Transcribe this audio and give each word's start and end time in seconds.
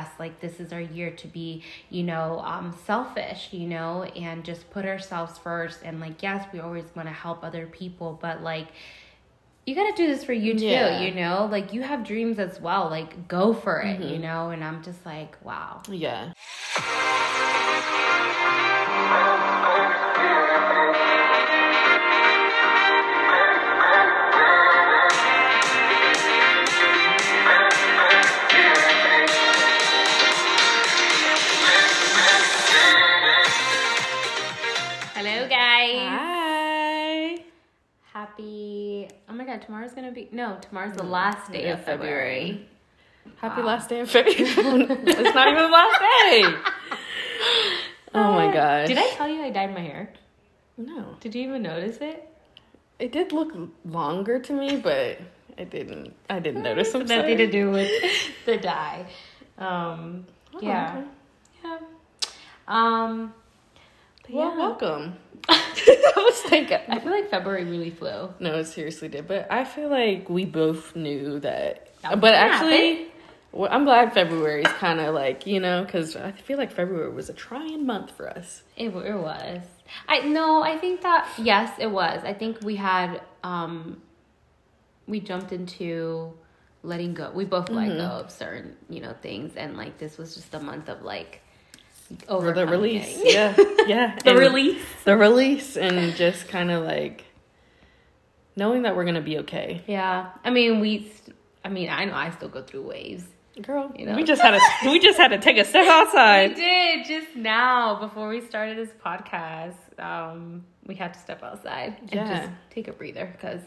yes, 0.00 0.10
like 0.18 0.40
this 0.40 0.60
is 0.60 0.72
our 0.72 0.80
year 0.80 1.10
to 1.10 1.28
be, 1.28 1.62
you 1.90 2.02
know, 2.02 2.40
um, 2.44 2.76
selfish, 2.86 3.48
you 3.52 3.66
know, 3.66 4.04
and 4.16 4.44
just 4.44 4.70
put 4.70 4.84
ourselves 4.84 5.38
first. 5.38 5.80
And 5.84 6.00
like, 6.00 6.22
yes, 6.22 6.46
we 6.52 6.60
always 6.60 6.84
want 6.94 7.08
to 7.08 7.12
help 7.14 7.44
other 7.44 7.66
people, 7.66 8.18
but 8.20 8.42
like, 8.42 8.68
you 9.66 9.74
got 9.74 9.94
to 9.94 10.02
do 10.02 10.08
this 10.08 10.24
for 10.24 10.32
you 10.32 10.54
too, 10.58 10.64
Yeah. 10.64 11.02
you 11.02 11.14
know? 11.14 11.46
Like, 11.50 11.72
you 11.74 11.82
have 11.82 12.04
dreams 12.04 12.38
as 12.38 12.58
well. 12.60 12.88
Like, 12.88 13.28
go 13.28 13.52
for 13.52 13.80
it, 13.82 14.00
Mm-hmm. 14.00 14.08
you 14.08 14.18
know? 14.18 14.50
And 14.50 14.64
I'm 14.64 14.82
just 14.82 15.04
like, 15.04 15.36
wow. 15.44 15.82
Yeah. 15.88 16.32
Happy. 39.50 39.52
My 39.52 39.56
God, 39.56 39.66
tomorrow's 39.66 39.92
going 39.92 40.06
to 40.06 40.12
be. 40.12 40.28
No, 40.32 40.58
tomorrow's 40.60 40.96
the 40.96 41.02
last 41.02 41.50
day 41.50 41.70
of 41.70 41.80
February. 41.84 42.66
Happy 43.36 43.62
last 43.62 43.88
day 43.88 44.00
of 44.00 44.10
February. 44.10 44.36
it's 44.38 45.34
not 45.34 45.48
even 45.48 45.62
the 45.62 45.68
last 45.68 46.00
day. 46.00 46.54
Oh 48.14 48.32
my 48.32 48.52
gosh. 48.52 48.88
Did 48.88 48.98
I 48.98 49.08
tell 49.10 49.28
you 49.28 49.42
I 49.42 49.50
dyed 49.50 49.74
my 49.74 49.80
hair? 49.80 50.12
No. 50.76 51.16
Did 51.20 51.34
you 51.34 51.42
even 51.42 51.62
notice 51.62 51.98
it? 52.00 52.28
It 52.98 53.12
did 53.12 53.32
look 53.32 53.52
longer 53.84 54.38
to 54.38 54.52
me, 54.52 54.76
but 54.76 55.18
I 55.58 55.64
didn't. 55.64 56.14
I 56.28 56.38
didn't 56.38 56.62
notice. 56.62 56.94
I'm 56.94 57.02
nothing 57.02 57.18
sorry. 57.22 57.36
to 57.36 57.50
do 57.50 57.70
with 57.70 57.90
the 58.46 58.56
dye. 58.56 59.06
Um, 59.58 60.26
Oh, 60.54 60.58
yeah. 60.60 60.96
okay. 60.96 61.06
Yeah. 61.64 61.78
Um, 62.66 63.34
but 64.22 64.30
Well, 64.32 64.50
yeah. 64.50 64.58
welcome. 64.58 65.14
I 65.48 66.12
was 66.16 66.40
thinking. 66.42 66.78
I 66.88 66.98
feel 66.98 67.12
like 67.12 67.30
February 67.30 67.64
really 67.64 67.90
flew. 67.90 68.32
No, 68.40 68.58
it 68.58 68.66
seriously 68.66 69.08
did. 69.08 69.26
But 69.26 69.50
I 69.50 69.64
feel 69.64 69.88
like 69.88 70.28
we 70.28 70.44
both 70.44 70.94
knew 70.96 71.40
that. 71.40 71.88
That 72.02 72.20
but 72.20 72.34
actually, 72.34 73.08
well, 73.52 73.68
I'm 73.72 73.84
glad 73.84 74.12
February 74.12 74.62
is 74.62 74.72
kind 74.74 75.00
of 75.00 75.14
like, 75.14 75.46
you 75.46 75.60
know, 75.60 75.84
because 75.84 76.16
I 76.16 76.32
feel 76.32 76.58
like 76.58 76.70
February 76.72 77.10
was 77.10 77.28
a 77.28 77.34
trying 77.34 77.84
month 77.86 78.12
for 78.16 78.28
us. 78.28 78.62
It, 78.76 78.88
it 78.94 79.16
was. 79.16 79.62
I 80.08 80.20
no, 80.20 80.62
I 80.62 80.78
think 80.78 81.00
that 81.02 81.28
yes, 81.38 81.72
it 81.78 81.90
was. 81.90 82.22
I 82.24 82.32
think 82.34 82.58
we 82.62 82.76
had 82.76 83.20
um 83.42 84.00
we 85.06 85.18
jumped 85.20 85.52
into 85.52 86.32
letting 86.82 87.12
go. 87.14 87.30
We 87.34 87.44
both 87.44 87.68
let 87.68 87.88
Mm-hmm. 87.88 87.98
go 87.98 88.04
of 88.04 88.30
certain, 88.30 88.76
you 88.88 89.00
know, 89.00 89.14
things 89.20 89.56
and 89.56 89.76
like 89.76 89.98
this 89.98 90.16
was 90.16 90.34
just 90.34 90.54
a 90.54 90.60
month 90.60 90.88
of 90.88 91.02
like 91.02 91.42
over 92.28 92.52
the 92.52 92.66
release. 92.66 93.18
Yeah. 93.24 93.54
Yeah. 93.86 94.16
the 94.24 94.30
And 94.30 94.38
release. 94.38 94.82
The 95.04 95.16
release 95.16 95.76
and 95.76 96.14
just 96.16 96.48
kind 96.48 96.70
of 96.70 96.84
like 96.84 97.24
knowing 98.56 98.82
that 98.82 98.96
we're 98.96 99.04
going 99.04 99.14
to 99.16 99.20
be 99.20 99.38
okay. 99.38 99.82
Yeah. 99.86 100.30
I 100.44 100.50
mean, 100.50 100.80
we 100.80 101.10
I 101.64 101.68
mean, 101.68 101.88
I 101.90 102.04
know 102.06 102.14
I 102.14 102.30
still 102.30 102.48
go 102.48 102.62
through 102.62 102.82
waves. 102.82 103.24
Girl, 103.62 103.92
You 103.94 104.06
know? 104.06 104.16
we 104.16 104.24
just 104.24 104.40
had 104.40 104.52
to 104.52 104.88
we 104.90 104.98
just 105.00 105.18
had 105.18 105.28
to 105.28 105.38
take 105.38 105.58
a 105.58 105.64
step 105.64 105.86
outside. 105.86 106.50
We 106.50 106.62
did 106.62 107.06
just 107.06 107.36
now 107.36 107.98
before 108.00 108.28
we 108.28 108.40
started 108.40 108.78
this 108.78 108.90
podcast. 109.04 109.74
Um, 109.98 110.64
we 110.86 110.94
had 110.94 111.12
to 111.14 111.20
step 111.20 111.42
outside 111.42 111.96
and 112.00 112.10
just 112.10 112.50
take 112.70 112.88
a 112.88 112.92
breather 112.92 113.26
because 113.32 113.60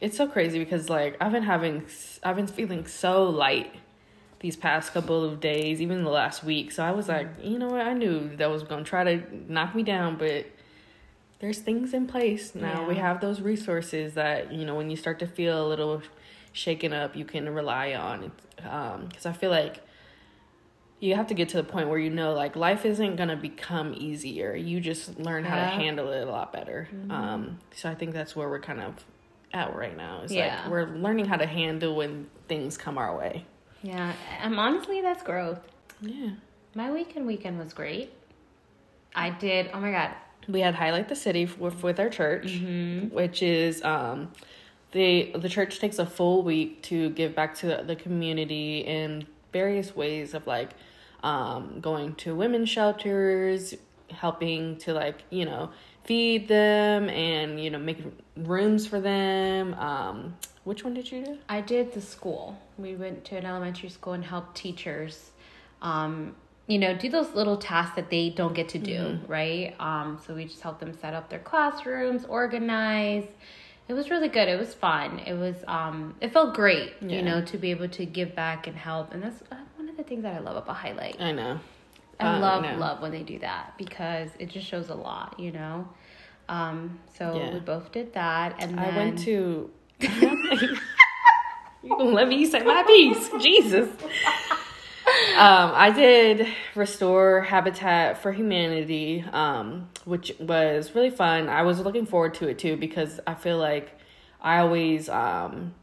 It's 0.00 0.16
so 0.16 0.26
crazy 0.26 0.58
because 0.58 0.88
like 0.88 1.16
I've 1.20 1.32
been 1.32 1.42
having 1.42 1.84
I've 2.22 2.36
been 2.36 2.46
feeling 2.46 2.86
so 2.86 3.24
light 3.24 3.74
these 4.40 4.56
past 4.56 4.92
couple 4.92 5.24
of 5.24 5.40
days, 5.40 5.80
even 5.80 6.04
the 6.04 6.10
last 6.10 6.44
week. 6.44 6.70
So 6.72 6.84
I 6.84 6.90
was 6.92 7.08
like, 7.08 7.28
you 7.42 7.58
know 7.58 7.68
what? 7.68 7.80
I 7.80 7.94
knew 7.94 8.36
that 8.36 8.50
was 8.50 8.62
going 8.62 8.84
to 8.84 8.88
try 8.88 9.04
to 9.04 9.22
knock 9.52 9.74
me 9.74 9.82
down, 9.82 10.16
but 10.16 10.46
there's 11.40 11.58
things 11.60 11.94
in 11.94 12.06
place 12.06 12.54
now. 12.54 12.86
We 12.86 12.96
have 12.96 13.20
those 13.20 13.40
resources 13.40 14.14
that, 14.14 14.52
you 14.52 14.64
know, 14.64 14.74
when 14.74 14.90
you 14.90 14.96
start 14.96 15.18
to 15.20 15.26
feel 15.26 15.66
a 15.66 15.68
little 15.68 16.02
shaken 16.52 16.92
up, 16.92 17.16
you 17.16 17.24
can 17.24 17.48
rely 17.48 17.94
on. 17.94 18.32
Um, 18.68 19.08
cuz 19.10 19.26
I 19.26 19.32
feel 19.32 19.50
like 19.50 19.82
you 20.98 21.14
have 21.14 21.26
to 21.26 21.34
get 21.34 21.50
to 21.50 21.58
the 21.58 21.64
point 21.64 21.88
where 21.90 21.98
you 21.98 22.08
know 22.08 22.32
like 22.32 22.56
life 22.56 22.86
isn't 22.86 23.16
going 23.16 23.28
to 23.28 23.36
become 23.36 23.94
easier. 23.96 24.54
You 24.54 24.80
just 24.80 25.18
learn 25.18 25.44
how 25.44 25.56
to 25.56 25.66
handle 25.66 26.10
it 26.10 26.26
a 26.26 26.30
lot 26.30 26.52
better. 26.52 26.88
Um, 27.10 27.58
so 27.74 27.90
I 27.90 27.94
think 27.94 28.14
that's 28.14 28.34
where 28.34 28.48
we're 28.48 28.60
kind 28.60 28.80
of 28.80 29.04
at 29.52 29.74
right 29.76 29.96
now. 29.96 30.20
It's 30.22 30.32
Yeah. 30.32 30.62
like 30.62 30.70
we're 30.70 30.86
learning 30.86 31.26
how 31.26 31.36
to 31.36 31.46
handle 31.46 31.94
when 31.96 32.28
things 32.48 32.78
come 32.78 32.96
our 32.96 33.16
way. 33.16 33.44
Yeah, 33.82 34.12
um, 34.42 34.58
honestly, 34.58 35.00
that's 35.00 35.22
growth. 35.22 35.60
Yeah. 36.00 36.30
My 36.74 36.90
weekend 36.92 37.26
weekend 37.26 37.58
was 37.58 37.72
great. 37.72 38.12
I 39.14 39.30
did. 39.30 39.70
Oh 39.72 39.80
my 39.80 39.90
god. 39.90 40.10
We 40.48 40.60
had 40.60 40.74
highlight 40.74 41.08
the 41.08 41.16
city 41.16 41.48
with 41.58 41.82
with 41.82 41.98
our 41.98 42.08
church, 42.10 42.46
Mm-hmm. 42.46 43.14
which 43.14 43.42
is 43.42 43.82
um 43.82 44.32
the 44.92 45.32
the 45.34 45.48
church 45.48 45.78
takes 45.80 45.98
a 45.98 46.06
full 46.06 46.42
week 46.42 46.82
to 46.84 47.10
give 47.10 47.34
back 47.34 47.54
to 47.56 47.82
the 47.86 47.96
community 47.96 48.80
in 48.80 49.26
various 49.52 49.96
ways 49.96 50.34
of 50.34 50.46
like 50.46 50.70
um 51.22 51.80
going 51.80 52.14
to 52.16 52.34
women's 52.34 52.68
shelters, 52.68 53.74
helping 54.10 54.76
to 54.78 54.92
like, 54.92 55.24
you 55.30 55.44
know, 55.46 55.70
feed 56.04 56.46
them 56.48 57.08
and 57.08 57.58
you 57.58 57.70
know 57.70 57.78
make 57.78 57.98
rooms 58.36 58.86
for 58.86 59.00
them. 59.00 59.72
Um 59.74 60.36
which 60.66 60.82
one 60.82 60.94
did 60.94 61.10
you 61.12 61.24
do? 61.24 61.38
I 61.48 61.60
did 61.60 61.92
the 61.92 62.00
school. 62.00 62.58
We 62.76 62.96
went 62.96 63.24
to 63.26 63.36
an 63.36 63.46
elementary 63.46 63.88
school 63.88 64.14
and 64.14 64.24
helped 64.24 64.56
teachers, 64.56 65.30
um, 65.80 66.34
you 66.66 66.78
know, 66.80 66.92
do 66.96 67.08
those 67.08 67.32
little 67.34 67.56
tasks 67.56 67.94
that 67.94 68.10
they 68.10 68.30
don't 68.30 68.52
get 68.52 68.68
to 68.70 68.78
do, 68.78 69.20
right? 69.28 69.76
Um, 69.78 70.20
so 70.26 70.34
we 70.34 70.44
just 70.44 70.60
helped 70.60 70.80
them 70.80 70.92
set 71.00 71.14
up 71.14 71.30
their 71.30 71.38
classrooms, 71.38 72.24
organize. 72.24 73.24
It 73.86 73.92
was 73.94 74.10
really 74.10 74.26
good. 74.28 74.48
It 74.48 74.58
was 74.58 74.74
fun. 74.74 75.20
It 75.20 75.34
was, 75.34 75.54
um, 75.68 76.16
it 76.20 76.32
felt 76.32 76.54
great, 76.54 76.94
Yeah. 77.00 77.16
you 77.18 77.22
know, 77.22 77.40
to 77.42 77.56
be 77.58 77.70
able 77.70 77.88
to 77.90 78.04
give 78.04 78.34
back 78.34 78.66
and 78.66 78.76
help. 78.76 79.14
And 79.14 79.22
that's 79.22 79.40
uh, 79.52 79.56
one 79.76 79.88
of 79.88 79.96
the 79.96 80.02
things 80.02 80.24
that 80.24 80.34
I 80.34 80.40
love 80.40 80.56
about 80.56 80.74
Highlight. 80.74 81.20
I 81.20 81.30
know. 81.30 81.60
I 82.18 82.24
Uh, 82.26 82.40
love 82.40 82.62
no. 82.64 82.74
love 82.76 83.00
when 83.00 83.12
they 83.12 83.22
do 83.22 83.38
that 83.38 83.74
because 83.78 84.30
it 84.40 84.48
just 84.48 84.66
shows 84.66 84.88
a 84.88 84.94
lot, 84.96 85.38
you 85.38 85.52
know. 85.52 85.86
Um, 86.48 86.98
so 87.16 87.36
Yeah. 87.36 87.54
we 87.54 87.60
both 87.60 87.92
did 87.92 88.12
that, 88.14 88.56
and 88.58 88.76
then 88.76 88.92
I 88.92 88.96
went 88.96 89.18
to. 89.20 89.70
you 90.00 90.78
gonna 91.88 92.04
let 92.04 92.28
me 92.28 92.44
say 92.46 92.62
my 92.62 92.82
piece? 92.86 93.30
Jesus. 93.40 93.88
Um, 95.36 95.72
I 95.74 95.90
did 95.90 96.48
restore 96.74 97.42
Habitat 97.42 98.22
for 98.22 98.32
Humanity, 98.32 99.24
um, 99.32 99.88
which 100.04 100.32
was 100.40 100.94
really 100.94 101.10
fun. 101.10 101.48
I 101.48 101.62
was 101.62 101.78
looking 101.80 102.06
forward 102.06 102.34
to 102.34 102.48
it 102.48 102.58
too 102.58 102.76
because 102.76 103.20
I 103.26 103.34
feel 103.34 103.58
like 103.58 103.98
I 104.40 104.58
always 104.58 105.08
um, 105.08 105.74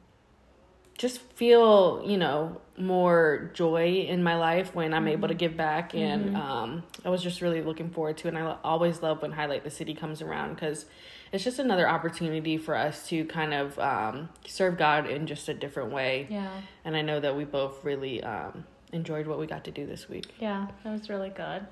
just 0.97 1.21
feel 1.33 2.03
you 2.05 2.17
know 2.17 2.61
more 2.77 3.51
joy 3.53 4.05
in 4.07 4.23
my 4.23 4.35
life 4.35 4.73
when 4.75 4.93
I'm 4.93 5.07
able 5.07 5.27
to 5.27 5.35
give 5.35 5.55
back, 5.55 5.93
and 5.93 6.35
um, 6.35 6.83
I 7.05 7.09
was 7.09 7.21
just 7.23 7.41
really 7.41 7.61
looking 7.61 7.91
forward 7.91 8.17
to. 8.17 8.27
it. 8.27 8.33
And 8.33 8.39
I 8.39 8.57
always 8.63 9.01
love 9.01 9.21
when 9.21 9.31
Highlight 9.31 9.63
the 9.63 9.71
City 9.71 9.93
comes 9.93 10.21
around 10.21 10.55
because 10.55 10.85
it's 11.33 11.43
just 11.43 11.57
another 11.57 11.89
opportunity 11.89 12.57
for 12.57 12.75
us 12.75 13.07
to 13.09 13.25
kind 13.25 13.55
of 13.55 13.77
um, 13.79 14.29
serve 14.45 14.77
God 14.77 15.09
in 15.09 15.25
just 15.25 15.49
a 15.49 15.53
different 15.53 15.91
way. 15.91 16.27
yeah. 16.29 16.61
And 16.85 16.95
I 16.95 17.01
know 17.01 17.19
that 17.19 17.35
we 17.35 17.43
both 17.43 17.83
really 17.83 18.23
um, 18.23 18.65
enjoyed 18.91 19.25
what 19.25 19.39
we 19.39 19.47
got 19.47 19.63
to 19.63 19.71
do 19.71 19.87
this 19.87 20.07
week. 20.07 20.31
Yeah, 20.39 20.67
that 20.83 20.91
was 20.91 21.09
really 21.09 21.29
good. 21.29 21.65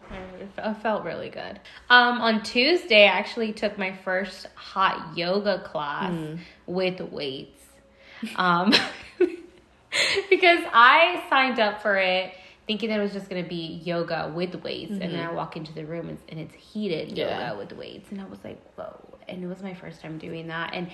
I, 0.58 0.74
felt 0.74 1.04
really 1.04 1.30
good. 1.30 1.60
Um, 1.92 2.22
on 2.22 2.42
Tuesday, 2.42 3.04
I 3.04 3.12
actually 3.12 3.54
took 3.54 3.78
my 3.78 3.96
first 3.98 4.48
hot 4.56 5.16
yoga 5.16 5.60
class 5.60 6.12
with 6.66 7.00
weights. 7.00 7.64
Um, 8.36 8.74
because 10.30 10.64
I 10.74 11.24
signed 11.30 11.60
up 11.60 11.84
for 11.84 11.98
it 11.98 12.34
thinking 12.68 12.90
that 12.90 13.00
it 13.00 13.04
was 13.04 13.14
just 13.14 13.30
going 13.30 13.44
to 13.44 13.50
be 13.50 13.82
yoga 13.84 14.32
with 14.34 14.56
weights. 14.64 14.92
And 14.92 15.02
then 15.02 15.20
I 15.20 15.32
walk 15.32 15.58
into 15.58 15.74
the 15.74 15.86
room 15.86 16.10
and, 16.10 16.18
and 16.30 16.40
it's 16.40 16.54
heated 16.54 17.18
Yeah. 17.18 17.52
yoga 17.52 17.58
with 17.60 17.74
weights. 17.78 18.12
And 18.12 18.22
I 18.22 18.26
was 18.26 18.44
like, 18.44 18.62
whoa. 18.76 19.18
And 19.28 19.44
it 19.44 19.48
was 19.48 19.62
my 19.64 19.74
first 19.74 20.02
time 20.02 20.18
doing 20.18 20.48
that. 20.48 20.74
And 20.74 20.90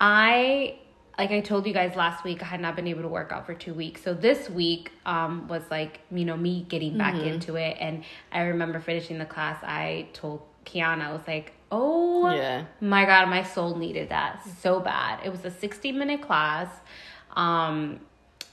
I 0.00 0.78
like 1.18 1.30
I 1.30 1.40
told 1.40 1.66
you 1.66 1.72
guys 1.72 1.96
last 1.96 2.24
week, 2.24 2.42
I 2.42 2.44
had 2.44 2.60
not 2.60 2.76
been 2.76 2.86
able 2.86 3.00
to 3.02 3.08
work 3.08 3.32
out 3.32 3.46
for 3.46 3.54
two 3.54 3.72
weeks. 3.72 4.02
So 4.02 4.12
this 4.12 4.50
week 4.50 4.92
um, 5.06 5.48
was 5.48 5.62
like, 5.70 6.00
you 6.10 6.24
know, 6.26 6.36
me 6.36 6.66
getting 6.68 6.98
back 6.98 7.14
Mm-hmm. 7.14 7.26
into 7.28 7.56
it. 7.56 7.76
And 7.80 8.04
I 8.32 8.42
remember 8.42 8.80
finishing 8.80 9.16
the 9.18 9.24
class, 9.24 9.56
I 9.62 10.08
told 10.12 10.42
Kiana, 10.66 11.06
I 11.08 11.12
was 11.12 11.26
like, 11.26 11.54
oh 11.72 12.30
Yeah. 12.34 12.66
my 12.82 13.06
God, 13.06 13.28
my 13.30 13.42
soul 13.42 13.76
needed 13.76 14.10
that 14.10 14.42
so 14.60 14.78
bad. 14.80 15.24
It 15.24 15.30
was 15.30 15.42
a 15.46 15.50
60 15.50 15.90
minute 15.92 16.20
class. 16.20 16.68
Um, 17.34 18.00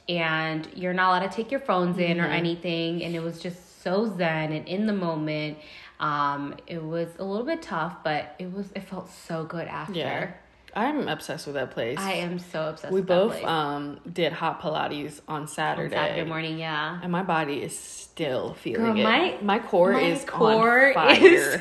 and 0.09 0.67
you're 0.75 0.93
not 0.93 1.09
allowed 1.09 1.29
to 1.31 1.35
take 1.35 1.51
your 1.51 1.59
phones 1.59 1.97
in 1.97 2.19
or 2.19 2.25
anything. 2.25 3.03
And 3.03 3.15
it 3.15 3.21
was 3.23 3.39
just 3.41 3.81
so 3.81 4.13
zen 4.17 4.51
and 4.53 4.67
in 4.67 4.85
the 4.87 4.93
moment. 4.93 5.57
Um, 5.99 6.55
it 6.67 6.83
was 6.83 7.07
a 7.19 7.23
little 7.23 7.45
bit 7.45 7.61
tough, 7.61 8.03
but 8.03 8.35
it 8.39 8.51
was, 8.51 8.71
it 8.75 8.83
felt 8.83 9.09
so 9.09 9.43
good 9.45 9.67
after. 9.67 9.93
Yeah. 9.93 10.31
I'm 10.75 11.07
obsessed 11.07 11.45
with 11.45 11.53
that 11.55 11.69
place. 11.71 11.99
I 11.99 12.13
am 12.13 12.39
so 12.39 12.69
obsessed. 12.69 12.91
we 12.91 13.01
with 13.01 13.07
that 13.09 13.15
both 13.15 13.43
um 13.43 13.99
did 14.11 14.33
hot 14.33 14.59
Pilates 14.59 15.21
on 15.27 15.41
On 15.41 15.47
Saturday. 15.47 15.93
Saturday 15.95 16.27
morning. 16.27 16.57
Yeah. 16.57 16.99
And 17.03 17.11
my 17.11 17.21
body 17.21 17.61
is 17.61 17.77
still 17.77 18.55
feeling 18.55 18.95
Girl, 18.95 18.97
it. 18.99 19.03
my- 19.03 19.37
my 19.43 19.59
core 19.59 19.93
my 19.93 19.99
is 20.01 20.25
core 20.25 20.87
on 20.87 20.93
fire. 20.95 21.15
is- 21.23 21.59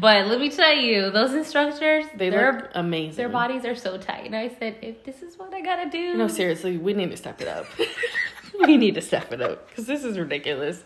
But 0.00 0.26
let 0.26 0.40
me 0.40 0.50
tell 0.50 0.74
you, 0.74 1.10
those 1.10 1.34
instructors, 1.34 2.04
they 2.16 2.30
look 2.30 2.70
amazing. 2.74 3.16
their 3.16 3.28
bodies 3.28 3.64
are 3.64 3.74
so 3.74 3.96
tight. 3.98 4.26
And 4.26 4.36
I 4.36 4.48
said, 4.58 4.76
if 4.82 5.04
this 5.04 5.22
is 5.22 5.38
what 5.38 5.52
I 5.54 5.60
gotta 5.60 5.88
do, 5.90 6.14
No, 6.14 6.28
seriously, 6.28 6.78
we 6.78 6.92
need 6.92 7.10
to 7.10 7.16
step 7.16 7.40
it 7.40 7.48
up. 7.48 7.66
we 8.66 8.76
need 8.76 8.94
to 8.94 9.00
step 9.00 9.32
it 9.32 9.40
up 9.40 9.68
because 9.68 9.86
this 9.86 10.04
is 10.04 10.18
ridiculous. 10.18 10.82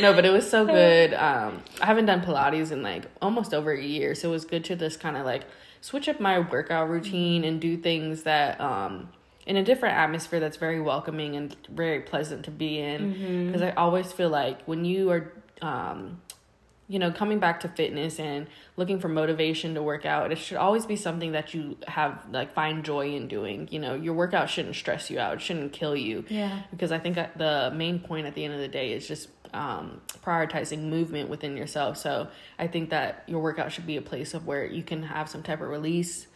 No, 0.00 0.12
but 0.12 0.24
it 0.24 0.30
was 0.30 0.48
so 0.48 0.64
good. 0.66 1.14
Um, 1.14 1.62
I 1.80 1.86
haven't 1.86 2.06
done 2.06 2.20
Pilates 2.22 2.70
in 2.72 2.82
like 2.82 3.04
almost 3.22 3.54
over 3.54 3.72
a 3.72 3.82
year, 3.82 4.14
so 4.14 4.28
it 4.28 4.32
was 4.32 4.44
good 4.44 4.64
to 4.66 4.76
just 4.76 5.00
kind 5.00 5.16
of 5.16 5.24
like 5.24 5.44
switch 5.80 6.08
up 6.08 6.20
my 6.20 6.38
workout 6.38 6.88
routine 6.88 7.44
and 7.44 7.60
do 7.60 7.76
things 7.76 8.24
that 8.24 8.60
um 8.60 9.08
in 9.46 9.56
a 9.56 9.62
different 9.62 9.96
atmosphere 9.96 10.40
that's 10.40 10.56
very 10.56 10.80
welcoming 10.80 11.36
and 11.36 11.56
very 11.70 12.00
pleasant 12.00 12.44
to 12.46 12.50
be 12.50 12.78
in. 12.80 13.46
Because 13.46 13.62
I 13.62 13.70
always 13.72 14.12
feel 14.12 14.28
like 14.28 14.62
when 14.64 14.84
you 14.84 15.10
are 15.10 15.32
um 15.62 16.20
you 16.88 16.98
know, 16.98 17.10
coming 17.10 17.38
back 17.38 17.60
to 17.60 17.68
fitness 17.68 18.20
and 18.20 18.46
looking 18.76 19.00
for 19.00 19.08
motivation 19.08 19.74
to 19.74 19.82
work 19.82 20.06
out, 20.06 20.30
it 20.30 20.38
should 20.38 20.56
always 20.56 20.86
be 20.86 20.94
something 20.94 21.32
that 21.32 21.52
you 21.52 21.76
have 21.88 22.22
like 22.30 22.52
find 22.52 22.84
joy 22.84 23.14
in 23.14 23.26
doing. 23.26 23.68
You 23.70 23.80
know, 23.80 23.94
your 23.94 24.14
workout 24.14 24.48
shouldn't 24.48 24.76
stress 24.76 25.10
you 25.10 25.18
out, 25.18 25.34
it 25.34 25.40
shouldn't 25.40 25.72
kill 25.72 25.96
you. 25.96 26.24
Yeah. 26.28 26.62
Because 26.70 26.92
I 26.92 26.98
think 26.98 27.16
that 27.16 27.36
the 27.38 27.72
main 27.74 27.98
point 27.98 28.26
at 28.26 28.34
the 28.34 28.44
end 28.44 28.54
of 28.54 28.60
the 28.60 28.68
day 28.68 28.92
is 28.92 29.08
just 29.08 29.28
um, 29.52 30.00
prioritizing 30.24 30.84
movement 30.84 31.28
within 31.28 31.56
yourself. 31.56 31.96
So 31.96 32.28
I 32.58 32.68
think 32.68 32.90
that 32.90 33.24
your 33.26 33.40
workout 33.40 33.72
should 33.72 33.86
be 33.86 33.96
a 33.96 34.02
place 34.02 34.34
of 34.34 34.46
where 34.46 34.64
you 34.64 34.82
can 34.82 35.02
have 35.02 35.28
some 35.28 35.42
type 35.42 35.60
of 35.60 35.68
release 35.68 36.28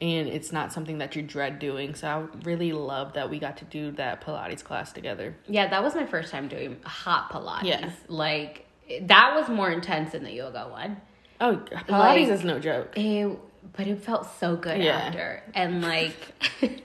and 0.00 0.28
it's 0.28 0.52
not 0.52 0.72
something 0.72 0.98
that 0.98 1.16
you 1.16 1.22
dread 1.22 1.58
doing. 1.58 1.94
So 1.94 2.08
I 2.08 2.38
really 2.44 2.72
love 2.72 3.14
that 3.14 3.30
we 3.30 3.38
got 3.38 3.56
to 3.58 3.64
do 3.64 3.90
that 3.92 4.24
Pilates 4.24 4.62
class 4.62 4.92
together. 4.92 5.36
Yeah, 5.48 5.68
that 5.68 5.82
was 5.82 5.94
my 5.94 6.06
first 6.06 6.30
time 6.30 6.48
doing 6.48 6.76
hot 6.84 7.30
Pilates. 7.30 7.64
Yeah. 7.64 7.90
Like 8.06 8.67
that 9.02 9.34
was 9.34 9.48
more 9.48 9.70
intense 9.70 10.12
than 10.12 10.24
the 10.24 10.32
yoga 10.32 10.68
one. 10.68 11.00
Oh, 11.40 11.56
Pilates 11.70 11.88
Like- 11.88 12.28
is 12.28 12.44
no 12.44 12.58
joke. 12.58 12.96
It, 12.96 13.38
but 13.76 13.86
it 13.86 14.02
felt 14.02 14.26
so 14.40 14.56
good 14.56 14.82
Yeah. 14.82 14.96
after. 14.98 15.42
And 15.54 15.82
like 15.82 16.16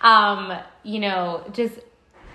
um, 0.00 0.52
you 0.82 0.98
know, 1.00 1.44
just 1.52 1.78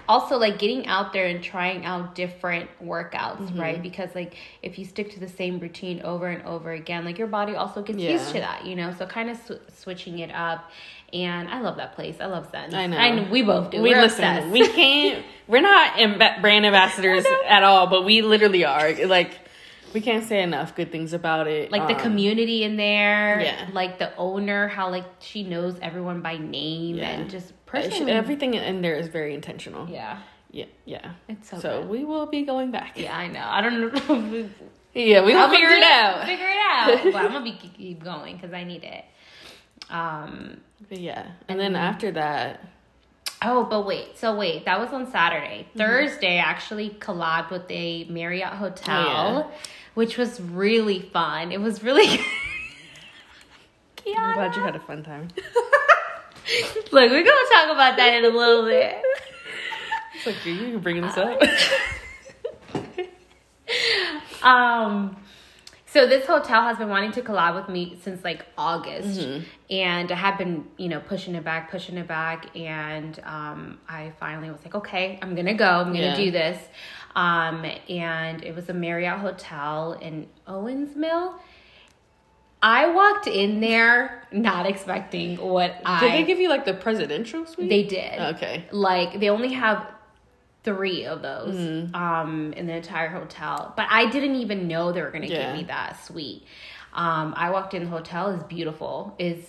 also 0.07 0.38
like 0.38 0.60
getting 0.60 0.86
out 0.86 1.13
there 1.13 1.25
and 1.25 1.42
trying 1.44 1.84
out 1.86 2.13
different 2.13 2.69
workouts, 2.84 3.38
Mm-hmm. 3.38 3.60
right? 3.60 3.81
Because 3.81 4.13
like 4.13 4.36
if 4.62 4.78
you 4.78 4.86
stick 4.86 5.12
to 5.13 5.19
the 5.19 5.28
same 5.30 5.60
routine 5.60 6.01
over 6.04 6.28
and 6.28 6.44
over 6.46 6.72
again, 6.72 7.06
like 7.06 7.18
your 7.18 7.28
body 7.28 7.56
also 7.56 7.81
gets 7.81 8.00
Yeah. 8.00 8.12
used 8.12 8.28
to 8.34 8.40
that, 8.40 8.66
you 8.66 8.75
know. 8.75 8.92
So 8.92 9.06
kind 9.08 9.30
of 9.30 9.38
sw- 9.38 9.74
switching 9.81 10.19
it 10.19 10.31
up. 10.31 10.69
And 11.15 11.47
I 11.50 11.62
love 11.62 11.77
that 11.77 11.95
place. 11.95 12.17
I 12.19 12.25
love 12.25 12.51
Zen. 12.51 12.75
I 12.75 12.88
know. 12.88 12.97
And 12.97 13.31
we 13.31 13.41
both 13.41 13.71
do. 13.71 13.81
We 13.81 13.91
We're 13.91 14.01
listen. 14.01 14.23
obsessed. 14.25 14.47
We 14.51 14.67
can't. 14.67 15.23
We're 15.47 15.62
not 15.62 15.94
amb- 15.95 16.41
brand 16.41 16.65
ambassadors 16.65 17.25
at 17.47 17.63
all, 17.63 17.88
but 17.88 18.03
we 18.03 18.21
literally 18.21 18.65
are. 18.65 18.94
Like, 19.06 19.39
we 19.94 20.01
can't 20.01 20.25
say 20.25 20.41
enough 20.44 20.75
good 20.75 20.91
things 20.91 21.13
about 21.13 21.47
it. 21.47 21.71
like 21.71 21.88
the 21.88 21.95
Um, 21.95 22.01
community 22.01 22.63
in 22.63 22.75
there 22.75 23.39
yeah. 23.39 23.67
like 23.71 23.97
the 23.97 24.13
owner 24.17 24.67
how 24.67 24.89
like 24.89 25.06
she 25.19 25.44
knows 25.44 25.77
everyone 25.81 26.19
by 26.21 26.35
name 26.38 26.97
Yeah. 26.97 27.12
and 27.12 27.29
just 27.29 27.53
personally 27.65 28.12
everything 28.12 28.56
in 28.56 28.81
there 28.81 28.95
is 28.95 29.07
very 29.07 29.33
intentional. 29.33 29.88
yeah 29.89 30.17
Yeah, 30.51 30.65
yeah. 30.83 31.12
it's 31.29 31.50
so, 31.50 31.59
So 31.59 31.79
good. 31.81 31.89
we 31.89 32.03
will 32.03 32.25
be 32.25 32.41
going 32.44 32.71
back. 32.71 32.91
yeah 32.97 33.15
i 33.15 33.27
know 33.27 33.45
i 33.47 33.62
don't 33.62 33.79
know 33.79 34.50
Yeah, 34.94 35.23
we 35.23 35.33
will 35.33 35.50
figure 35.50 35.69
it 35.69 35.83
out. 35.83 36.25
figure 36.25 36.45
it 36.45 36.62
out 36.71 37.03
but 37.13 37.15
i'm 37.23 37.31
gonna 37.31 37.45
be 37.45 37.53
keep 37.53 38.03
going 38.03 38.35
because 38.35 38.51
i 38.51 38.65
need 38.65 38.83
it 38.83 39.06
um 39.89 40.59
But 40.90 41.00
yeah, 41.00 41.28
and 41.48 41.60
then 41.60 41.76
after 41.76 42.12
that, 42.12 42.60
oh 43.42 43.64
but 43.66 43.86
wait 43.86 44.18
so 44.18 44.36
wait 44.36 44.64
that 44.66 44.80
was 44.80 44.90
on 44.94 45.12
saturday 45.12 45.68
Mm-hmm. 45.70 45.78
thursday 45.80 46.38
actually 46.38 46.90
collabed 46.92 47.50
with 47.52 47.64
a 47.70 48.06
marriott 48.06 48.54
hotel 48.54 49.52
Oh, 49.52 49.52
which 49.94 50.18
was 50.18 50.40
really 50.40 51.00
fun 51.02 51.52
it 51.52 51.60
was 51.60 51.84
really 51.84 52.20
I'm 54.18 54.34
glad 54.36 54.56
you 54.56 54.62
had 54.64 54.76
a 54.76 54.80
fun 54.80 55.04
time. 55.04 55.28
Look, 56.92 57.12
we're 57.12 57.24
gonna 57.24 57.50
talk 57.52 57.72
about 57.72 57.98
that 57.98 58.14
in 58.14 58.24
a 58.26 58.30
little 58.30 58.66
bit. 58.66 59.02
It's 60.16 60.26
like 60.28 60.46
you 60.46 60.54
you 60.54 60.78
bringing 60.80 61.02
this 61.04 61.18
up. 61.18 61.42
Um, 64.44 65.18
so 65.95 66.06
this 66.06 66.25
hotel 66.25 66.63
has 66.63 66.77
been 66.77 66.89
wanting 66.89 67.13
to 67.13 67.21
collab 67.21 67.56
with 67.56 67.69
me 67.69 67.97
since 68.03 68.21
like 68.21 68.45
August, 68.57 69.18
Mm-hmm. 69.21 69.44
and 69.69 70.12
I 70.12 70.15
have 70.15 70.38
been, 70.38 70.65
you 70.75 70.89
know, 70.89 71.00
pushing 71.00 71.36
it 71.36 71.45
back, 71.45 71.71
pushing 71.71 71.95
it 71.97 72.06
back, 72.06 72.53
and 72.53 73.18
um, 73.24 73.80
I 73.88 74.12
finally 74.19 74.50
was 74.51 74.59
like, 74.65 74.75
okay, 74.75 75.18
I'm 75.21 75.36
gonna 75.36 75.53
go, 75.53 75.65
I'm 75.69 75.94
gonna 75.94 76.07
Yeah. 76.07 76.15
do 76.18 76.31
this. 76.31 76.62
Um, 77.15 77.63
and 77.88 78.44
it 78.44 78.53
was 78.53 78.68
a 78.68 78.74
Marriott 78.74 79.19
hotel 79.19 79.94
in 80.01 80.27
Owings 80.47 80.97
Mills. 80.97 81.36
I 82.62 82.89
walked 82.89 83.27
in 83.27 83.62
there 83.62 84.24
not 84.33 84.65
expecting 84.65 85.38
what 85.38 85.80
I 85.86 86.00
Did 86.01 86.12
they 86.13 86.24
give 86.25 86.39
you 86.39 86.50
like 86.50 86.65
the 86.65 86.74
presidential 86.74 87.45
suite? 87.45 87.69
they 87.69 87.83
did. 87.83 88.19
Okay. 88.36 88.65
Like 88.71 89.21
they 89.21 89.30
only 89.30 89.53
have 89.53 89.88
three 90.65 91.06
of 91.06 91.21
those 91.21 91.56
Mm-hmm. 91.56 91.95
um 91.95 92.51
in 92.53 92.65
the 92.67 92.73
entire 92.75 93.09
hotel. 93.09 93.73
But 93.77 93.88
I 93.89 94.09
didn't 94.09 94.35
even 94.35 94.67
know 94.67 94.91
they 94.91 95.01
were 95.01 95.12
gonna 95.12 95.27
Yeah. 95.27 95.45
give 95.51 95.56
me 95.62 95.63
that 95.67 96.03
suite. 96.06 96.44
Um 96.94 97.33
I 97.38 97.51
walked 97.51 97.73
in 97.73 97.83
the 97.85 97.89
hotel 97.89 98.29
is 98.31 98.44
beautiful. 98.44 99.15
Is 99.19 99.39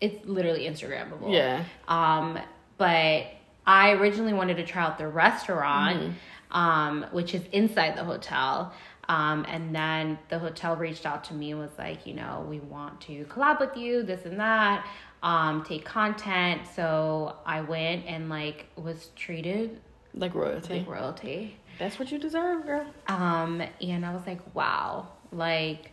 it's 0.00 0.24
literally 0.26 0.64
Instagrammable. 0.66 1.32
Yeah. 1.32 1.64
Um 1.88 2.38
but 2.78 3.24
I 3.66 3.92
originally 3.92 4.32
wanted 4.32 4.56
to 4.58 4.64
try 4.64 4.82
out 4.84 4.96
the 4.98 5.08
restaurant, 5.08 5.98
Mm-hmm. 6.00 6.56
um, 6.56 7.06
which 7.10 7.34
is 7.34 7.42
inside 7.52 7.96
the 7.96 8.04
hotel. 8.04 8.72
Um, 9.08 9.44
and 9.48 9.74
then 9.74 10.18
the 10.30 10.38
hotel 10.38 10.76
reached 10.76 11.06
out 11.06 11.24
to 11.24 11.34
me 11.34 11.52
and 11.52 11.60
was 11.60 11.76
like, 11.78 12.06
you 12.06 12.14
know, 12.14 12.44
we 12.48 12.58
want 12.60 13.00
to 13.02 13.24
collab 13.26 13.58
with 13.60 13.76
you, 13.76 14.02
this 14.02 14.24
and 14.24 14.38
that, 14.40 14.84
um, 15.22 15.64
take 15.64 15.84
content. 15.84 16.62
So 16.76 17.36
I 17.46 17.60
went 17.60 18.04
and 18.06 18.28
like 18.28 18.66
was 18.76 19.10
treated 19.16 19.80
Like 20.16 20.34
royalty. 20.34 20.78
like 20.80 20.88
royalty. 20.88 21.56
That's 21.78 21.98
what 21.98 22.10
you 22.10 22.18
deserve, 22.18 22.64
girl. 22.64 22.86
Um, 23.06 23.62
and 23.82 24.04
I 24.06 24.14
was 24.14 24.26
like, 24.26 24.40
wow, 24.54 25.08
like, 25.30 25.90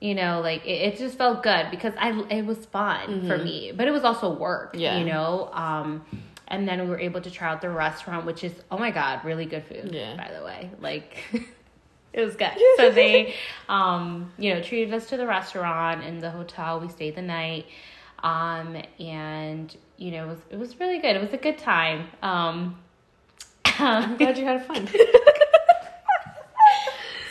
you 0.00 0.14
know, 0.14 0.40
like 0.40 0.64
it, 0.64 0.94
it 0.94 0.98
just 0.98 1.18
felt 1.18 1.42
good 1.42 1.66
because 1.70 1.92
I 1.98 2.18
it 2.30 2.46
was 2.46 2.64
fun 2.66 3.26
for 3.28 3.36
me, 3.36 3.72
but 3.76 3.86
it 3.86 3.90
was 3.90 4.04
also 4.04 4.32
work, 4.32 4.72
Mm-hmm. 4.72 4.80
Yeah. 4.80 4.98
you 4.98 5.04
know. 5.04 5.50
Um, 5.52 6.04
and 6.48 6.66
then 6.66 6.80
we 6.82 6.88
were 6.88 6.98
able 6.98 7.20
to 7.20 7.30
try 7.30 7.48
out 7.50 7.60
the 7.60 7.68
restaurant, 7.70 8.24
which 8.26 8.42
is 8.42 8.52
oh 8.70 8.78
my 8.78 8.90
god, 8.90 9.24
really 9.24 9.44
good 9.44 9.64
food, 9.66 9.90
Yeah. 9.92 10.16
by 10.16 10.32
the 10.36 10.44
way, 10.44 10.70
like. 10.80 11.18
It 12.12 12.24
was 12.24 12.34
good. 12.34 12.50
So 12.76 12.90
they, 12.90 13.36
um, 13.68 14.32
you 14.36 14.52
know, 14.52 14.60
treated 14.60 14.92
us 14.92 15.06
to 15.10 15.16
the 15.16 15.28
restaurant 15.28 16.02
and 16.02 16.20
the 16.20 16.28
hotel. 16.32 16.80
We 16.80 16.88
stayed 16.88 17.14
the 17.14 17.22
night, 17.22 17.66
um, 18.24 18.76
and 18.98 19.72
you 19.96 20.10
know, 20.10 20.24
it 20.24 20.28
was 20.28 20.38
it 20.50 20.58
was 20.58 20.80
really 20.80 20.98
good. 20.98 21.14
It 21.14 21.20
was 21.20 21.32
a 21.32 21.36
good 21.36 21.56
time. 21.58 22.08
Um, 22.20 22.80
I'm 23.80 24.16
glad 24.16 24.38
you 24.38 24.44
had 24.44 24.64
fun. 24.66 24.88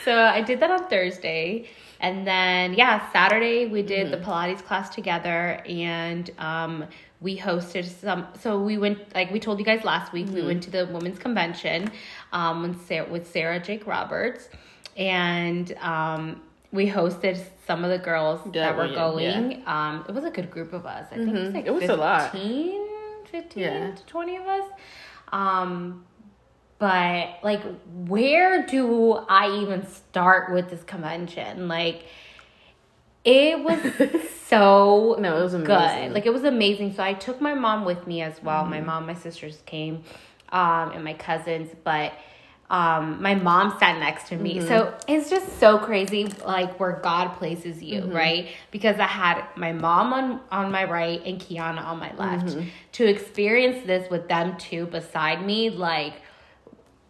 So 0.05 0.17
I 0.17 0.41
did 0.41 0.59
that 0.61 0.71
on 0.71 0.87
Thursday. 0.89 1.67
And 1.99 2.25
then, 2.25 2.73
yeah, 2.73 3.11
Saturday 3.11 3.67
we 3.67 3.81
did 3.83 4.07
Mm-hmm. 4.07 4.11
the 4.21 4.25
Pilates 4.25 4.63
class 4.63 4.89
together 4.89 5.61
and 5.67 6.29
um, 6.39 6.85
we 7.19 7.37
hosted 7.37 7.85
some. 7.85 8.25
So 8.39 8.59
we 8.59 8.77
went, 8.77 9.13
like 9.13 9.29
we 9.31 9.39
told 9.39 9.59
you 9.59 9.65
guys 9.65 9.83
last 9.83 10.13
week, 10.13 10.27
Mm-hmm. 10.27 10.35
we 10.35 10.41
went 10.43 10.63
to 10.63 10.71
the 10.71 10.85
women's 10.87 11.19
convention 11.19 11.91
um, 12.31 12.61
with, 12.63 12.87
Sarah, 12.87 13.09
with 13.11 13.29
Sarah 13.31 13.59
Jakes 13.59 13.85
Roberts. 13.85 14.49
And 14.97 15.73
um, 15.79 16.41
we 16.71 16.89
hosted 16.89 17.39
some 17.67 17.83
of 17.83 17.91
the 17.91 17.99
girls 17.99 18.39
That 18.45 18.53
that 18.53 18.77
were 18.77 18.87
we- 18.87 18.95
going. 18.95 19.63
Um, 19.67 20.05
it 20.07 20.15
was 20.15 20.23
a 20.23 20.31
good 20.31 20.49
group 20.49 20.71
of 20.73 20.85
us. 20.85 21.07
I 21.11 21.15
think 21.17 21.29
it 21.29 21.33
was 21.43 21.53
like 21.53 21.65
Mm-hmm. 21.65 21.75
It 21.75 21.81
was 21.81 21.89
a 21.89 21.95
lot. 21.97 22.31
15, 22.31 22.87
15 23.25 23.61
Yeah. 23.63 23.91
to 23.93 24.05
20 24.05 24.37
of 24.37 24.47
us. 24.47 24.71
Um, 25.31 26.05
but 26.79 27.37
like 27.43 27.61
where 28.07 28.65
do 28.65 29.13
i 29.29 29.49
even 29.61 29.85
start 29.85 30.51
with 30.51 30.69
this 30.69 30.83
convention 30.83 31.67
like 31.67 32.03
it 33.25 33.61
was 33.63 33.79
so 34.47 35.17
No, 35.19 35.37
it 35.39 35.43
was 35.43 35.53
good 35.53 35.61
amazing. 35.69 36.13
like 36.13 36.25
it 36.25 36.33
was 36.33 36.43
amazing 36.43 36.93
so 36.93 37.03
i 37.03 37.13
took 37.13 37.41
my 37.41 37.53
mom 37.53 37.85
with 37.85 38.07
me 38.07 38.21
as 38.21 38.41
well 38.41 38.61
Mm-hmm. 38.63 38.71
my 38.71 38.81
mom 38.81 39.05
my 39.07 39.13
sisters 39.13 39.61
came 39.65 40.03
um 40.51 40.91
and 40.91 41.03
my 41.03 41.13
cousins 41.13 41.69
but 41.83 42.13
um 42.69 43.21
my 43.21 43.35
mom 43.35 43.75
sat 43.79 43.99
next 43.99 44.27
to 44.29 44.37
me 44.37 44.59
so 44.61 44.85
Mm-hmm. 44.85 45.11
it's 45.11 45.29
just 45.29 45.59
so 45.59 45.77
crazy 45.79 46.25
like 46.45 46.79
where 46.79 46.99
god 47.03 47.29
places 47.37 47.83
you 47.83 48.01
Mm-hmm. 48.01 48.15
right 48.15 48.47
because 48.71 48.99
i 48.99 49.05
had 49.07 49.43
my 49.57 49.73
mom 49.73 50.13
on 50.13 50.39
on 50.51 50.71
my 50.71 50.85
right 50.85 51.21
and 51.25 51.39
kiana 51.41 51.83
on 51.83 51.99
my 51.99 52.13
left 52.15 52.47
Mm-hmm. 52.47 52.67
to 52.93 53.05
experience 53.05 53.85
this 53.85 54.09
with 54.09 54.27
them 54.29 54.55
two 54.57 54.85
beside 54.85 55.45
me 55.45 55.69
like 55.69 56.13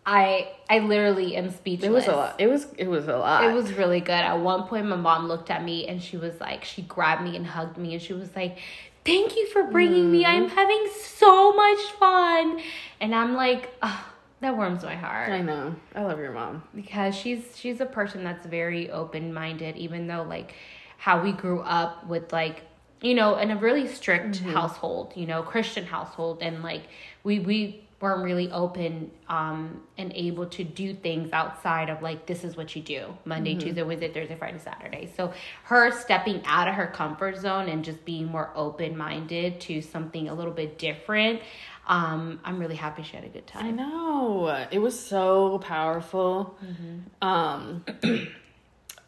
I 0.09 0.47
I 0.67 0.79
literally 0.79 1.35
am 1.35 1.51
speechless. 1.51 1.87
It 1.87 1.91
was 1.91 2.07
a 2.07 2.15
lot. 2.15 2.35
It 2.39 2.47
was 2.47 2.65
it 2.79 2.87
was 2.87 3.07
a 3.07 3.15
lot. 3.15 3.43
It 3.43 3.53
was 3.53 3.71
really 3.73 3.99
good. 3.99 4.09
At 4.09 4.39
one 4.39 4.63
point, 4.63 4.87
my 4.87 4.95
mom 4.95 5.27
looked 5.27 5.51
at 5.51 5.63
me 5.63 5.87
and 5.87 6.01
she 6.01 6.17
was 6.17 6.41
like, 6.41 6.63
she 6.63 6.81
grabbed 6.81 7.21
me 7.21 7.35
and 7.35 7.45
hugged 7.45 7.77
me 7.77 7.93
and 7.93 8.01
she 8.01 8.13
was 8.13 8.35
like, 8.35 8.57
"Thank 9.05 9.35
you 9.35 9.47
for 9.49 9.65
bringing 9.65 10.05
mm. 10.05 10.11
me. 10.11 10.25
I'm 10.25 10.47
mm-hmm. 10.47 10.55
having 10.55 10.87
so 10.99 11.53
much 11.53 11.79
fun." 11.99 12.59
And 12.99 13.13
I'm 13.13 13.35
like, 13.35 13.69
oh, 13.83 14.11
that 14.41 14.57
warms 14.57 14.83
my 14.83 14.95
heart. 14.95 15.29
I 15.29 15.41
know. 15.41 15.75
I 15.93 16.01
love 16.01 16.17
your 16.17 16.31
mom 16.31 16.63
because 16.73 17.13
she's 17.13 17.43
she's 17.55 17.79
a 17.79 17.85
person 17.85 18.23
that's 18.23 18.47
very 18.47 18.89
open 18.89 19.31
minded, 19.31 19.77
even 19.77 20.07
though 20.07 20.23
like 20.23 20.55
how 20.97 21.21
we 21.21 21.33
grew 21.33 21.59
up 21.59 22.07
with 22.07 22.33
like 22.33 22.63
you 23.01 23.13
know 23.13 23.37
in 23.37 23.51
a 23.51 23.57
really 23.57 23.87
strict 23.87 24.37
mm-hmm. 24.37 24.53
household, 24.53 25.13
you 25.15 25.27
know, 25.27 25.43
Christian 25.43 25.85
household, 25.85 26.39
and 26.41 26.63
like 26.63 26.85
we 27.23 27.37
we 27.37 27.85
weren't 28.01 28.23
really 28.23 28.49
open 28.51 29.11
um, 29.27 29.81
and 29.97 30.13
able 30.15 30.45
to 30.45 30.63
do 30.63 30.93
things 30.93 31.31
outside 31.33 31.89
of 31.89 32.01
like 32.01 32.25
this 32.25 32.43
is 32.43 32.55
what 32.55 32.75
you 32.75 32.81
do 32.81 33.05
Monday, 33.25 33.51
mm-hmm. 33.51 33.59
Tuesday, 33.59 33.83
Wednesday, 33.83 34.11
Thursday, 34.11 34.35
Friday, 34.35 34.59
Saturday. 34.59 35.11
So 35.17 35.33
her 35.63 35.91
stepping 35.91 36.41
out 36.45 36.67
of 36.67 36.75
her 36.75 36.87
comfort 36.87 37.37
zone 37.37 37.67
and 37.67 37.83
just 37.83 38.05
being 38.05 38.27
more 38.27 38.51
open 38.55 38.97
minded 38.97 39.59
to 39.61 39.81
something 39.81 40.29
a 40.29 40.33
little 40.33 40.53
bit 40.53 40.77
different. 40.77 41.41
Um, 41.87 42.39
I'm 42.45 42.59
really 42.59 42.75
happy 42.75 43.03
she 43.03 43.15
had 43.15 43.25
a 43.25 43.29
good 43.29 43.47
time. 43.47 43.65
I 43.65 43.71
know 43.71 44.67
it 44.71 44.79
was 44.79 44.97
so 44.97 45.57
powerful. 45.57 46.57
Mm-hmm. 46.63 47.27
Um, 47.27 47.83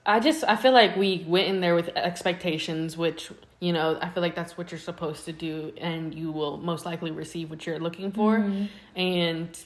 I 0.06 0.20
just 0.20 0.44
I 0.44 0.56
feel 0.56 0.72
like 0.72 0.96
we 0.96 1.24
went 1.28 1.48
in 1.48 1.62
there 1.62 1.76
with 1.76 1.90
expectations, 1.96 2.98
which 2.98 3.32
you 3.60 3.72
know 3.72 3.98
I 4.02 4.10
feel 4.10 4.22
like 4.22 4.36
that's 4.36 4.58
what 4.58 4.72
you're 4.72 4.80
supposed 4.80 5.26
to 5.26 5.32
do, 5.32 5.74
and 5.78 6.14
you 6.14 6.32
will 6.32 6.58
most 6.58 6.86
likely 6.86 7.12
receive 7.12 7.50
what 7.50 7.66
you're 7.66 7.80
looking 7.80 8.12
for. 8.12 8.38
Mm-hmm. 8.38 8.66
And 9.00 9.66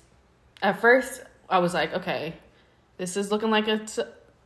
at 0.62 0.82
first, 0.82 1.22
I 1.50 1.60
was 1.60 1.74
like, 1.74 1.94
okay, 1.94 2.34
this 2.98 3.16
is 3.16 3.32
looking 3.32 3.50
like 3.50 3.68
it's 3.68 3.98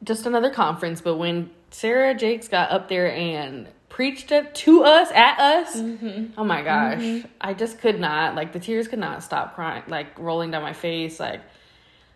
just 0.04 0.26
another 0.26 0.52
conference. 0.52 1.02
But 1.02 1.16
when 1.16 1.50
Sarah 1.72 2.14
Jakes 2.14 2.48
got 2.48 2.72
up 2.72 2.88
there 2.88 3.12
and 3.12 3.68
preached 3.90 4.32
it 4.32 4.54
to 4.54 4.84
us 4.84 5.10
at 5.12 5.40
us, 5.40 5.76
mm-hmm. 5.76 6.40
oh 6.40 6.44
my 6.44 6.62
gosh, 6.62 7.00
mm-hmm. 7.00 7.28
I 7.42 7.56
just 7.56 7.80
could 7.80 8.00
not 8.00 8.36
like 8.36 8.54
the 8.54 8.60
tears 8.60 8.88
could 8.88 9.00
not 9.00 9.24
stop 9.24 9.56
crying, 9.56 9.84
like 9.88 10.20
rolling 10.20 10.52
down 10.52 10.62
my 10.62 10.74
face, 10.74 11.20
like 11.20 11.42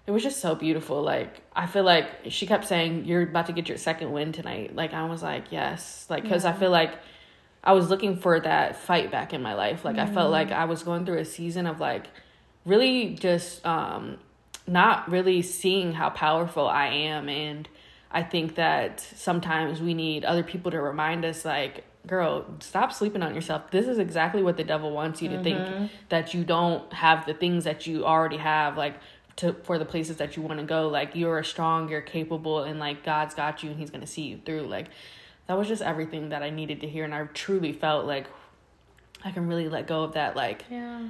it 0.06 0.12
was 0.12 0.24
just 0.24 0.40
so 0.40 0.56
beautiful. 0.56 1.02
Like 1.02 1.42
I 1.56 1.66
feel 1.66 1.84
like 1.84 2.10
she 2.30 2.46
kept 2.46 2.66
saying, 2.66 3.06
"You're 3.06 3.24
about 3.24 3.48
to 3.48 3.54
get 3.54 3.70
your 3.70 3.78
second 3.78 4.12
win 4.12 4.32
tonight." 4.32 4.76
Like 4.76 4.94
I 4.94 5.06
was 5.06 5.24
like, 5.24 5.46
"Yes," 5.52 6.06
like 6.10 6.24
because. 6.24 6.46
I 6.46 6.54
feel 6.54 6.72
like 6.72 6.94
I 7.64 7.72
was 7.74 7.90
looking 7.90 8.18
for 8.18 8.40
that 8.40 8.76
fight 8.76 9.12
back 9.12 9.34
in 9.34 9.42
my 9.42 9.54
life. 9.54 9.86
Like 9.86 9.96
mm-hmm. 9.96 10.12
I 10.12 10.14
felt 10.14 10.32
like 10.32 10.50
mm-hmm. 10.50 10.62
I 10.62 10.66
was 10.66 10.84
going 10.84 11.06
through 11.06 11.20
a 11.20 11.26
season 11.26 11.66
of 11.66 11.80
like 11.80 12.08
really 12.66 13.16
just 13.16 13.66
um 13.66 14.18
not 14.68 15.10
really 15.10 15.42
seeing 15.42 15.94
how 15.94 16.10
powerful 16.10 16.68
I 16.68 16.88
am 16.88 17.30
and 17.30 17.68
I 18.12 18.24
think 18.24 18.56
that 18.56 19.00
sometimes 19.00 19.82
we 19.82 19.94
need 19.94 20.24
other 20.24 20.44
people 20.44 20.72
to 20.72 20.80
remind 20.80 21.26
us 21.26 21.44
like 21.44 21.84
girl 22.08 22.46
stop 22.60 22.92
sleeping 22.92 23.24
on 23.24 23.34
yourself 23.34 23.72
this 23.72 23.88
is 23.88 23.98
exactly 23.98 24.44
what 24.44 24.56
the 24.56 24.64
devil 24.64 24.92
wants 24.92 25.22
you 25.22 25.30
to 25.30 25.36
mm-hmm. 25.36 25.44
think 25.44 25.92
that 26.10 26.34
you 26.34 26.44
don't 26.44 26.92
have 26.94 27.26
the 27.26 27.34
things 27.34 27.64
that 27.64 27.88
you 27.88 28.06
already 28.06 28.38
have 28.38 28.78
like 28.78 28.96
to 29.36 29.54
for 29.64 29.78
the 29.78 29.86
places 29.86 30.18
that 30.18 30.36
you 30.36 30.44
want 30.44 30.60
to 30.60 30.66
go 30.66 30.88
like 30.88 31.16
you're 31.16 31.44
strong 31.44 31.90
you're 31.90 32.02
capable 32.02 32.64
and 32.64 32.80
like 32.80 33.04
god's 33.04 33.34
got 33.34 33.64
you 33.64 33.70
and 33.72 33.80
he's 33.80 33.90
gonna 33.90 34.08
see 34.08 34.24
you 34.24 34.40
through 34.46 34.62
like 34.62 34.88
that 35.48 35.58
was 35.58 35.68
just 35.68 35.82
everything 35.82 36.30
that 36.30 36.44
i 36.44 36.50
needed 36.50 36.82
to 36.82 36.88
hear 36.88 37.04
and 37.04 37.14
i 37.14 37.24
truly 37.34 37.72
felt 37.72 38.06
like 38.06 38.28
i 39.24 39.32
can 39.32 39.48
really 39.48 39.70
let 39.70 39.88
go 39.88 40.04
of 40.04 40.14
that 40.14 40.36
like 40.36 40.66
yeah. 40.70 41.08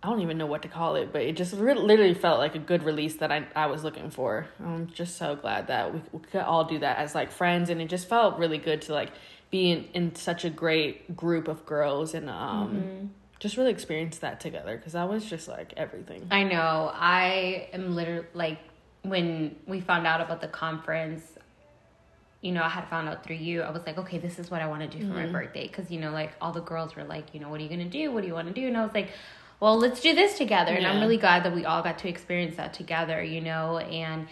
I 0.00 0.10
don't 0.10 0.20
even 0.20 0.38
know 0.38 0.46
what 0.46 0.62
to 0.62 0.68
call 0.68 0.94
it 0.94 1.12
but 1.12 1.22
it 1.22 1.36
just 1.36 1.54
re- 1.54 1.74
literally 1.74 2.14
felt 2.14 2.38
like 2.38 2.54
a 2.54 2.60
good 2.60 2.84
release 2.84 3.16
that 3.16 3.32
i, 3.32 3.44
I 3.56 3.66
was 3.66 3.82
looking 3.82 4.10
for. 4.10 4.46
I'm 4.64 4.86
just 4.86 5.16
so 5.16 5.34
glad 5.34 5.66
that 5.66 5.92
we, 5.92 6.00
we 6.12 6.20
could 6.20 6.42
all 6.42 6.64
do 6.64 6.78
that 6.78 6.98
as 6.98 7.16
like 7.16 7.32
friends 7.32 7.68
and 7.68 7.80
it 7.82 7.88
just 7.88 8.08
felt 8.08 8.38
really 8.38 8.58
good 8.58 8.82
to 8.82 8.92
like 8.92 9.10
be 9.50 9.72
in, 9.72 9.88
in 9.94 10.14
such 10.14 10.44
a 10.44 10.50
great 10.50 11.16
group 11.16 11.48
of 11.48 11.66
girls 11.66 12.14
and 12.14 12.30
um 12.30 12.68
mm-hmm 12.68 13.06
just 13.38 13.56
really 13.56 13.70
experience 13.70 14.18
that 14.18 14.40
together 14.40 14.76
because 14.76 14.94
that 14.94 15.08
was 15.08 15.24
just 15.24 15.48
like 15.48 15.72
everything. 15.76 16.26
I 16.30 16.42
know. 16.42 16.90
I 16.92 17.68
am 17.72 17.94
literally 17.94 18.26
like 18.34 18.58
when 19.02 19.56
we 19.66 19.80
found 19.80 20.06
out 20.06 20.20
about 20.20 20.40
the 20.40 20.48
conference, 20.48 21.22
you 22.40 22.52
know, 22.52 22.62
I 22.62 22.68
had 22.68 22.88
found 22.88 23.08
out 23.08 23.24
through 23.24 23.36
you. 23.36 23.62
I 23.62 23.70
was 23.70 23.86
like, 23.86 23.98
okay, 23.98 24.18
this 24.18 24.38
is 24.38 24.50
what 24.50 24.60
I 24.60 24.66
want 24.66 24.90
to 24.90 24.98
do 24.98 25.04
for 25.06 25.12
mm-hmm. 25.12 25.32
my 25.32 25.40
birthday 25.40 25.68
because 25.68 25.90
you 25.90 26.00
know, 26.00 26.10
like 26.10 26.32
all 26.40 26.52
the 26.52 26.60
girls 26.60 26.96
were 26.96 27.04
like, 27.04 27.34
you 27.34 27.40
know, 27.40 27.48
what 27.48 27.60
are 27.60 27.62
you 27.62 27.68
gonna 27.68 27.84
do? 27.84 28.10
What 28.10 28.22
do 28.22 28.26
you 28.26 28.34
want 28.34 28.48
to 28.48 28.54
do? 28.54 28.66
And 28.66 28.76
I 28.76 28.84
was 28.84 28.94
like, 28.94 29.10
well, 29.60 29.76
let's 29.78 30.00
do 30.00 30.14
this 30.14 30.38
together. 30.38 30.72
And 30.72 30.86
I'm 30.86 31.00
really 31.00 31.16
glad 31.16 31.44
that 31.44 31.54
we 31.54 31.64
all 31.64 31.82
got 31.82 31.98
to 31.98 32.08
experience 32.08 32.56
that 32.56 32.74
together, 32.74 33.22
you 33.22 33.40
know. 33.40 33.78
And 33.78 34.28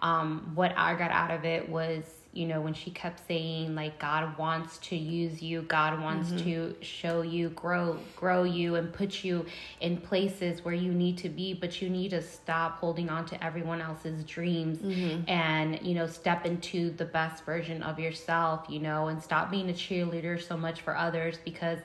um, 0.00 0.52
what 0.54 0.72
I 0.76 0.94
got 0.94 1.10
out 1.10 1.32
of 1.32 1.44
it 1.44 1.68
was 1.68 2.04
you 2.38 2.46
know, 2.46 2.60
when 2.60 2.72
she 2.72 2.92
kept 2.92 3.26
saying 3.26 3.74
like 3.74 3.98
God 3.98 4.38
wants 4.38 4.78
to 4.78 4.96
use 4.96 5.42
you, 5.42 5.62
God 5.62 6.00
wants 6.00 6.30
mm-hmm. 6.30 6.44
to 6.44 6.76
show 6.82 7.22
you, 7.22 7.48
grow, 7.50 7.98
grow 8.14 8.44
you 8.44 8.76
and 8.76 8.92
put 8.92 9.24
you 9.24 9.44
in 9.80 9.96
places 9.96 10.64
where 10.64 10.74
you 10.74 10.92
need 10.92 11.18
to 11.18 11.28
be, 11.28 11.52
but 11.52 11.82
you 11.82 11.90
need 11.90 12.10
to 12.10 12.22
stop 12.22 12.78
holding 12.78 13.10
on 13.10 13.26
to 13.26 13.44
everyone 13.44 13.80
else's 13.80 14.22
dreams 14.22 14.78
mm-hmm. 14.78 15.28
and, 15.28 15.80
you 15.82 15.94
know, 15.94 16.06
step 16.06 16.46
into 16.46 16.90
the 16.90 17.04
best 17.04 17.44
version 17.44 17.82
of 17.82 17.98
yourself, 17.98 18.66
you 18.68 18.78
know, 18.78 19.08
and 19.08 19.20
stop 19.20 19.50
being 19.50 19.68
a 19.68 19.72
cheerleader 19.72 20.40
so 20.40 20.56
much 20.56 20.82
for 20.82 20.96
others 20.96 21.38
because 21.44 21.80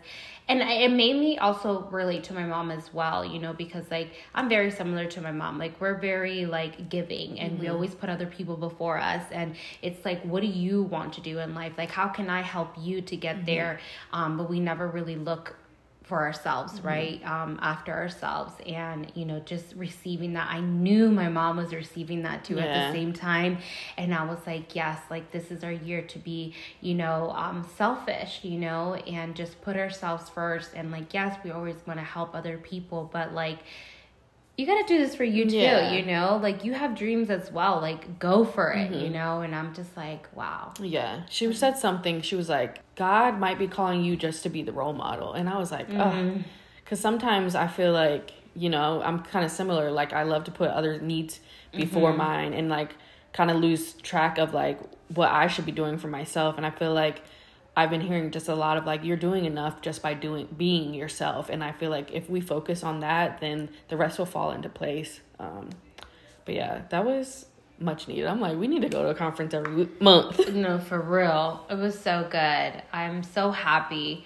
and 0.50 0.62
it 0.62 0.92
made 0.92 1.16
me 1.16 1.38
also 1.38 1.84
relate 1.90 2.24
to 2.26 2.34
my 2.34 2.44
mom 2.44 2.70
as 2.70 2.94
well 2.94 3.24
you 3.24 3.40
know 3.40 3.54
because 3.54 3.90
like 3.90 4.12
i'm 4.36 4.50
very 4.50 4.70
similar 4.70 5.06
to 5.06 5.22
my 5.22 5.32
mom 5.32 5.58
like 5.58 5.80
we're 5.80 5.98
very 5.98 6.46
like 6.46 6.90
giving 6.90 7.40
and 7.40 7.54
mm-hmm. 7.54 7.62
we 7.62 7.68
always 7.70 7.96
put 7.96 8.10
other 8.10 8.26
people 8.26 8.58
before 8.58 8.98
us 8.98 9.24
and 9.32 9.56
it's 9.82 10.04
like 10.04 10.22
what 10.24 10.43
do 10.44 10.50
you 10.50 10.84
want 10.84 11.14
to 11.14 11.22
do 11.22 11.40
in 11.40 11.56
life 11.56 11.74
like 11.78 11.92
how 11.92 12.08
can 12.08 12.30
i 12.30 12.42
help 12.42 12.74
you 12.80 13.02
to 13.02 13.16
get 13.16 13.38
mm-hmm. 13.38 13.46
there 13.46 13.80
um, 14.12 14.38
but 14.38 14.50
we 14.50 14.60
never 14.60 14.88
really 14.88 15.16
look 15.16 15.56
for 16.04 16.22
ourselves, 16.22 16.74
mm-hmm. 16.74 16.88
right? 16.88 17.26
Um, 17.26 17.58
after 17.62 17.94
ourselves, 17.94 18.54
and 18.68 19.12
you 19.16 19.26
know, 19.26 19.40
just 19.40 19.74
receiving 19.76 20.34
that. 20.34 20.48
I 20.50 20.60
knew 20.60 21.10
my 21.10 21.30
mom 21.30 21.58
was 21.58 21.74
receiving 21.74 22.24
that 22.24 22.44
too 22.44 22.56
yeah. 22.56 22.66
at 22.66 22.92
the 22.92 22.98
same 22.98 23.14
time, 23.14 23.58
and 23.98 24.14
I 24.14 24.26
was 24.26 24.40
like, 24.46 24.76
yes, 24.76 25.00
like 25.10 25.32
this 25.32 25.50
is 25.50 25.64
our 25.64 25.72
year 25.72 26.02
to 26.02 26.20
be, 26.20 26.54
you 26.82 26.94
know, 26.94 27.32
um, 27.32 27.66
selfish, 27.78 28.42
you 28.44 28.60
know, 28.60 28.96
and 28.96 29.36
just 29.36 29.62
put 29.62 29.78
ourselves 29.78 30.30
first. 30.30 30.72
And 30.76 30.92
like, 30.92 31.14
yes, 31.14 31.38
we 31.44 31.52
always 31.52 31.78
want 31.88 32.00
to 32.00 32.06
help 32.06 32.36
other 32.36 32.58
people, 32.58 33.10
but 33.12 33.34
like 33.34 33.60
you 34.58 34.68
got 34.68 34.86
to 34.86 34.94
do 34.94 35.00
this 35.00 35.16
for 35.16 35.24
you 35.24 35.46
too, 35.46 35.56
yeah. 35.56 35.94
you 35.94 36.06
know? 36.06 36.40
Like 36.42 36.64
you 36.64 36.74
have 36.74 36.96
dreams 36.96 37.30
as 37.30 37.52
well. 37.52 37.82
Like 37.82 38.20
go 38.20 38.46
for 38.46 38.72
it, 38.72 38.92
mm-hmm. 38.92 39.06
you 39.06 39.10
know? 39.10 39.42
And 39.42 39.56
I'm 39.56 39.74
just 39.74 39.96
like, 39.98 40.28
wow. 40.36 40.74
Yeah. 40.80 41.24
She 41.30 41.52
said 41.54 41.78
something. 41.78 42.22
She 42.22 42.36
was 42.36 42.50
like, 42.50 42.80
God 42.96 43.40
might 43.40 43.58
be 43.58 43.68
calling 43.68 44.04
you 44.04 44.16
just 44.16 44.44
to 44.44 44.50
be 44.50 44.62
the 44.62 44.72
role 44.72 44.94
model. 44.94 45.34
And 45.34 45.50
I 45.50 45.58
was 45.58 45.72
like, 45.72 45.90
mm-hmm. 45.90 46.40
oh. 46.40 46.44
Cuz 46.86 47.00
sometimes 47.00 47.56
I 47.56 47.68
feel 47.68 47.94
like, 47.94 48.32
you 48.56 48.70
know, 48.70 49.02
I'm 49.04 49.24
kind 49.24 49.44
of 49.44 49.50
similar. 49.50 49.90
Like 49.90 50.14
I 50.14 50.24
love 50.24 50.44
to 50.44 50.52
put 50.52 50.70
other 50.70 51.00
needs 51.00 51.40
before 51.72 52.10
mm-hmm. 52.10 52.20
mine 52.20 52.54
and 52.54 52.70
like 52.70 52.96
kind 53.32 53.50
of 53.50 53.58
lose 53.58 53.94
track 53.94 54.38
of 54.38 54.54
like 54.54 54.80
what 55.08 55.32
I 55.32 55.48
should 55.48 55.66
be 55.66 55.72
doing 55.72 55.98
for 55.98 56.08
myself. 56.08 56.58
And 56.58 56.66
I 56.66 56.70
feel 56.70 56.94
like 56.94 57.24
I've 57.76 57.90
been 57.90 58.02
hearing 58.02 58.30
just 58.32 58.48
a 58.48 58.56
lot 58.56 58.78
of 58.78 58.86
like 58.86 59.04
you're 59.04 59.18
doing 59.18 59.46
enough 59.46 59.82
just 59.82 60.02
by 60.02 60.14
doing 60.14 60.48
being 60.56 60.94
yourself, 60.94 61.50
and 61.50 61.64
I 61.64 61.72
feel 61.72 61.90
like 61.90 62.12
if 62.12 62.30
we 62.30 62.40
focus 62.40 62.84
on 62.84 63.00
that, 63.00 63.40
then 63.40 63.70
the 63.88 63.98
rest 63.98 64.20
will 64.20 64.28
fall 64.28 64.52
into 64.52 64.70
place. 64.70 65.22
Um, 65.40 65.70
but 66.46 66.56
yeah, 66.56 66.84
that 66.90 67.04
was 67.04 67.48
much 67.80 68.08
needed. 68.08 68.28
I'm 68.28 68.40
like, 68.40 68.58
we 68.58 68.68
need 68.68 68.84
to 68.84 68.90
go 68.90 69.04
to 69.04 69.10
a 69.10 69.16
conference 69.16 69.54
every 69.54 69.90
month. 70.00 70.50
no, 70.54 70.78
for 70.78 71.00
real, 71.00 71.66
it 71.70 71.78
was 71.78 72.00
so 72.00 72.28
good. 72.30 72.84
I'm 72.92 73.24
so 73.24 73.52
happy 73.52 74.26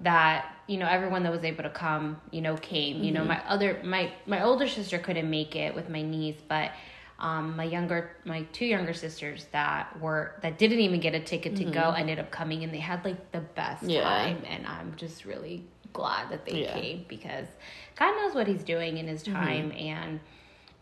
that 0.00 0.52
you 0.66 0.78
know 0.78 0.86
everyone 0.86 1.22
that 1.22 1.32
was 1.32 1.44
able 1.44 1.64
to 1.64 1.70
come, 1.70 2.20
you 2.30 2.40
know, 2.40 2.56
came. 2.56 2.96
Mm-hmm. 2.96 3.04
You 3.04 3.12
know, 3.12 3.20
mm-hmm. 3.20 3.28
my 3.28 3.48
other 3.48 3.80
my 3.84 4.12
my 4.26 4.42
older 4.42 4.68
sister 4.68 4.98
couldn't 4.98 5.28
make 5.28 5.54
it 5.54 5.74
with 5.74 5.90
my 5.90 6.00
niece, 6.00 6.40
but 6.48 6.72
um, 7.18 7.56
my 7.56 7.64
younger 7.64 8.10
my 8.24 8.42
two 8.52 8.66
younger 8.66 8.92
sisters 8.92 9.46
that 9.52 9.98
were 10.00 10.34
that 10.42 10.58
didn't 10.58 10.80
even 10.80 11.00
get 11.00 11.14
a 11.14 11.20
ticket 11.20 11.56
to 11.56 11.64
mm-hmm. 11.64 11.72
go 11.72 11.90
ended 11.92 12.18
up 12.18 12.30
coming 12.30 12.62
and 12.62 12.72
they 12.72 12.78
had 12.78 13.04
like 13.04 13.32
the 13.32 13.40
best 13.40 13.84
yeah. 13.84 14.02
time 14.02 14.42
and 14.46 14.66
i'm 14.66 14.94
just 14.96 15.24
really 15.24 15.64
glad 15.92 16.30
that 16.30 16.44
they 16.44 16.64
yeah. 16.64 16.74
came 16.74 17.04
because 17.08 17.46
god 17.98 18.14
knows 18.16 18.34
what 18.34 18.46
he's 18.46 18.62
doing 18.62 18.98
in 18.98 19.08
his 19.08 19.22
mm-hmm. 19.22 19.32
time 19.32 19.70
mm-hmm. 19.70 19.78
and 19.78 20.20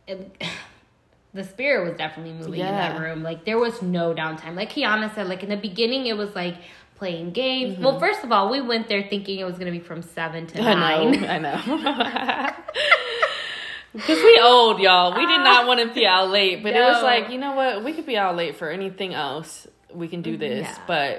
it, 0.08 0.42
the 1.34 1.44
spirit 1.44 1.88
was 1.88 1.96
definitely 1.96 2.32
moving 2.32 2.60
yeah. 2.60 2.68
in 2.68 2.74
that 2.94 3.00
room 3.00 3.22
like 3.22 3.44
there 3.44 3.58
was 3.58 3.80
no 3.80 4.12
downtime 4.12 4.56
like 4.56 4.72
kiana 4.72 5.14
said 5.14 5.28
like 5.28 5.44
in 5.44 5.48
the 5.48 5.56
beginning 5.56 6.06
it 6.06 6.16
was 6.16 6.34
like 6.34 6.56
playing 6.96 7.32
games. 7.32 7.74
Mm-hmm. 7.74 7.84
Well, 7.84 7.98
first 7.98 8.24
of 8.24 8.32
all, 8.32 8.50
we 8.50 8.60
went 8.60 8.88
there 8.88 9.06
thinking 9.08 9.38
it 9.38 9.44
was 9.44 9.54
going 9.58 9.66
to 9.72 9.78
be 9.78 9.84
from 9.84 10.02
seven 10.02 10.46
to 10.48 10.62
nine. 10.62 11.20
Know. 11.20 11.28
I 11.28 11.38
know. 11.38 12.50
Because 13.94 14.20
we 14.20 14.40
old, 14.42 14.80
y'all. 14.80 15.16
We 15.16 15.24
did 15.24 15.38
not 15.38 15.68
want 15.68 15.80
to 15.80 15.94
be 15.94 16.04
out 16.04 16.28
late, 16.30 16.62
but 16.62 16.74
no. 16.74 16.82
it 16.82 16.92
was 16.92 17.02
like, 17.02 17.30
you 17.30 17.38
know 17.38 17.52
what? 17.52 17.84
We 17.84 17.92
could 17.92 18.06
be 18.06 18.16
out 18.16 18.36
late 18.36 18.56
for 18.56 18.68
anything 18.68 19.14
else. 19.14 19.68
We 19.92 20.08
can 20.08 20.20
do 20.20 20.32
mm-hmm. 20.32 20.40
this, 20.40 20.66
yeah. 20.66 20.78
but 20.88 21.14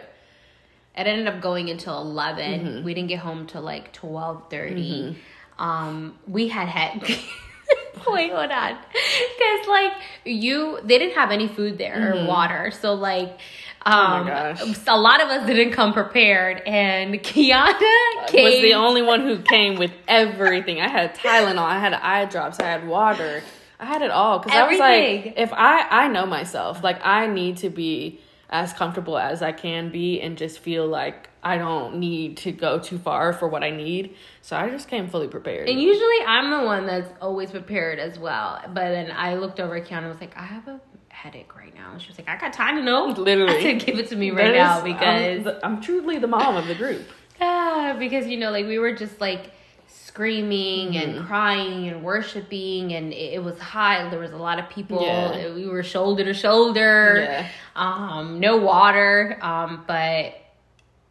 it 0.98 1.08
ended 1.08 1.27
up 1.27 1.41
going 1.41 1.70
until 1.70 2.01
11 2.01 2.44
mm-hmm. 2.44 2.84
We 2.84 2.94
didn't 2.94 3.08
get 3.08 3.20
home 3.20 3.48
till 3.48 3.62
like 3.62 3.94
twelve 3.94 4.50
thirty. 4.50 4.91
mm 4.91 5.10
mm-hmm. 5.10 5.20
Um, 5.58 6.20
we 6.27 6.50
had 6.50 6.67
had 6.67 7.01
Wait, 8.08 8.29
hold 8.29 8.51
on. 8.51 8.77
Because 8.77 9.67
like 9.70 9.94
you, 10.25 10.79
they 10.84 11.00
didn't 11.00 11.15
have 11.15 11.32
any 11.32 11.48
food 11.48 11.77
there 11.77 12.13
or 12.13 12.25
water, 12.25 12.72
so 12.72 12.94
like. 12.94 13.39
Um, 13.86 14.25
gosh. 14.25 14.62
a 14.88 14.98
lot 14.98 15.22
of 15.22 15.30
us 15.30 15.46
didn't 15.46 15.74
come 15.74 15.94
prepared, 15.94 16.60
and 16.65 17.13
Kiana 17.24 18.27
came. 18.27 18.44
was 18.44 18.62
the 18.62 18.74
only 18.74 19.01
one 19.04 19.22
who 19.22 19.38
came 19.39 19.77
with 19.77 19.92
everything. 20.08 20.82
I 20.82 20.88
had 20.88 21.15
Tylenol, 21.15 21.60
I 21.60 21.80
had 21.80 21.94
eye 21.94 22.25
drops, 22.25 22.60
I 22.60 22.65
had 22.65 22.88
water, 22.88 23.44
I 23.80 23.86
had 23.86 24.01
it 24.01 24.10
all 24.12 24.39
because 24.39 24.58
I 24.58 24.63
was 24.68 24.80
Everything. 24.80 25.25
like, 25.25 25.34
if 25.38 25.54
I 25.54 25.88
I 25.89 26.08
know 26.08 26.25
myself, 26.25 26.84
like 26.84 27.06
I 27.06 27.27
need 27.27 27.58
to 27.58 27.70
be 27.70 28.20
as 28.50 28.74
comfortable 28.74 29.18
as 29.18 29.42
I 29.42 29.51
can 29.51 29.92
be 29.92 30.22
and 30.22 30.38
just 30.38 30.60
feel 30.60 30.88
like 30.88 31.30
I 31.44 31.58
don't 31.58 31.98
need 31.98 32.38
to 32.38 32.51
go 32.51 32.80
too 32.80 32.98
far 32.98 33.34
for 33.34 33.48
what 33.48 33.63
I 33.63 33.70
need. 33.72 34.15
So 34.42 34.56
I 34.56 34.70
just 34.70 34.88
came 34.88 35.10
fully 35.10 35.27
prepared. 35.27 35.68
And 35.70 35.80
usually 35.80 36.25
I'm 36.25 36.50
the 36.51 36.65
one 36.65 36.86
that's 36.88 37.12
always 37.22 37.51
prepared 37.51 38.00
as 38.00 38.18
well. 38.18 38.62
But 38.68 38.89
then 38.89 39.12
I 39.12 39.36
looked 39.36 39.60
over 39.60 39.75
at 39.75 39.86
Kiana 39.86 39.98
and 40.00 40.08
was 40.08 40.22
like, 40.22 40.38
I 40.38 40.44
have 40.44 40.68
a 40.68 40.80
headache 41.25 41.55
right 41.55 41.74
now. 41.74 41.91
And 41.94 42.01
she 42.01 42.08
was 42.10 42.17
like, 42.17 42.29
I 42.29 42.38
got 42.38 42.53
time 42.53 42.75
to 42.77 42.84
know. 42.84 43.05
Literally. 43.17 43.58
I 43.58 43.62
said, 43.62 43.86
give 43.86 43.98
it 44.00 44.10
to 44.10 44.15
me 44.15 44.32
right 44.32 44.51
That 44.51 44.55
now 44.55 44.77
is- 44.77 44.84
I'm 44.84 44.94
because 44.94 45.44
the- 45.44 45.65
I'm, 45.65 45.82
truly 45.82 46.20
the 46.20 46.27
mom 46.27 46.55
of 46.55 46.67
the 46.67 46.75
group. 46.75 47.08
ah, 47.41 47.96
because 47.98 48.27
you 48.27 48.38
know, 48.38 48.51
like 48.51 48.65
we 48.67 48.77
were 48.79 48.94
just 48.94 49.20
like 49.20 49.51
screaming 49.88 50.91
Mm-hmm. 50.94 51.17
and 51.17 51.27
crying 51.27 51.88
and 51.88 52.03
worshiping 52.03 52.94
and 52.94 53.12
it, 53.12 53.34
it 53.34 53.44
was 53.44 53.58
hot. 53.60 54.12
There 54.12 54.20
was 54.20 54.32
a 54.32 54.38
lot 54.38 54.60
of 54.60 54.70
people. 54.70 55.01
Yeah. 55.01 55.53
We 55.53 55.67
were 55.67 55.84
shoulder 55.84 56.24
to 56.24 56.34
shoulder. 56.34 57.17
Yeah. 57.27 57.50
Um, 57.75 58.39
no 58.39 58.58
water. 58.58 59.38
Um, 59.41 59.84
but 59.88 60.36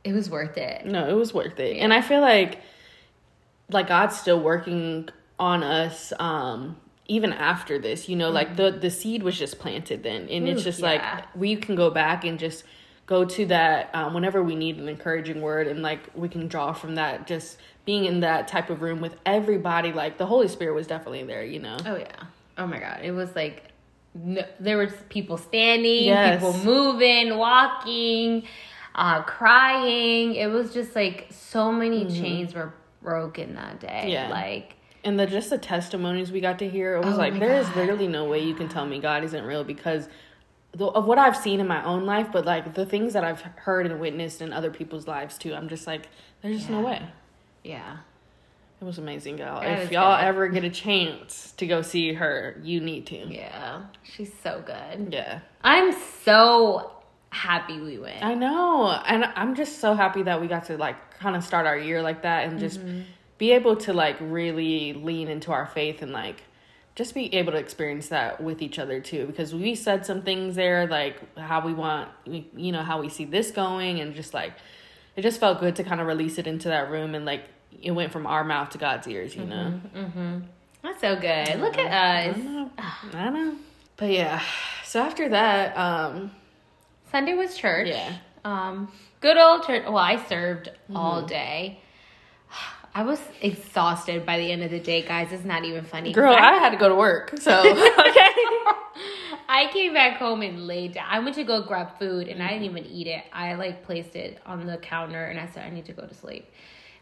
it 0.04 0.12
was 0.12 0.30
worth 0.30 0.56
it. 0.56 0.86
No, 0.86 1.08
it 1.08 1.12
was 1.14 1.34
worth 1.34 1.58
it. 1.60 1.76
And 1.78 1.92
I 1.92 2.00
feel 2.00 2.20
like 2.20 2.60
like 3.70 3.88
God's 3.88 4.16
still 4.18 4.40
working 4.40 5.08
on 5.38 5.62
us 5.64 6.12
um 6.18 6.76
even 7.06 7.32
after 7.32 7.78
this. 7.78 8.08
You 8.08 8.16
know, 8.16 8.30
like 8.30 8.56
the 8.56 8.70
the 8.70 8.90
seed 8.90 9.22
was 9.22 9.38
just 9.38 9.58
planted 9.58 10.02
then 10.02 10.28
and 10.28 10.48
it's 10.48 10.62
just 10.62 10.80
yeah. 10.80 10.86
like 10.86 11.36
we 11.36 11.56
can 11.56 11.74
go 11.74 11.90
back 11.90 12.24
and 12.24 12.38
just 12.38 12.64
go 13.06 13.24
to 13.24 13.46
that 13.46 13.94
um, 13.94 14.14
whenever 14.14 14.42
we 14.42 14.54
need 14.54 14.78
an 14.78 14.88
encouraging 14.88 15.40
word 15.42 15.66
and 15.66 15.82
like 15.82 16.00
we 16.14 16.28
can 16.28 16.48
draw 16.48 16.72
from 16.72 16.94
that 16.94 17.26
just 17.26 17.58
being 17.84 18.06
in 18.06 18.20
that 18.20 18.48
type 18.48 18.70
of 18.70 18.80
room 18.80 19.00
with 19.00 19.14
everybody 19.26 19.92
like 19.92 20.16
the 20.16 20.24
holy 20.24 20.48
spirit 20.48 20.74
was 20.74 20.86
definitely 20.86 21.22
there 21.22 21.44
you 21.44 21.58
know 21.58 21.76
Oh 21.84 21.96
yeah. 21.96 22.24
Oh 22.56 22.66
my 22.66 22.78
god. 22.78 23.00
It 23.02 23.12
was 23.12 23.34
like 23.36 23.64
no, 24.14 24.42
there 24.60 24.78
was 24.78 24.92
people 25.08 25.36
standing, 25.36 26.04
Yes. 26.04 26.36
people 26.36 26.56
moving, 26.64 27.36
walking, 27.36 28.44
uh 28.94 29.22
crying. 29.22 30.36
It 30.36 30.46
was 30.46 30.72
just 30.72 30.94
like 30.94 31.26
so 31.30 31.72
many 31.72 32.06
chains 32.06 32.54
were 32.54 32.72
broken 33.02 33.54
that 33.56 33.80
day. 33.80 33.88
Mm-hmm. 33.88 34.08
Yeah. 34.08 34.28
Like 34.30 34.76
and 35.04 35.18
the 35.20 35.26
just 35.26 35.50
the 35.50 35.58
testimonies 35.58 36.32
we 36.32 36.40
got 36.40 36.58
to 36.58 36.68
hear 36.68 36.96
it 36.96 37.04
was 37.04 37.14
Oh 37.14 37.18
like 37.18 37.38
there 37.38 37.54
is 37.60 37.66
God. 37.68 37.76
literally 37.76 38.08
no 38.08 38.24
way 38.24 38.42
you 38.42 38.54
can 38.54 38.68
tell 38.68 38.86
me 38.86 38.98
god 39.00 39.22
isn't 39.24 39.44
real 39.44 39.64
because 39.64 40.08
the, 40.72 40.86
of 40.86 41.04
what 41.06 41.18
i've 41.18 41.36
seen 41.36 41.60
in 41.60 41.68
my 41.68 41.84
own 41.84 42.04
life 42.06 42.28
but 42.32 42.44
like 42.44 42.74
the 42.74 42.84
things 42.86 43.12
that 43.12 43.22
i've 43.24 43.40
heard 43.42 43.86
and 43.86 44.00
witnessed 44.00 44.40
in 44.42 44.52
other 44.52 44.70
people's 44.70 45.06
lives 45.06 45.38
too 45.38 45.54
i'm 45.54 45.68
just 45.68 45.86
like 45.86 46.08
there's 46.42 46.58
just 46.58 46.70
no 46.70 46.80
way 46.80 47.00
yeah. 47.62 47.98
it 48.80 48.84
was 48.84 48.98
amazing 48.98 49.38
y'all 49.38 49.60
That 49.60 49.78
if 49.80 49.92
y'all 49.92 50.16
good. 50.18 50.24
ever 50.24 50.48
get 50.48 50.64
a 50.64 50.70
chance 50.84 51.52
to 51.58 51.66
go 51.66 51.82
see 51.82 52.12
her 52.14 52.58
you 52.62 52.80
need 52.80 53.06
to 53.06 53.16
Yeah. 53.28 53.82
She's 54.02 54.32
so 54.42 54.62
good. 54.66 55.12
yeah 55.12 55.40
I'm 55.62 55.92
so 56.24 56.90
happy 57.30 57.80
we 57.80 57.98
went. 57.98 58.22
i 58.22 58.32
know 58.34 58.90
and 59.06 59.24
i'm 59.36 59.54
just 59.56 59.78
so 59.80 59.94
happy 59.94 60.22
that 60.22 60.40
we 60.40 60.46
got 60.46 60.66
to 60.66 60.76
like 60.76 61.18
kind 61.18 61.34
of 61.36 61.42
start 61.42 61.66
our 61.66 61.76
year 61.76 62.00
like 62.02 62.22
that 62.22 62.46
and 62.48 62.58
just 62.60 62.80
Mm-hmm. 62.80 63.00
Be 63.38 63.52
able 63.52 63.76
to 63.76 63.92
like 63.92 64.16
really 64.20 64.92
lean 64.92 65.28
into 65.28 65.52
our 65.52 65.66
faith 65.66 66.02
and 66.02 66.12
like 66.12 66.42
just 66.94 67.14
be 67.14 67.34
able 67.34 67.52
to 67.52 67.58
experience 67.58 68.08
that 68.08 68.40
with 68.42 68.62
each 68.62 68.78
other 68.78 69.00
too 69.00 69.26
because 69.26 69.52
we 69.54 69.74
said 69.74 70.06
some 70.06 70.22
things 70.22 70.54
there 70.54 70.86
like 70.86 71.16
how 71.38 71.64
we 71.64 71.72
want 71.74 72.08
you 72.26 72.70
know 72.72 72.82
how 72.82 73.00
we 73.00 73.08
see 73.08 73.24
this 73.24 73.50
going 73.50 74.00
and 74.00 74.14
just 74.14 74.32
like 74.32 74.52
it 75.16 75.22
just 75.22 75.40
felt 75.40 75.58
good 75.60 75.76
to 75.76 75.84
kind 75.84 76.00
of 76.00 76.06
release 76.06 76.38
it 76.38 76.46
into 76.46 76.68
that 76.68 76.90
room 76.90 77.14
and 77.14 77.24
like 77.24 77.44
it 77.82 77.90
went 77.90 78.12
from 78.12 78.26
our 78.26 78.44
mouth 78.44 78.70
to 78.70 78.78
god's 78.78 79.06
ears 79.08 79.34
you 79.34 79.44
know 79.44 79.80
mm-hmm. 79.94 80.38
That's 80.82 81.00
so 81.00 81.16
good. 81.16 81.60
Look 81.60 81.78
at 81.78 81.86
us 81.86 82.36
I 82.36 82.38
know. 82.40 82.70
I 83.14 83.30
know. 83.30 83.56
But 83.96 84.10
yeah, 84.10 84.42
so 84.84 85.00
after 85.00 85.30
that, 85.30 85.74
um, 85.78 86.30
Sunday 87.10 87.32
was 87.32 87.56
church. 87.56 87.88
Yeah. 87.88 88.16
Um, 88.44 88.92
good 89.22 89.38
old 89.38 89.64
church. 89.66 89.84
Well, 89.86 89.96
I 89.96 90.22
served 90.26 90.68
all 90.94 91.20
Mm-hmm. 91.20 91.26
day. 91.28 91.80
I 92.94 93.02
was 93.02 93.20
exhausted 93.42 94.24
by 94.24 94.38
the 94.38 94.50
end 94.52 94.62
of 94.62 94.70
the 94.70 94.78
day, 94.78 95.02
guys. 95.02 95.32
It's 95.32 95.44
not 95.44 95.64
even 95.64 95.84
funny. 95.84 96.12
girl, 96.12 96.32
I 96.34 96.54
had 96.58 96.70
to 96.70 96.76
go 96.76 96.88
to 96.88 96.94
work, 96.94 97.34
so 97.40 97.52
okay. 97.60 98.30
I 99.48 99.68
came 99.72 99.92
back 99.94 100.18
home 100.18 100.42
and 100.42 100.66
laid 100.66 100.94
down. 100.94 101.06
I 101.08 101.18
went 101.18 101.34
to 101.36 101.44
go 101.44 101.62
grab 101.62 101.98
food 101.98 102.28
and 102.28 102.42
I 102.42 102.48
didn't 102.48 102.64
even 102.64 102.86
eat 102.86 103.06
it. 103.06 103.24
I 103.32 103.54
like 103.54 103.84
placed 103.84 104.16
it 104.16 104.38
on 104.46 104.66
the 104.66 104.76
counter 104.78 105.24
and 105.24 105.38
I 105.38 105.46
said 105.48 105.64
I 105.66 105.70
need 105.70 105.86
to 105.86 105.92
go 105.92 106.06
to 106.06 106.14
sleep 106.14 106.50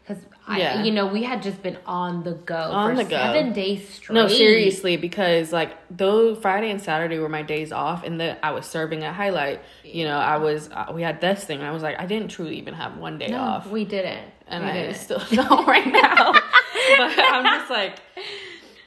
because 0.05 0.23
I, 0.45 0.59
Yeah. 0.59 0.83
you 0.83 0.91
know, 0.91 1.07
we 1.07 1.23
had 1.23 1.41
just 1.41 1.63
been 1.63 1.77
on 1.85 2.23
the 2.23 2.33
go 2.33 2.55
On 2.57 2.91
for 2.95 3.03
the 3.03 3.09
go. 3.09 3.15
seven 3.15 3.53
days 3.53 3.87
straight. 3.87 4.15
No, 4.15 4.27
seriously, 4.27 4.97
because 4.97 5.53
like 5.53 5.71
though 5.89 6.35
Friday 6.35 6.69
and 6.69 6.81
Saturday 6.81 7.17
were 7.19 7.29
my 7.29 7.43
days 7.43 7.71
off, 7.71 8.03
and 8.03 8.19
then 8.19 8.37
I 8.43 8.51
was 8.51 8.65
serving 8.65 9.03
at 9.05 9.13
Highlight. 9.15 9.61
You 9.85 10.03
know, 10.05 10.17
I 10.17 10.37
was 10.37 10.69
uh, 10.71 10.91
we 10.93 11.01
had 11.03 11.21
this 11.21 11.45
thing, 11.45 11.59
and 11.59 11.67
I 11.67 11.71
was 11.71 11.81
like, 11.83 11.99
I 11.99 12.05
didn't 12.05 12.27
truly 12.29 12.57
even 12.57 12.73
have 12.73 12.97
one 12.97 13.17
day 13.17 13.27
No, 13.29 13.37
off, 13.39 13.67
we 13.67 13.85
didn't. 13.85 14.27
And 14.47 14.63
we 14.63 14.69
I 14.71 14.73
didn't. 14.73 14.95
still 14.95 15.19
don't 15.31 15.67
right 15.67 15.85
now. 15.87 16.31
but 16.33 17.19
I'm 17.19 17.59
just 17.59 17.69
like, 17.69 17.99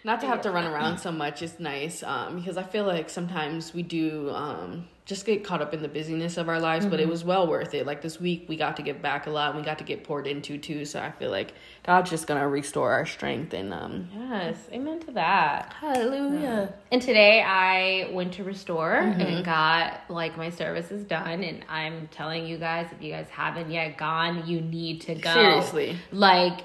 not 0.07 0.21
to 0.21 0.27
have 0.27 0.41
to 0.43 0.51
run 0.51 0.65
around 0.67 0.99
so 0.99 1.11
much 1.13 1.43
is 1.43 1.59
nice, 1.59 2.03
um, 2.03 2.37
because 2.37 2.57
I 2.57 2.63
feel 2.63 2.85
like 2.85 3.11
sometimes 3.11 3.75
we 3.75 3.83
do 3.83 4.31
um 4.31 4.87
just 5.05 5.25
get 5.25 5.45
caught 5.45 5.63
up 5.63 5.73
in 5.73 5.83
the 5.83 5.89
busyness 5.89 6.37
of 6.37 6.49
our 6.49 6.59
lives, 6.59 6.85
but 6.85 6.99
it 6.99 7.07
was 7.09 7.23
well 7.23 7.47
worth 7.47 7.75
it. 7.75 7.87
Like 7.87 8.03
this 8.03 8.19
week, 8.19 8.47
we 8.49 8.57
got 8.57 8.77
to 8.79 8.83
give 8.83 9.01
back 9.01 9.29
a 9.29 9.31
lot, 9.31 9.51
and 9.51 9.59
we 9.61 9.65
got 9.65 9.79
to 9.79 9.85
get 9.85 10.03
poured 10.03 10.27
into 10.27 10.59
too. 10.59 10.85
So 10.85 11.01
I 11.01 11.13
feel 11.13 11.31
like 11.31 11.53
God's 11.85 12.11
just 12.11 12.27
gonna 12.27 12.49
restore 12.49 12.91
our 12.93 13.07
strength 13.07 13.53
and 13.53 13.73
um. 13.75 14.09
Yes, 14.17 14.57
amen 14.73 15.01
to 15.01 15.13
that. 15.13 15.73
Hallelujah. 15.81 16.73
And 16.91 17.03
today 17.03 17.43
I 17.43 18.11
went 18.13 18.33
to 18.35 18.45
Restore 18.45 18.95
Mm-hmm. 19.03 19.21
and 19.21 19.45
got 19.45 20.01
like 20.09 20.37
my 20.37 20.51
services 20.51 21.05
done. 21.05 21.43
And 21.45 21.65
I'm 21.69 22.09
telling 22.09 22.47
you 22.47 22.59
guys, 22.59 22.87
if 22.93 23.03
you 23.03 23.13
guys 23.13 23.29
haven't 23.29 23.71
yet 23.71 23.97
gone, 23.97 24.47
you 24.47 24.61
need 24.61 25.01
to 25.03 25.15
go. 25.15 25.33
Seriously. 25.33 25.97
Like, 26.13 26.63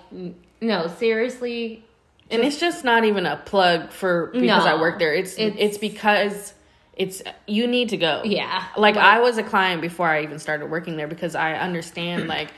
no, 0.61 0.87
seriously. 0.87 1.83
And 2.31 2.43
it's 2.43 2.59
just 2.59 2.83
not 2.83 3.03
even 3.03 3.25
a 3.25 3.37
plug 3.37 3.91
for 3.91 4.27
because 4.33 4.65
I 4.65 4.79
work 4.79 4.99
there. 4.99 5.13
It's, 5.13 5.33
It's- 5.37 5.57
it's 5.59 5.77
because 5.77 6.53
it's 6.95 7.21
you 7.47 7.67
need 7.67 7.89
to 7.89 7.97
go. 7.97 8.21
Yeah. 8.25 8.63
Like 8.77 8.97
I 8.97 9.19
was 9.21 9.37
a 9.37 9.43
client 9.43 9.81
before 9.81 10.07
I 10.07 10.23
even 10.23 10.39
started 10.39 10.69
working 10.69 10.97
there 10.97 11.07
because 11.07 11.35
I 11.35 11.53
understand 11.53 12.27
like 12.27 12.51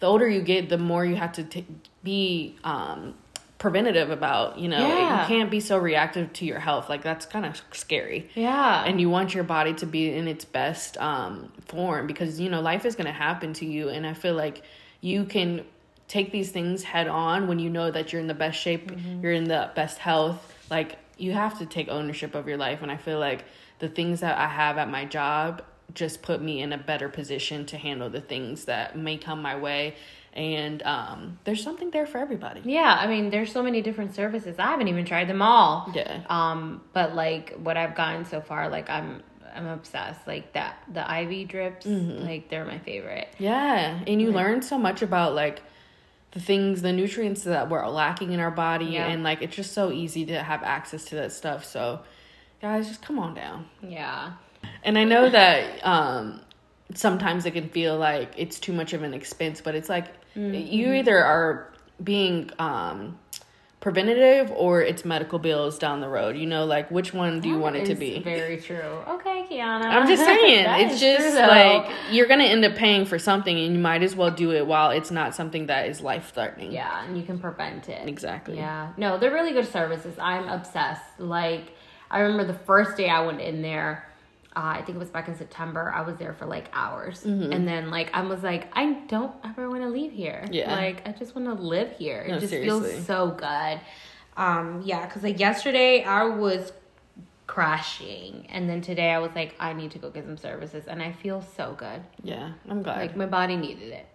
the 0.00 0.06
older 0.06 0.28
you 0.28 0.40
get, 0.40 0.68
the 0.68 0.78
more 0.78 1.04
you 1.04 1.16
have 1.16 1.32
to 1.32 1.44
t- 1.44 1.66
be 2.02 2.56
um 2.64 3.14
preventative 3.58 4.10
about, 4.10 4.58
you 4.58 4.66
know, 4.68 4.78
Yeah. 4.78 5.20
you 5.22 5.26
can't 5.28 5.50
be 5.50 5.60
so 5.60 5.78
reactive 5.78 6.32
to 6.32 6.44
your 6.44 6.58
health. 6.58 6.88
Like 6.88 7.02
that's 7.02 7.26
kind 7.26 7.46
of 7.46 7.60
scary. 7.72 8.28
Yeah. 8.34 8.82
And 8.84 9.00
you 9.00 9.08
want 9.08 9.34
your 9.34 9.44
body 9.44 9.72
to 9.74 9.86
be 9.86 10.10
in 10.12 10.26
its 10.26 10.44
best 10.44 10.96
um 10.98 11.52
form 11.66 12.06
because 12.06 12.40
you 12.40 12.48
know 12.50 12.60
life 12.60 12.84
is 12.84 12.94
going 12.96 13.06
to 13.06 13.12
happen 13.12 13.52
to 13.54 13.66
you 13.66 13.88
and 13.88 14.06
I 14.06 14.14
feel 14.14 14.34
like 14.34 14.62
you 15.00 15.24
can 15.24 15.64
take 16.16 16.28
these 16.30 16.50
things 16.50 16.82
head 16.82 17.08
on 17.08 17.48
when 17.48 17.58
you 17.58 17.70
know 17.70 17.90
that 17.90 18.12
you're 18.12 18.20
in 18.20 18.26
the 18.34 18.40
best 18.46 18.58
shape, 18.60 18.90
you're 19.22 19.32
in 19.42 19.44
the 19.44 19.70
best 19.74 19.96
health. 19.98 20.40
Like 20.70 20.98
you 21.16 21.32
have 21.32 21.58
to 21.60 21.66
take 21.66 21.88
ownership 21.88 22.34
of 22.34 22.46
your 22.48 22.58
life 22.66 22.82
and 22.82 22.90
I 22.96 22.98
feel 23.06 23.18
like 23.18 23.44
the 23.78 23.88
things 23.88 24.20
that 24.20 24.36
I 24.38 24.48
have 24.48 24.76
at 24.78 24.88
my 24.90 25.04
job 25.04 25.62
just 25.94 26.22
put 26.22 26.38
me 26.48 26.60
in 26.64 26.72
a 26.72 26.78
better 26.78 27.08
position 27.08 27.64
to 27.66 27.76
handle 27.76 28.10
the 28.10 28.20
things 28.32 28.64
that 28.66 28.96
may 28.96 29.16
come 29.18 29.40
my 29.42 29.56
way 29.56 29.94
and 30.34 30.82
um 30.84 31.38
there's 31.44 31.62
something 31.62 31.90
there 31.90 32.06
for 32.06 32.18
everybody. 32.18 32.60
yeah. 32.64 32.96
I 32.98 33.06
mean, 33.06 33.24
there's 33.30 33.52
so 33.52 33.62
many 33.62 33.80
different 33.82 34.14
services. 34.14 34.54
I 34.58 34.66
haven't 34.72 34.88
even 34.88 35.04
tried 35.04 35.28
them 35.28 35.42
all. 35.42 35.90
Yeah. 35.94 36.20
Um, 36.38 36.80
but 36.94 37.14
like 37.14 37.54
what 37.66 37.76
I've 37.76 37.94
gotten 37.94 38.24
so 38.24 38.40
far, 38.40 38.68
like 38.76 38.88
I'm 38.90 39.22
I'm 39.54 39.66
obsessed. 39.66 40.26
Like 40.26 40.46
that 40.58 40.74
the 40.92 41.02
IV 41.20 41.48
drips, 41.48 41.84
Mm-hmm. 41.86 42.24
like 42.26 42.48
they're 42.50 42.64
my 42.64 42.78
favorite. 42.78 43.28
Yeah, 43.38 44.00
and 44.06 44.16
you 44.22 44.32
learn 44.32 44.62
so 44.62 44.78
much 44.78 45.02
about 45.02 45.34
like 45.34 45.62
the 46.32 46.40
things, 46.40 46.82
the 46.82 46.92
nutrients 46.92 47.44
that 47.44 47.68
we're 47.68 47.86
lacking 47.88 48.32
in 48.32 48.40
our 48.40 48.50
body, 48.50 48.86
Yeah. 48.86 49.06
and 49.06 49.22
like 49.22 49.42
it's 49.42 49.54
just 49.56 49.72
so 49.72 49.90
easy 49.92 50.26
to 50.26 50.42
have 50.42 50.62
access 50.62 51.04
to 51.06 51.14
that 51.16 51.32
stuff. 51.32 51.64
So, 51.64 52.00
guys, 52.60 52.88
just 52.88 53.02
come 53.02 53.18
on 53.18 53.34
down. 53.34 53.66
Yeah. 53.82 54.32
And 54.84 54.96
I 54.98 55.04
know 55.04 55.28
that 55.28 55.86
um, 55.86 56.40
sometimes 56.94 57.46
it 57.46 57.52
can 57.52 57.68
feel 57.68 57.96
like 57.98 58.32
it's 58.36 58.58
too 58.60 58.72
much 58.72 58.92
of 58.92 59.02
an 59.02 59.14
expense, 59.14 59.60
but 59.60 59.74
it's 59.74 59.88
like 59.88 60.06
you 60.34 60.92
either 60.94 61.22
are 61.22 61.72
being 62.02 62.50
um, 62.58 63.18
preventative 63.80 64.50
or 64.52 64.80
it's 64.80 65.04
medical 65.04 65.38
bills 65.38 65.78
down 65.78 66.00
the 66.00 66.08
road. 66.08 66.36
You 66.36 66.46
know, 66.46 66.64
like 66.64 66.90
which 66.90 67.12
one 67.12 67.40
do 67.40 67.48
you 67.48 67.58
want 67.58 67.76
it 67.76 67.86
to 67.86 67.94
be? 67.94 68.20
Very 68.20 68.56
true. 68.58 68.76
Okay, 69.08 69.31
Kiana. 69.52 69.84
I'm 69.84 70.06
just 70.06 70.24
saying, 70.30 70.66
it's 70.88 71.00
just 71.00 71.36
true, 71.36 71.46
like 71.46 71.90
you're 72.10 72.26
gonna 72.26 72.44
end 72.44 72.64
up 72.64 72.74
paying 72.74 73.04
for 73.04 73.18
something, 73.18 73.56
and 73.58 73.74
you 73.74 73.80
might 73.80 74.02
as 74.02 74.16
well 74.16 74.30
do 74.30 74.52
it 74.52 74.66
while 74.66 74.90
it's 74.90 75.10
not 75.10 75.34
something 75.34 75.66
that 75.66 75.88
is 75.88 76.00
life 76.00 76.32
threatening. 76.34 76.72
yeah, 76.72 77.04
and 77.04 77.16
you 77.16 77.22
can 77.24 77.38
prevent 77.38 77.88
it. 77.88 78.08
exactly. 78.08 78.56
Yeah. 78.56 78.92
No, 78.96 79.18
they're 79.18 79.32
really 79.32 79.52
good 79.52 79.70
services. 79.70 80.14
I'm 80.18 80.48
obsessed. 80.48 81.18
Like, 81.18 81.72
I 82.10 82.20
remember 82.20 82.44
the 82.44 82.58
first 82.58 82.96
day 82.96 83.08
I 83.08 83.24
went 83.24 83.40
in 83.40 83.62
there, 83.62 84.08
uh, 84.54 84.60
I 84.76 84.82
think 84.82 84.96
it 84.96 84.98
was 84.98 85.08
back 85.10 85.28
in 85.28 85.36
September, 85.36 85.92
I 85.94 86.02
was 86.02 86.16
there 86.16 86.34
for 86.34 86.46
like 86.46 86.68
hours. 86.72 87.24
Mm-hmm. 87.24 87.52
And 87.52 87.66
then, 87.66 87.90
like, 87.90 88.10
I 88.14 88.22
was 88.22 88.42
like, 88.42 88.68
I 88.76 88.92
don't 89.08 89.34
ever 89.44 89.68
want 89.70 89.82
to 89.82 89.88
leave 89.88 90.12
here. 90.12 90.46
Yeah. 90.50 90.74
Like, 90.74 91.08
I 91.08 91.12
just 91.12 91.34
want 91.34 91.46
to 91.48 91.54
live 91.54 91.92
here. 91.96 92.24
No, 92.28 92.36
it 92.36 92.40
just 92.40 92.50
seriously. 92.50 92.92
feels 92.92 93.06
so 93.06 93.30
good. 93.30 93.80
Um, 94.36 94.82
yeah, 94.84 95.06
because 95.06 95.22
like 95.22 95.38
yesterday 95.38 96.02
I 96.04 96.24
was 96.24 96.72
crashing. 97.46 98.46
And 98.48 98.68
then 98.68 98.80
today 98.80 99.10
I 99.10 99.18
was 99.18 99.32
like, 99.34 99.54
I 99.58 99.72
need 99.72 99.90
to 99.92 99.98
go 99.98 100.10
get 100.10 100.24
some 100.24 100.36
services. 100.36 100.84
And 100.86 101.02
I 101.02 101.12
feel 101.12 101.42
so 101.42 101.74
good. 101.76 102.02
Yeah, 102.22 102.52
I'm 102.68 102.82
glad. 102.82 102.98
Like, 102.98 103.16
my 103.16 103.26
body 103.26 103.56
needed 103.56 103.92
it. 103.92 104.06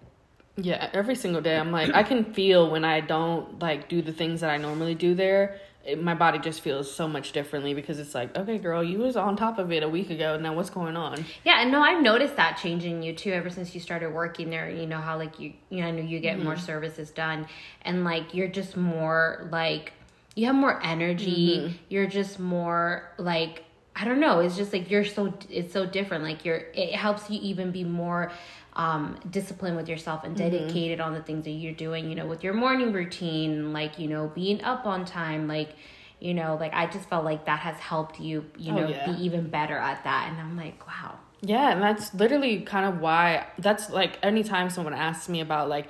Yeah, 0.59 0.89
every 0.91 1.13
single 1.13 1.41
day 1.41 1.55
I'm 1.55 1.71
like 1.71 1.93
I 1.93 2.01
can 2.01 2.33
feel 2.33 2.71
when 2.71 2.83
I 2.83 2.99
don't 2.99 3.61
like 3.61 3.89
do 3.89 4.01
the 4.01 4.11
things 4.11 4.41
that 4.41 4.49
I 4.49 4.57
normally 4.57 4.95
do 4.95 5.13
there. 5.13 5.59
It, 5.85 6.03
my 6.03 6.15
body 6.15 6.39
just 6.39 6.61
feels 6.61 6.91
so 6.91 7.07
much 7.07 7.31
differently 7.31 7.73
because 7.75 7.99
it's 7.99 8.15
like, 8.15 8.35
okay, 8.35 8.57
girl, 8.57 8.83
you 8.83 8.97
was 8.97 9.15
on 9.15 9.37
top 9.37 9.59
of 9.59 9.71
it 9.71 9.83
a 9.83 9.87
week 9.87 10.09
ago. 10.09 10.37
Now 10.37 10.55
what's 10.55 10.71
going 10.71 10.97
on? 10.97 11.23
Yeah, 11.45 11.61
and 11.61 11.71
no, 11.71 11.81
I've 11.81 12.01
noticed 12.01 12.35
that 12.37 12.57
changing 12.57 13.03
you 13.03 13.13
too 13.13 13.31
ever 13.31 13.51
since 13.51 13.75
you 13.75 13.79
started 13.79 14.11
working 14.11 14.49
there. 14.49 14.67
You 14.67 14.87
know 14.87 14.97
how 14.97 15.15
like 15.17 15.39
you 15.39 15.53
you 15.69 15.81
know 15.81 15.87
I 15.87 15.91
know 15.91 16.01
you 16.01 16.19
get 16.19 16.37
mm-hmm. 16.37 16.45
more 16.45 16.57
services 16.57 17.11
done 17.11 17.45
and 17.83 18.03
like 18.03 18.33
you're 18.33 18.47
just 18.47 18.75
more 18.75 19.47
like 19.51 19.93
you 20.37 20.45
have 20.45 20.55
more 20.55 20.79
energy. 20.83 21.79
You're 21.89 22.05
just 22.07 22.39
more 22.39 23.11
like 23.17 23.63
I 23.99 24.05
don't 24.05 24.19
know, 24.19 24.39
it's 24.41 24.55
just 24.55 24.71
like 24.71 24.91
you're 24.91 25.03
so 25.03 25.33
it's 25.49 25.73
so 25.73 25.85
different. 25.87 26.23
Like 26.23 26.45
you're 26.45 26.63
it 26.75 26.93
helps 26.93 27.29
you 27.31 27.39
even 27.41 27.71
be 27.71 27.83
more 27.83 28.31
um 28.73 29.17
disciplined 29.31 29.75
with 29.75 29.89
yourself 29.89 30.23
and 30.23 30.35
dedicated 30.37 30.99
on 30.99 31.15
the 31.15 31.23
things 31.23 31.43
that 31.45 31.49
you're 31.51 31.73
doing, 31.73 32.07
you 32.09 32.15
know, 32.15 32.27
with 32.27 32.43
your 32.43 32.53
morning 32.53 32.93
routine, 32.93 33.73
like, 33.73 33.97
you 33.97 34.07
know, 34.07 34.31
being 34.35 34.63
up 34.63 34.85
on 34.85 35.03
time, 35.05 35.47
like 35.47 35.71
you 36.19 36.33
know, 36.33 36.55
like 36.59 36.73
I 36.73 36.85
just 36.87 37.09
felt 37.09 37.25
like 37.25 37.45
that 37.45 37.59
has 37.59 37.77
helped 37.77 38.19
you, 38.19 38.45
you 38.57 38.71
Oh, 38.73 38.75
know, 38.75 38.89
yeah. 38.89 39.05
be 39.15 39.23
even 39.23 39.49
better 39.49 39.77
at 39.77 40.03
that. 40.03 40.29
And 40.31 40.39
I'm 40.39 40.55
like, 40.57 40.85
wow. 40.87 41.17
Yeah, 41.41 41.71
and 41.71 41.81
that's 41.81 42.13
literally 42.13 42.61
kind 42.61 42.85
of 42.85 42.99
why 43.01 43.47
that's 43.59 43.89
like 43.89 44.19
anytime 44.23 44.69
someone 44.69 44.93
asks 44.93 45.29
me 45.29 45.41
about 45.41 45.69
like 45.69 45.87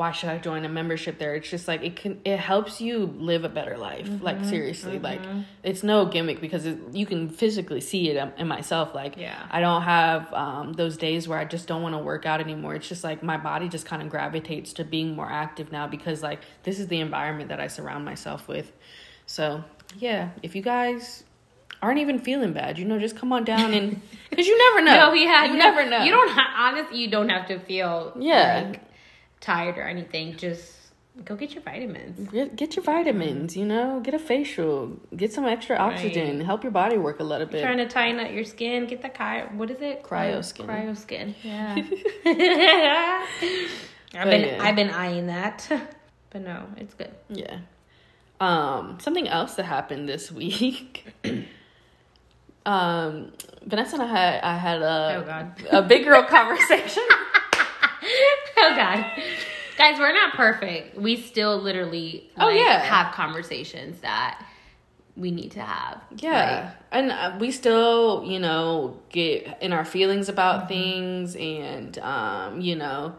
why 0.00 0.12
should 0.12 0.30
I 0.30 0.38
join 0.38 0.64
a 0.64 0.68
membership 0.70 1.18
there, 1.18 1.34
it's 1.34 1.50
just 1.50 1.68
like 1.68 1.82
it 1.84 1.94
can 1.94 2.20
it 2.24 2.38
helps 2.38 2.80
you 2.80 2.94
live 3.30 3.44
a 3.44 3.50
better 3.50 3.76
life. 3.76 4.06
Mm-hmm, 4.06 4.24
Like 4.24 4.42
seriously, 4.46 4.98
like 4.98 5.20
it's 5.62 5.82
no 5.82 6.06
gimmick 6.06 6.40
because 6.40 6.64
it, 6.64 6.78
you 6.92 7.04
can 7.04 7.28
physically 7.28 7.82
see 7.82 8.08
it 8.08 8.16
in- 8.38 8.48
myself. 8.48 8.94
Like 8.94 9.18
Yeah. 9.18 9.38
I 9.50 9.60
don't 9.60 9.82
have 9.82 10.32
um, 10.32 10.72
those 10.72 10.96
days 10.96 11.28
where 11.28 11.38
I 11.38 11.44
just 11.44 11.66
don't 11.68 11.82
want 11.82 11.94
to 11.94 11.98
work 12.12 12.24
out 12.24 12.40
anymore. 12.40 12.74
It's 12.76 12.88
just 12.88 13.04
like 13.04 13.22
my 13.22 13.36
body 13.36 13.68
just 13.68 13.84
kind 13.84 14.00
of 14.02 14.08
gravitates 14.08 14.72
to 14.78 14.84
being 14.84 15.14
more 15.14 15.30
active 15.30 15.70
now 15.70 15.86
because 15.86 16.22
like 16.22 16.40
this 16.62 16.78
is 16.80 16.86
the 16.88 17.00
environment 17.00 17.50
that 17.50 17.60
I 17.60 17.66
surround 17.66 18.04
myself 18.06 18.48
with. 18.48 18.72
So 19.26 19.62
yeah, 19.98 20.30
if 20.42 20.54
you 20.56 20.62
guys 20.62 21.24
aren't 21.82 21.98
even 21.98 22.18
feeling 22.18 22.52
bad, 22.54 22.78
you 22.78 22.86
know, 22.86 22.98
just 22.98 23.16
come 23.16 23.32
on 23.34 23.44
down 23.44 23.74
and 23.74 24.00
because 24.30 24.46
you 24.46 24.56
never 24.66 24.80
know. 24.86 24.96
No, 25.12 25.26
had 25.26 25.46
you 25.48 25.58
no- 25.58 25.58
never 25.58 25.82
know. 25.90 26.02
You 26.04 26.10
don't 26.10 26.30
ha- 26.30 26.54
honestly. 26.70 26.98
You 27.02 27.10
don't 27.10 27.28
have 27.28 27.46
to 27.48 27.58
feel 27.58 28.14
Yeah. 28.18 28.68
like, 28.70 28.80
tired 29.40 29.78
or 29.78 29.82
anything. 29.82 30.36
Just 30.36 30.72
go 31.24 31.34
get 31.36 31.52
your 31.54 31.62
vitamins. 31.62 32.30
Get, 32.30 32.56
get 32.56 32.76
your 32.76 32.84
vitamins, 32.84 33.56
you 33.56 33.64
know, 33.66 34.00
get 34.00 34.14
a 34.14 34.18
facial, 34.18 34.98
get 35.16 35.32
some 35.32 35.44
extra 35.44 35.76
oxygen, 35.76 36.40
help 36.40 36.62
your 36.62 36.72
body 36.72 36.96
work 36.98 37.20
a 37.20 37.24
little 37.24 37.46
bit. 37.46 37.62
Trying 37.62 37.78
to 37.78 37.88
tighten 37.88 38.20
up 38.20 38.32
your 38.32 38.44
skin. 38.44 38.86
Get 38.86 39.02
the 39.02 39.08
ky- 39.08 39.54
What 39.56 39.70
is 39.70 39.80
it? 39.80 40.02
Cryo 40.02 40.44
skin. 40.44 40.66
Cryo 40.66 40.96
skin. 40.96 41.34
Yeah. 41.42 41.74
I've 44.14 44.24
been 44.28 44.40
yeah. 44.42 44.58
I've 44.62 44.76
been 44.76 44.90
eyeing 44.90 45.26
that, 45.28 45.66
but 46.30 46.42
no, 46.42 46.66
it's 46.76 46.94
good. 46.94 47.10
Yeah. 47.28 47.58
Um, 48.40 48.98
something 49.00 49.28
else 49.28 49.54
that 49.54 49.64
happened 49.66 50.08
this 50.08 50.32
week. 50.32 51.12
um, 52.66 53.32
Vanessa 53.64 53.96
and 53.96 54.02
I 54.02 54.06
had 54.06 54.42
I 54.42 54.56
had 54.56 54.82
a 54.82 55.16
Oh, 55.18 55.22
God. 55.26 55.52
a 55.70 55.82
big 55.82 56.04
girl 56.04 56.22
conversation. 56.24 57.02
oh 58.72 58.76
God. 58.76 59.04
Guys, 59.78 59.98
we're 59.98 60.12
not 60.12 60.34
perfect. 60.34 60.96
We 60.98 61.16
still 61.16 61.58
literally 61.58 62.30
Oh, 62.38 62.46
like, 62.46 62.56
yeah. 62.58 62.80
have 62.80 63.14
conversations 63.14 64.00
that 64.00 64.44
we 65.16 65.30
need 65.30 65.52
to 65.52 65.60
have. 65.62 66.00
Yeah. 66.16 66.72
and 66.92 67.10
uh, 67.10 67.36
we 67.40 67.50
still, 67.50 68.24
you 68.26 68.38
know, 68.38 69.00
get 69.10 69.58
in 69.62 69.72
our 69.72 69.84
feelings 69.84 70.26
Mm-hmm. 70.26 70.32
about 70.34 70.68
things 70.68 71.34
and 71.36 71.98
um, 71.98 72.60
you 72.60 72.76
know, 72.76 73.16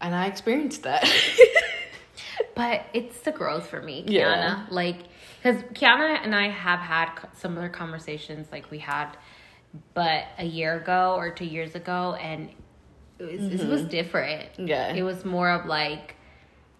and 0.00 0.14
I 0.14 0.26
experienced 0.26 0.82
that. 0.84 1.04
But 2.54 2.86
it's 2.92 3.20
the 3.20 3.30
growth 3.32 3.68
for 3.68 3.80
me, 3.80 4.02
Kiana. 4.04 4.10
Yeah. 4.10 4.66
Like, 4.70 4.96
because 5.42 5.62
Kiana 5.74 6.18
and 6.24 6.34
I 6.34 6.48
have 6.48 6.80
had 6.80 7.10
similar 7.34 7.68
conversations 7.68 8.48
like 8.50 8.68
we 8.70 8.78
had, 8.78 9.16
but 9.94 10.24
a 10.38 10.44
year 10.44 10.74
ago 10.76 11.14
or 11.16 11.30
two 11.30 11.44
years 11.44 11.76
ago, 11.76 12.14
and 12.20 12.50
it 13.18 13.40
was, 13.40 13.60
it 13.60 13.68
was 13.68 13.84
different. 13.84 14.52
Mm-hmm. 14.52 14.66
Yeah. 14.66 14.94
It 14.94 15.02
was 15.02 15.24
more 15.24 15.50
of 15.50 15.66
like, 15.66 16.16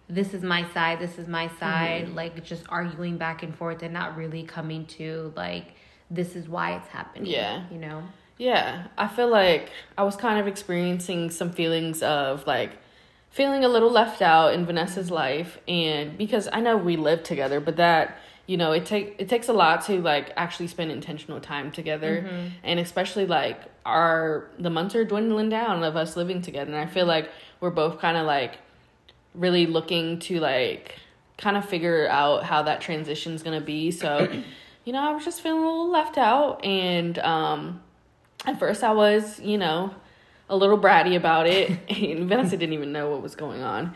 this 0.07 0.33
is 0.33 0.41
my 0.41 0.67
side, 0.73 0.99
this 0.99 1.17
is 1.17 1.27
my 1.27 1.49
side, 1.59 2.05
Mm-hmm. 2.05 2.15
like 2.15 2.43
just 2.43 2.63
arguing 2.69 3.17
back 3.17 3.43
and 3.43 3.55
forth 3.55 3.83
and 3.83 3.93
not 3.93 4.17
really 4.17 4.43
coming 4.43 4.85
to 4.97 5.33
like, 5.35 5.75
this 6.09 6.35
is 6.35 6.49
why 6.49 6.75
it's 6.75 6.87
happening. 6.87 7.31
Yeah. 7.31 7.63
You 7.71 7.77
know? 7.77 8.03
Yeah, 8.37 8.87
I 8.97 9.07
feel 9.07 9.27
like 9.27 9.69
I 9.97 10.03
was 10.03 10.15
kind 10.15 10.39
of 10.39 10.47
experiencing 10.47 11.29
some 11.29 11.51
feelings 11.51 12.01
of 12.01 12.47
like 12.47 12.77
feeling 13.29 13.63
a 13.65 13.67
little 13.67 13.91
left 13.91 14.21
out 14.21 14.53
in 14.53 14.65
Vanessa's 14.65 15.11
life 15.11 15.59
and 15.67 16.17
because 16.17 16.47
I 16.51 16.61
know 16.61 16.77
we 16.77 16.95
live 16.95 17.21
together, 17.23 17.59
but 17.59 17.75
that 17.75 18.17
you 18.47 18.57
know, 18.57 18.71
it 18.71 18.85
take 18.87 19.15
it 19.19 19.29
takes 19.29 19.47
a 19.49 19.53
lot 19.53 19.85
to 19.85 20.01
like 20.01 20.31
actually 20.35 20.67
spend 20.67 20.89
intentional 20.91 21.39
time 21.39 21.69
together 21.71 22.27
and 22.63 22.79
especially 22.79 23.27
like 23.27 23.61
our 23.89 24.49
the 24.57 24.69
months 24.69 24.95
are 24.95 25.03
dwindling 25.03 25.49
down 25.49 25.83
of 25.83 25.95
us 25.95 26.15
living 26.15 26.41
together 26.41 26.71
and 26.71 26.79
I 26.79 26.85
feel 26.85 27.05
like 27.05 27.29
we're 27.59 27.69
both 27.69 27.99
kind 27.99 28.17
of 28.17 28.25
like 28.25 28.59
really 29.35 29.65
looking 29.65 30.19
to 30.19 30.39
like 30.39 30.95
kind 31.37 31.57
of 31.57 31.65
figure 31.67 32.07
out 32.09 32.43
how 32.43 32.63
that 32.63 32.81
transition's 32.81 33.43
gonna 33.43 33.61
be. 33.61 33.91
So, 33.91 34.29
you 34.85 34.93
know, 34.93 35.09
I 35.09 35.13
was 35.13 35.25
just 35.25 35.41
feeling 35.41 35.61
a 35.61 35.65
little 35.65 35.91
left 35.91 36.17
out 36.17 36.63
and 36.63 37.17
um 37.19 37.81
at 38.45 38.59
first 38.59 38.83
I 38.83 38.91
was, 38.91 39.39
you 39.39 39.57
know, 39.57 39.93
a 40.49 40.55
little 40.55 40.77
bratty 40.77 41.15
about 41.15 41.47
it 41.47 41.71
and 41.89 42.27
Vanessa 42.27 42.57
didn't 42.57 42.73
even 42.73 42.91
know 42.91 43.09
what 43.09 43.21
was 43.21 43.35
going 43.35 43.61
on. 43.61 43.95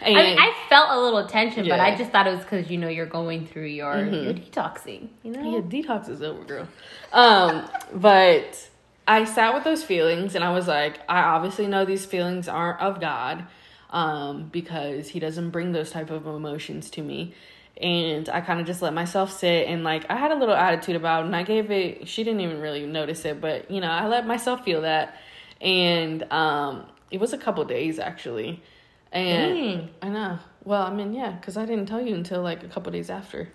And 0.00 0.18
I 0.18 0.22
mean, 0.22 0.38
I 0.38 0.54
felt 0.68 0.90
a 0.90 1.00
little 1.00 1.26
tension, 1.26 1.66
but 1.66 1.80
I 1.80 1.96
just 1.96 2.10
thought 2.10 2.26
it 2.26 2.30
was 2.30 2.40
because, 2.40 2.70
you 2.70 2.76
know, 2.76 2.88
you're 2.88 3.06
going 3.06 3.46
through 3.46 3.66
your, 3.66 4.04
your 4.04 4.34
detoxing, 4.34 5.08
you 5.22 5.32
know? 5.32 5.54
Yeah, 5.54 5.60
detox 5.60 6.10
is 6.10 6.20
over, 6.20 6.44
girl. 6.44 6.68
Um, 7.12 7.66
but 7.94 8.68
I 9.06 9.24
sat 9.24 9.54
with 9.54 9.64
those 9.64 9.84
feelings 9.84 10.34
and 10.34 10.42
I 10.42 10.52
was 10.52 10.66
like, 10.66 11.00
I 11.08 11.20
obviously 11.22 11.66
know 11.66 11.84
these 11.84 12.06
feelings 12.06 12.48
aren't 12.48 12.80
of 12.80 13.00
God, 13.00 13.46
um, 13.90 14.48
because 14.50 15.08
he 15.08 15.20
doesn't 15.20 15.50
bring 15.50 15.72
those 15.72 15.90
type 15.90 16.10
of 16.10 16.26
emotions 16.26 16.90
to 16.90 17.02
me. 17.02 17.34
And 17.80 18.28
I 18.28 18.40
kind 18.40 18.60
of 18.60 18.66
just 18.66 18.82
let 18.82 18.94
myself 18.94 19.36
sit 19.36 19.66
and 19.66 19.82
like 19.82 20.08
I 20.08 20.16
had 20.16 20.30
a 20.30 20.36
little 20.36 20.54
attitude 20.54 20.94
about 20.94 21.22
it 21.22 21.26
and 21.26 21.36
I 21.36 21.42
gave 21.42 21.70
it 21.70 22.06
she 22.06 22.22
didn't 22.22 22.40
even 22.40 22.60
really 22.60 22.86
notice 22.86 23.24
it, 23.24 23.40
but 23.40 23.70
you 23.70 23.80
know, 23.80 23.90
I 23.90 24.06
let 24.06 24.26
myself 24.26 24.64
feel 24.64 24.82
that. 24.82 25.16
And 25.60 26.22
um 26.32 26.86
it 27.10 27.18
was 27.18 27.32
a 27.32 27.38
couple 27.38 27.64
days 27.64 27.98
actually. 27.98 28.62
And 29.10 29.56
Dang. 29.56 29.90
I 30.02 30.08
know. 30.08 30.38
Well, 30.64 30.82
I 30.82 30.92
mean, 30.92 31.12
yeah, 31.14 31.32
because 31.32 31.56
I 31.56 31.66
didn't 31.66 31.86
tell 31.86 32.00
you 32.00 32.14
until 32.14 32.42
like 32.42 32.62
a 32.62 32.68
couple 32.68 32.92
days 32.92 33.10
after. 33.10 33.52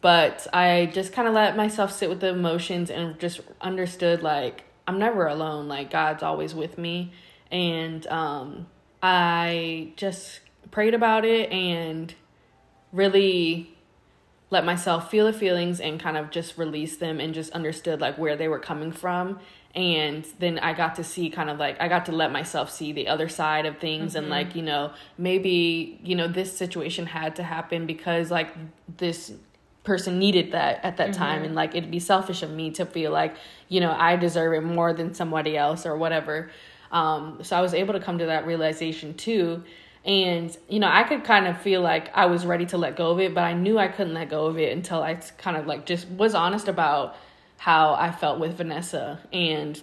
But 0.00 0.46
I 0.52 0.90
just 0.92 1.14
kind 1.14 1.26
of 1.26 1.32
let 1.32 1.56
myself 1.56 1.90
sit 1.90 2.10
with 2.10 2.20
the 2.20 2.28
emotions 2.28 2.90
and 2.90 3.18
just 3.18 3.40
understood 3.62 4.22
like 4.22 4.63
I'm 4.86 4.98
never 4.98 5.26
alone. 5.26 5.68
Like 5.68 5.90
God's 5.90 6.22
always 6.22 6.54
with 6.54 6.78
me, 6.78 7.12
and 7.50 8.06
um, 8.08 8.66
I 9.02 9.92
just 9.96 10.40
prayed 10.70 10.94
about 10.94 11.24
it 11.24 11.50
and 11.50 12.14
really 12.92 13.74
let 14.50 14.64
myself 14.64 15.10
feel 15.10 15.26
the 15.26 15.32
feelings 15.32 15.80
and 15.80 15.98
kind 15.98 16.16
of 16.16 16.30
just 16.30 16.56
release 16.56 16.96
them 16.96 17.18
and 17.18 17.34
just 17.34 17.50
understood 17.52 18.00
like 18.00 18.16
where 18.16 18.36
they 18.36 18.46
were 18.46 18.58
coming 18.58 18.92
from 18.92 19.40
and 19.74 20.26
then 20.38 20.58
i 20.60 20.72
got 20.72 20.94
to 20.94 21.02
see 21.02 21.28
kind 21.28 21.50
of 21.50 21.58
like 21.58 21.80
i 21.80 21.88
got 21.88 22.06
to 22.06 22.12
let 22.12 22.30
myself 22.30 22.70
see 22.70 22.92
the 22.92 23.08
other 23.08 23.28
side 23.28 23.66
of 23.66 23.78
things 23.78 24.14
and 24.14 24.28
like 24.28 24.54
you 24.54 24.62
know 24.62 24.92
maybe 25.18 25.98
you 26.04 26.14
know 26.14 26.28
this 26.28 26.56
situation 26.56 27.06
had 27.06 27.34
to 27.34 27.42
happen 27.42 27.84
because 27.84 28.30
like 28.30 28.54
this 28.96 29.32
person 29.84 30.18
needed 30.18 30.52
that 30.52 30.82
at 30.82 30.96
that 30.96 31.12
time 31.12 31.44
and 31.44 31.54
like 31.54 31.74
it'd 31.74 31.90
be 31.90 32.00
selfish 32.00 32.42
of 32.42 32.50
me 32.50 32.70
to 32.70 32.86
feel 32.86 33.12
like 33.12 33.36
you 33.68 33.80
know 33.80 33.94
i 33.98 34.16
deserve 34.16 34.54
it 34.54 34.62
more 34.62 34.92
than 34.92 35.14
somebody 35.14 35.56
else 35.56 35.84
or 35.84 35.96
whatever 35.96 36.50
um 36.90 37.38
so 37.42 37.54
i 37.54 37.60
was 37.60 37.74
able 37.74 37.92
to 37.92 38.00
come 38.00 38.18
to 38.18 38.26
that 38.26 38.46
realization 38.46 39.12
too 39.12 39.62
and 40.06 40.56
you 40.70 40.80
know 40.80 40.88
i 40.90 41.02
could 41.02 41.22
kind 41.22 41.46
of 41.46 41.60
feel 41.60 41.82
like 41.82 42.10
i 42.16 42.24
was 42.24 42.46
ready 42.46 42.64
to 42.64 42.78
let 42.78 42.96
go 42.96 43.10
of 43.10 43.20
it 43.20 43.34
but 43.34 43.44
i 43.44 43.52
knew 43.52 43.78
i 43.78 43.86
couldn't 43.86 44.14
let 44.14 44.30
go 44.30 44.46
of 44.46 44.58
it 44.58 44.72
until 44.72 45.02
i 45.02 45.14
kind 45.36 45.56
of 45.56 45.66
like 45.66 45.84
just 45.84 46.08
was 46.08 46.34
honest 46.34 46.66
about 46.66 47.14
how 47.64 47.94
I 47.94 48.12
felt 48.12 48.38
with 48.40 48.58
Vanessa. 48.58 49.18
And 49.32 49.80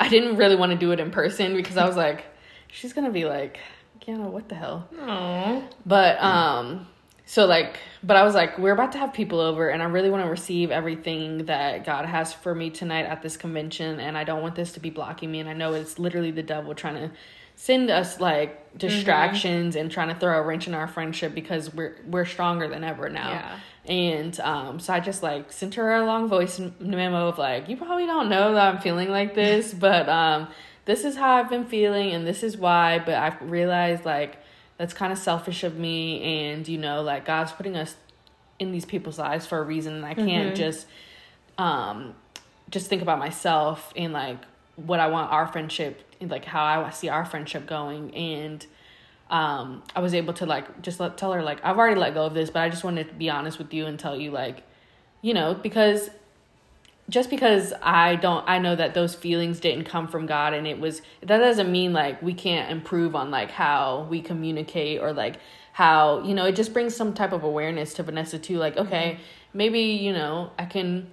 I 0.00 0.08
didn't 0.08 0.36
really 0.36 0.56
want 0.56 0.72
to 0.72 0.78
do 0.78 0.90
it 0.90 0.98
in 0.98 1.12
person 1.12 1.54
because 1.54 1.76
I 1.76 1.86
was 1.86 1.96
like, 1.96 2.24
she's 2.66 2.92
to 2.92 3.10
be 3.10 3.24
like, 3.24 3.60
Kiana, 4.00 4.28
what 4.28 4.48
the 4.48 4.56
hell? 4.56 4.88
Aww. 4.92 5.62
But, 5.86 6.20
um, 6.20 6.88
so 7.32 7.46
like, 7.46 7.78
but 8.02 8.18
I 8.18 8.24
was 8.24 8.34
like, 8.34 8.58
we're 8.58 8.74
about 8.74 8.92
to 8.92 8.98
have 8.98 9.14
people 9.14 9.40
over 9.40 9.70
and 9.70 9.82
I 9.82 9.86
really 9.86 10.10
want 10.10 10.22
to 10.22 10.28
receive 10.28 10.70
everything 10.70 11.46
that 11.46 11.86
God 11.86 12.04
has 12.04 12.30
for 12.30 12.54
me 12.54 12.68
tonight 12.68 13.06
at 13.06 13.22
this 13.22 13.38
convention. 13.38 14.00
And 14.00 14.18
I 14.18 14.24
don't 14.24 14.42
want 14.42 14.54
this 14.54 14.72
to 14.72 14.80
be 14.80 14.90
blocking 14.90 15.32
me. 15.32 15.40
And 15.40 15.48
I 15.48 15.54
know 15.54 15.72
it's 15.72 15.98
literally 15.98 16.30
the 16.30 16.42
devil 16.42 16.74
trying 16.74 16.96
to 16.96 17.10
send 17.56 17.88
us 17.88 18.20
like 18.20 18.76
distractions 18.76 19.74
mm-hmm. 19.76 19.80
and 19.80 19.90
trying 19.90 20.08
to 20.08 20.14
throw 20.14 20.38
a 20.38 20.42
wrench 20.42 20.68
in 20.68 20.74
our 20.74 20.86
friendship 20.86 21.34
because 21.34 21.72
we're 21.72 21.96
we're 22.06 22.26
stronger 22.26 22.68
than 22.68 22.84
ever 22.84 23.08
now. 23.08 23.30
Yeah. 23.30 23.58
And 23.86 24.40
um, 24.40 24.78
so 24.78 24.92
I 24.92 25.00
just 25.00 25.22
like 25.22 25.52
sent 25.52 25.76
her 25.76 25.90
a 25.90 26.04
long 26.04 26.28
voice 26.28 26.60
memo 26.80 27.28
of 27.28 27.38
like, 27.38 27.66
you 27.66 27.78
probably 27.78 28.04
don't 28.04 28.28
know 28.28 28.52
that 28.52 28.74
I'm 28.74 28.82
feeling 28.82 29.08
like 29.08 29.34
this, 29.34 29.72
but 29.88 30.06
um, 30.06 30.48
this 30.84 31.06
is 31.06 31.16
how 31.16 31.36
I've 31.36 31.48
been 31.48 31.64
feeling 31.64 32.10
and 32.10 32.26
this 32.26 32.42
is 32.42 32.58
why. 32.58 32.98
But 32.98 33.14
I've 33.14 33.40
realized 33.40 34.04
like 34.04 34.36
that's 34.78 34.94
kind 34.94 35.12
of 35.12 35.18
selfish 35.18 35.64
of 35.64 35.76
me, 35.76 36.22
and 36.22 36.66
you 36.66 36.78
know, 36.78 37.02
like 37.02 37.24
God's 37.24 37.52
putting 37.52 37.76
us 37.76 37.96
in 38.58 38.72
these 38.72 38.84
people's 38.84 39.18
lives 39.18 39.46
for 39.46 39.58
a 39.58 39.62
reason, 39.62 39.94
and 39.94 40.04
I 40.04 40.14
can't 40.14 40.48
mm-hmm. 40.48 40.54
just 40.54 40.86
um 41.58 42.14
just 42.70 42.88
think 42.88 43.02
about 43.02 43.18
myself 43.18 43.92
and 43.94 44.12
like 44.12 44.38
what 44.76 44.98
I 44.98 45.08
want 45.08 45.30
our 45.30 45.46
friendship 45.46 46.02
and 46.20 46.30
like 46.30 46.44
how 46.44 46.64
I 46.64 46.90
see 46.90 47.08
our 47.08 47.24
friendship 47.24 47.66
going 47.66 48.14
and 48.14 48.66
um, 49.30 49.82
I 49.96 50.00
was 50.00 50.14
able 50.14 50.34
to 50.34 50.46
like 50.46 50.82
just 50.82 51.00
let 51.00 51.16
tell 51.16 51.32
her 51.32 51.42
like 51.42 51.64
I've 51.64 51.78
already 51.78 51.98
let 51.98 52.14
go 52.14 52.26
of 52.26 52.34
this, 52.34 52.50
but 52.50 52.60
I 52.60 52.68
just 52.68 52.84
wanted 52.84 53.08
to 53.08 53.14
be 53.14 53.30
honest 53.30 53.58
with 53.58 53.72
you 53.72 53.86
and 53.86 53.98
tell 53.98 54.16
you 54.16 54.30
like, 54.30 54.62
you 55.22 55.32
know, 55.34 55.54
because 55.54 56.10
just 57.08 57.30
because 57.30 57.72
I 57.82 58.16
don't 58.16 58.48
I 58.48 58.58
know 58.58 58.76
that 58.76 58.94
those 58.94 59.14
feelings 59.14 59.60
didn't 59.60 59.84
come 59.84 60.08
from 60.08 60.26
God 60.26 60.54
and 60.54 60.66
it 60.66 60.78
was 60.78 61.02
that 61.20 61.38
doesn't 61.38 61.70
mean 61.70 61.92
like 61.92 62.22
we 62.22 62.34
can't 62.34 62.70
improve 62.70 63.14
on 63.14 63.30
like 63.30 63.50
how 63.50 64.06
we 64.08 64.20
communicate 64.20 65.00
or 65.00 65.12
like 65.12 65.36
how, 65.72 66.22
you 66.22 66.34
know, 66.34 66.44
it 66.44 66.54
just 66.54 66.72
brings 66.72 66.94
some 66.94 67.14
type 67.14 67.32
of 67.32 67.44
awareness 67.44 67.94
to 67.94 68.02
Vanessa 68.02 68.38
too 68.38 68.58
like 68.58 68.76
okay, 68.76 69.12
mm-hmm. 69.12 69.22
maybe, 69.58 69.80
you 69.80 70.12
know, 70.12 70.50
I 70.58 70.64
can 70.64 71.10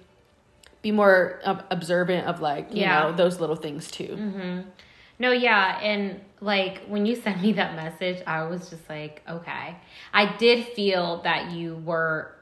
be 0.82 0.92
more 0.92 1.40
observant 1.44 2.26
of 2.26 2.40
like, 2.40 2.70
you 2.72 2.82
yeah. 2.82 3.00
know, 3.00 3.12
those 3.12 3.40
little 3.40 3.56
things 3.56 3.90
too. 3.90 4.16
hmm 4.16 4.60
no, 5.20 5.32
yeah, 5.32 5.78
and 5.80 6.18
like 6.40 6.80
when 6.86 7.06
you 7.06 7.14
sent 7.22 7.40
me 7.40 7.52
that 7.52 7.76
message, 7.76 8.22
I 8.26 8.42
was 8.44 8.70
just 8.70 8.88
like, 8.88 9.22
okay. 9.28 9.76
I 10.12 10.36
did 10.38 10.66
feel 10.68 11.20
that 11.22 11.52
you 11.52 11.76
were, 11.76 12.34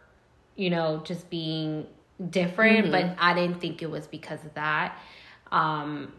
you 0.57 0.71
know, 0.71 1.03
just 1.05 1.29
being 1.29 1.87
different, 2.31 2.87
mm-hmm. 2.87 2.93
but 2.93 3.17
I 3.19 3.35
didn't 3.35 3.61
think 3.61 3.83
it 3.83 3.91
was 3.91 4.07
because 4.07 4.45
of 4.45 4.55
that. 4.55 4.99
Um 5.51 6.13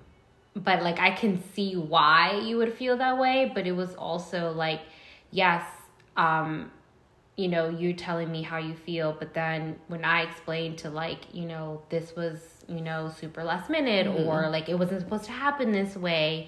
but 0.55 0.81
like 0.81 0.99
I 0.99 1.11
can 1.11 1.43
see 1.53 1.75
why 1.75 2.41
you 2.43 2.57
would 2.57 2.73
feel 2.73 2.97
that 2.97 3.17
way, 3.17 3.51
but 3.53 3.67
it 3.67 3.73
was 3.73 3.95
also 3.95 4.51
like 4.51 4.81
yes, 5.31 5.63
um 6.17 6.71
you 7.37 7.47
know, 7.47 7.69
you're 7.69 7.93
telling 7.93 8.29
me 8.29 8.41
how 8.41 8.57
you 8.57 8.75
feel, 8.75 9.15
but 9.17 9.33
then 9.33 9.77
when 9.87 10.03
I 10.03 10.23
explained 10.23 10.79
to 10.79 10.89
like, 10.89 11.33
you 11.33 11.45
know, 11.45 11.81
this 11.89 12.15
was 12.15 12.39
you 12.69 12.81
know, 12.81 13.09
super 13.09 13.43
last 13.43 13.69
minute 13.69 14.07
mm-hmm. 14.07 14.27
or 14.27 14.49
like 14.49 14.69
it 14.69 14.77
wasn't 14.77 15.01
supposed 15.01 15.25
to 15.25 15.31
happen 15.31 15.71
this 15.71 15.95
way. 15.95 16.47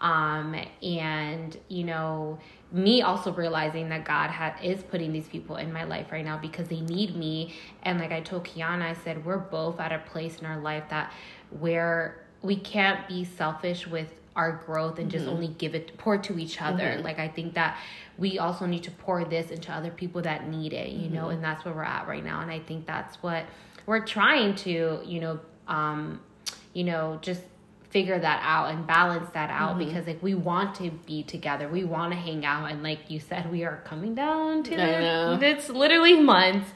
Um, 0.00 0.54
and 0.82 1.56
you 1.68 1.84
know, 1.84 2.38
me 2.72 3.02
also 3.02 3.32
realizing 3.32 3.90
that 3.90 4.04
God 4.04 4.30
had 4.30 4.54
is 4.62 4.82
putting 4.82 5.12
these 5.12 5.28
people 5.28 5.56
in 5.56 5.72
my 5.72 5.84
life 5.84 6.10
right 6.10 6.24
now 6.24 6.38
because 6.38 6.68
they 6.68 6.80
need 6.80 7.14
me. 7.14 7.54
And 7.82 8.00
like 8.00 8.12
I 8.12 8.20
told 8.20 8.44
Kiana, 8.44 8.82
I 8.82 8.94
said 8.94 9.24
we're 9.24 9.38
both 9.38 9.78
at 9.78 9.92
a 9.92 9.98
place 9.98 10.38
in 10.38 10.46
our 10.46 10.58
life 10.58 10.84
that 10.88 11.12
where 11.50 12.24
we 12.40 12.56
can't 12.56 13.06
be 13.06 13.24
selfish 13.24 13.86
with 13.86 14.12
our 14.34 14.52
growth 14.52 14.98
and 14.98 15.10
just 15.10 15.26
mm-hmm. 15.26 15.34
only 15.34 15.48
give 15.48 15.74
it 15.74 15.96
pour 15.98 16.16
to 16.16 16.38
each 16.38 16.62
other. 16.62 16.84
Mm-hmm. 16.84 17.04
Like 17.04 17.18
I 17.18 17.28
think 17.28 17.54
that 17.54 17.78
we 18.16 18.38
also 18.38 18.66
need 18.66 18.82
to 18.84 18.90
pour 18.90 19.24
this 19.24 19.50
into 19.50 19.70
other 19.70 19.90
people 19.90 20.22
that 20.22 20.48
need 20.48 20.72
it, 20.72 20.90
you 20.90 21.06
mm-hmm. 21.06 21.14
know, 21.14 21.28
and 21.28 21.44
that's 21.44 21.64
where 21.64 21.74
we're 21.74 21.84
at 21.84 22.08
right 22.08 22.24
now. 22.24 22.40
And 22.40 22.50
I 22.50 22.60
think 22.60 22.86
that's 22.86 23.22
what 23.22 23.44
we're 23.84 24.04
trying 24.04 24.54
to, 24.56 25.02
you 25.04 25.20
know, 25.20 25.40
um, 25.68 26.20
you 26.72 26.84
know, 26.84 27.18
just 27.20 27.42
figure 27.92 28.18
that 28.18 28.40
out 28.42 28.70
and 28.70 28.86
balance 28.86 29.28
that 29.34 29.50
out 29.50 29.76
mm-hmm. 29.76 29.86
because 29.86 30.06
like 30.06 30.22
we 30.22 30.34
want 30.34 30.74
to 30.76 30.90
be 31.06 31.22
together. 31.22 31.68
We 31.68 31.84
want 31.84 32.12
to 32.12 32.18
hang 32.18 32.44
out. 32.44 32.70
And 32.70 32.82
like 32.82 33.10
you 33.10 33.20
said 33.20 33.52
we 33.52 33.64
are 33.64 33.82
coming 33.84 34.14
down 34.14 34.62
to 34.64 34.74
it's 35.42 35.68
literally 35.68 36.20
months 36.20 36.70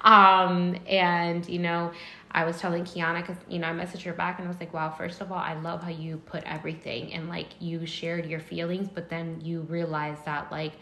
um 0.00 0.76
and 0.88 1.48
you 1.48 1.58
know 1.58 1.92
I 2.34 2.44
was 2.46 2.58
telling 2.58 2.84
Kiana 2.84 3.20
because 3.20 3.36
you 3.48 3.58
know 3.58 3.68
I 3.68 3.72
messaged 3.72 4.02
her 4.02 4.14
back 4.14 4.38
and 4.38 4.48
I 4.48 4.50
was 4.50 4.58
like, 4.58 4.72
wow, 4.72 4.90
first 4.90 5.20
of 5.20 5.30
all, 5.30 5.38
I 5.38 5.52
love 5.52 5.82
how 5.82 5.90
you 5.90 6.16
put 6.24 6.42
everything 6.44 7.12
and 7.12 7.28
like 7.28 7.48
you 7.60 7.84
shared 7.84 8.26
your 8.26 8.40
feelings, 8.40 8.88
but 8.92 9.10
then 9.10 9.42
you 9.44 9.60
realized 9.60 10.24
that 10.24 10.50
like 10.50 10.72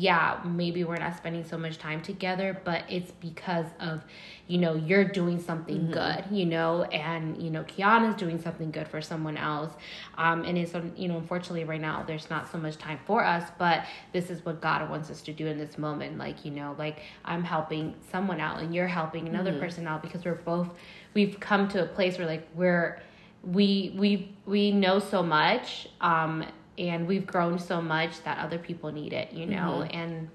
yeah, 0.00 0.40
maybe 0.46 0.82
we're 0.82 0.96
not 0.96 1.14
spending 1.14 1.44
so 1.44 1.58
much 1.58 1.76
time 1.76 2.00
together, 2.00 2.58
but 2.64 2.84
it's 2.88 3.10
because 3.20 3.66
of, 3.80 4.02
you 4.46 4.56
know, 4.56 4.74
you're 4.74 5.04
doing 5.04 5.38
something 5.38 5.76
mm-hmm. 5.76 5.92
good, 5.92 6.24
you 6.30 6.46
know, 6.46 6.84
and, 6.84 7.40
you 7.40 7.50
know, 7.50 7.62
Kiana's 7.64 8.16
doing 8.16 8.40
something 8.40 8.70
good 8.70 8.88
for 8.88 9.02
someone 9.02 9.36
else. 9.36 9.74
Um, 10.16 10.44
and 10.44 10.56
it's, 10.56 10.72
you 10.96 11.06
know, 11.06 11.18
unfortunately 11.18 11.64
right 11.64 11.82
now 11.82 12.02
there's 12.06 12.30
not 12.30 12.50
so 12.50 12.56
much 12.56 12.78
time 12.78 12.98
for 13.04 13.22
us, 13.22 13.50
but 13.58 13.84
this 14.14 14.30
is 14.30 14.42
what 14.42 14.62
God 14.62 14.88
wants 14.88 15.10
us 15.10 15.20
to 15.20 15.34
do 15.34 15.46
in 15.46 15.58
this 15.58 15.76
moment. 15.76 16.16
Like, 16.16 16.46
you 16.46 16.50
know, 16.50 16.74
like 16.78 17.00
I'm 17.26 17.44
helping 17.44 17.94
someone 18.10 18.40
out 18.40 18.60
and 18.60 18.74
you're 18.74 18.88
helping 18.88 19.28
another 19.28 19.50
mm-hmm. 19.50 19.60
person 19.60 19.86
out 19.86 20.00
because 20.00 20.24
we're 20.24 20.36
both, 20.36 20.70
we've 21.12 21.38
come 21.40 21.68
to 21.68 21.82
a 21.82 21.86
place 21.86 22.16
where 22.16 22.26
like 22.26 22.48
we're, 22.54 23.02
we, 23.44 23.94
we, 23.98 24.34
we 24.46 24.70
know 24.70 24.98
so 24.98 25.22
much, 25.22 25.88
um, 26.00 26.46
and 26.78 27.06
we've 27.06 27.26
grown 27.26 27.58
so 27.58 27.80
much 27.80 28.22
that 28.24 28.38
other 28.38 28.58
people 28.58 28.92
need 28.92 29.12
it, 29.12 29.32
you 29.32 29.46
know. 29.46 29.84
Mm-hmm. 29.84 29.96
And 29.96 30.28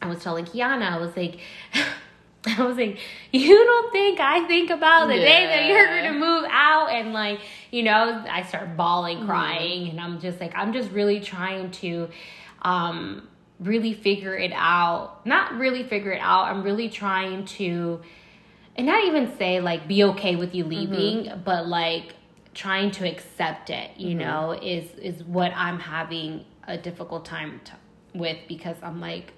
I 0.00 0.08
was 0.08 0.22
telling 0.22 0.44
Kiana, 0.44 0.90
I 0.90 0.98
was 0.98 1.16
like, 1.16 1.40
I 2.46 2.62
was 2.62 2.76
like, 2.76 2.98
you 3.32 3.64
don't 3.64 3.92
think 3.92 4.20
I 4.20 4.46
think 4.46 4.70
about 4.70 5.08
the 5.08 5.16
yeah. 5.16 5.24
day 5.24 5.46
that 5.46 5.66
you're 5.66 5.86
gonna 5.86 6.18
move 6.18 6.44
out 6.50 6.90
and 6.90 7.12
like, 7.12 7.40
you 7.70 7.82
know, 7.82 8.24
I 8.28 8.42
start 8.42 8.76
bawling, 8.76 9.18
mm-hmm. 9.18 9.26
crying, 9.26 9.80
mm-hmm. 9.82 9.90
and 9.90 10.00
I'm 10.00 10.20
just 10.20 10.40
like, 10.40 10.52
I'm 10.54 10.72
just 10.72 10.90
really 10.90 11.20
trying 11.20 11.70
to 11.72 12.08
um 12.62 13.28
really 13.58 13.94
figure 13.94 14.36
it 14.36 14.52
out. 14.54 15.26
Not 15.26 15.54
really 15.54 15.82
figure 15.82 16.12
it 16.12 16.20
out. 16.20 16.44
I'm 16.44 16.62
really 16.62 16.88
trying 16.88 17.46
to 17.46 18.00
and 18.76 18.86
not 18.86 19.04
even 19.04 19.36
say 19.38 19.60
like 19.60 19.88
be 19.88 20.04
okay 20.04 20.36
with 20.36 20.54
you 20.54 20.64
leaving, 20.64 21.24
mm-hmm. 21.24 21.42
but 21.42 21.66
like 21.66 22.14
trying 22.56 22.90
to 22.90 23.06
accept 23.06 23.68
it 23.68 23.90
you 23.98 24.16
mm-hmm. 24.16 24.20
know 24.20 24.52
is 24.52 24.86
is 24.98 25.22
what 25.24 25.52
i'm 25.54 25.78
having 25.78 26.42
a 26.66 26.76
difficult 26.78 27.22
time 27.22 27.60
to, 27.64 27.72
with 28.18 28.38
because 28.48 28.76
i'm 28.82 28.98
like 28.98 29.34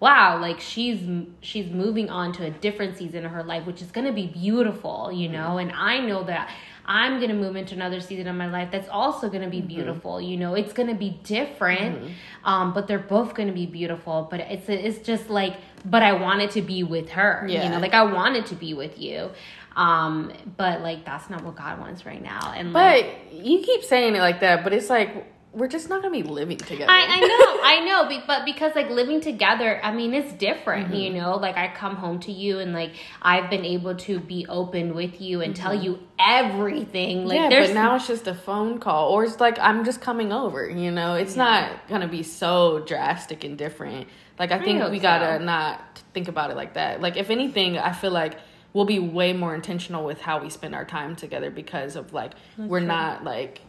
wow 0.00 0.36
like 0.40 0.60
she's 0.60 1.00
she's 1.40 1.70
moving 1.70 2.10
on 2.10 2.32
to 2.32 2.44
a 2.44 2.50
different 2.50 2.98
season 2.98 3.24
of 3.24 3.30
her 3.30 3.44
life 3.44 3.64
which 3.66 3.80
is 3.80 3.92
going 3.92 4.04
to 4.04 4.12
be 4.12 4.26
beautiful 4.26 5.12
you 5.12 5.28
know 5.28 5.50
mm-hmm. 5.50 5.70
and 5.70 5.72
i 5.72 6.00
know 6.00 6.24
that 6.24 6.52
i'm 6.86 7.18
going 7.18 7.30
to 7.30 7.36
move 7.36 7.54
into 7.54 7.72
another 7.72 8.00
season 8.00 8.26
of 8.26 8.34
my 8.34 8.50
life 8.50 8.68
that's 8.72 8.88
also 8.88 9.28
going 9.28 9.42
to 9.42 9.48
be 9.48 9.58
mm-hmm. 9.58 9.68
beautiful 9.68 10.20
you 10.20 10.36
know 10.36 10.54
it's 10.54 10.72
going 10.72 10.88
to 10.88 10.94
be 10.94 11.20
different 11.22 12.02
mm-hmm. 12.02 12.48
um, 12.48 12.74
but 12.74 12.88
they're 12.88 12.98
both 12.98 13.32
going 13.34 13.48
to 13.48 13.54
be 13.54 13.64
beautiful 13.64 14.26
but 14.28 14.40
it's 14.40 14.68
it's 14.68 14.98
just 14.98 15.30
like 15.30 15.54
but 15.90 16.02
i 16.02 16.12
wanted 16.12 16.50
to 16.50 16.62
be 16.62 16.82
with 16.82 17.10
her 17.10 17.46
yeah. 17.48 17.64
you 17.64 17.70
know 17.70 17.78
like 17.78 17.94
i 17.94 18.02
wanted 18.02 18.46
to 18.46 18.54
be 18.54 18.74
with 18.74 18.98
you 18.98 19.30
um, 19.76 20.32
but 20.56 20.80
like 20.80 21.04
that's 21.04 21.28
not 21.28 21.44
what 21.44 21.54
God 21.54 21.78
wants 21.78 22.06
right 22.06 22.22
now. 22.22 22.52
And 22.56 22.72
like, 22.72 23.30
but 23.30 23.44
you 23.44 23.60
keep 23.60 23.84
saying 23.84 24.16
it 24.16 24.20
like 24.20 24.40
that, 24.40 24.64
but 24.64 24.72
it's 24.72 24.88
like 24.88 25.26
we're 25.52 25.68
just 25.68 25.88
not 25.88 26.02
gonna 26.02 26.12
be 26.12 26.22
living 26.22 26.58
together. 26.58 26.90
I, 26.90 27.06
I 27.06 27.20
know, 27.20 27.60
I 27.62 27.80
know, 27.84 28.22
but 28.26 28.44
because 28.44 28.74
like 28.74 28.90
living 28.90 29.20
together, 29.20 29.80
I 29.82 29.92
mean, 29.92 30.14
it's 30.14 30.32
different, 30.34 30.88
mm-hmm. 30.88 30.96
you 30.96 31.12
know. 31.14 31.36
Like 31.36 31.56
I 31.56 31.68
come 31.68 31.96
home 31.96 32.20
to 32.20 32.32
you, 32.32 32.58
and 32.58 32.72
like 32.72 32.92
I've 33.20 33.50
been 33.50 33.66
able 33.66 33.94
to 33.96 34.18
be 34.18 34.46
open 34.48 34.94
with 34.94 35.20
you 35.20 35.42
and 35.42 35.54
mm-hmm. 35.54 35.62
tell 35.62 35.74
you 35.74 35.98
everything. 36.18 37.26
Like, 37.26 37.36
yeah, 37.36 37.48
there's 37.50 37.68
but 37.68 37.74
now 37.74 37.96
it's 37.96 38.06
just 38.06 38.26
a 38.26 38.34
phone 38.34 38.78
call, 38.78 39.10
or 39.10 39.24
it's 39.24 39.40
like 39.40 39.58
I'm 39.58 39.84
just 39.84 40.00
coming 40.00 40.32
over. 40.32 40.66
You 40.68 40.90
know, 40.90 41.14
it's 41.14 41.36
yeah. 41.36 41.44
not 41.44 41.88
gonna 41.88 42.08
be 42.08 42.22
so 42.22 42.80
drastic 42.80 43.44
and 43.44 43.58
different. 43.58 44.08
Like 44.38 44.52
I 44.52 44.58
think 44.58 44.82
I 44.82 44.90
we 44.90 44.98
gotta 44.98 45.38
so. 45.38 45.44
not 45.44 46.02
think 46.12 46.28
about 46.28 46.50
it 46.50 46.56
like 46.56 46.74
that. 46.74 47.00
Like 47.00 47.16
if 47.16 47.30
anything, 47.30 47.78
I 47.78 47.92
feel 47.92 48.10
like 48.10 48.38
we'll 48.72 48.84
be 48.84 48.98
way 48.98 49.32
more 49.32 49.54
intentional 49.54 50.04
with 50.04 50.20
how 50.20 50.40
we 50.40 50.50
spend 50.50 50.74
our 50.74 50.84
time 50.84 51.16
together 51.16 51.50
because 51.50 51.96
of 51.96 52.12
like 52.12 52.32
That's 52.56 52.68
we're 52.68 52.80
true. 52.80 52.88
not 52.88 53.24
like 53.24 53.62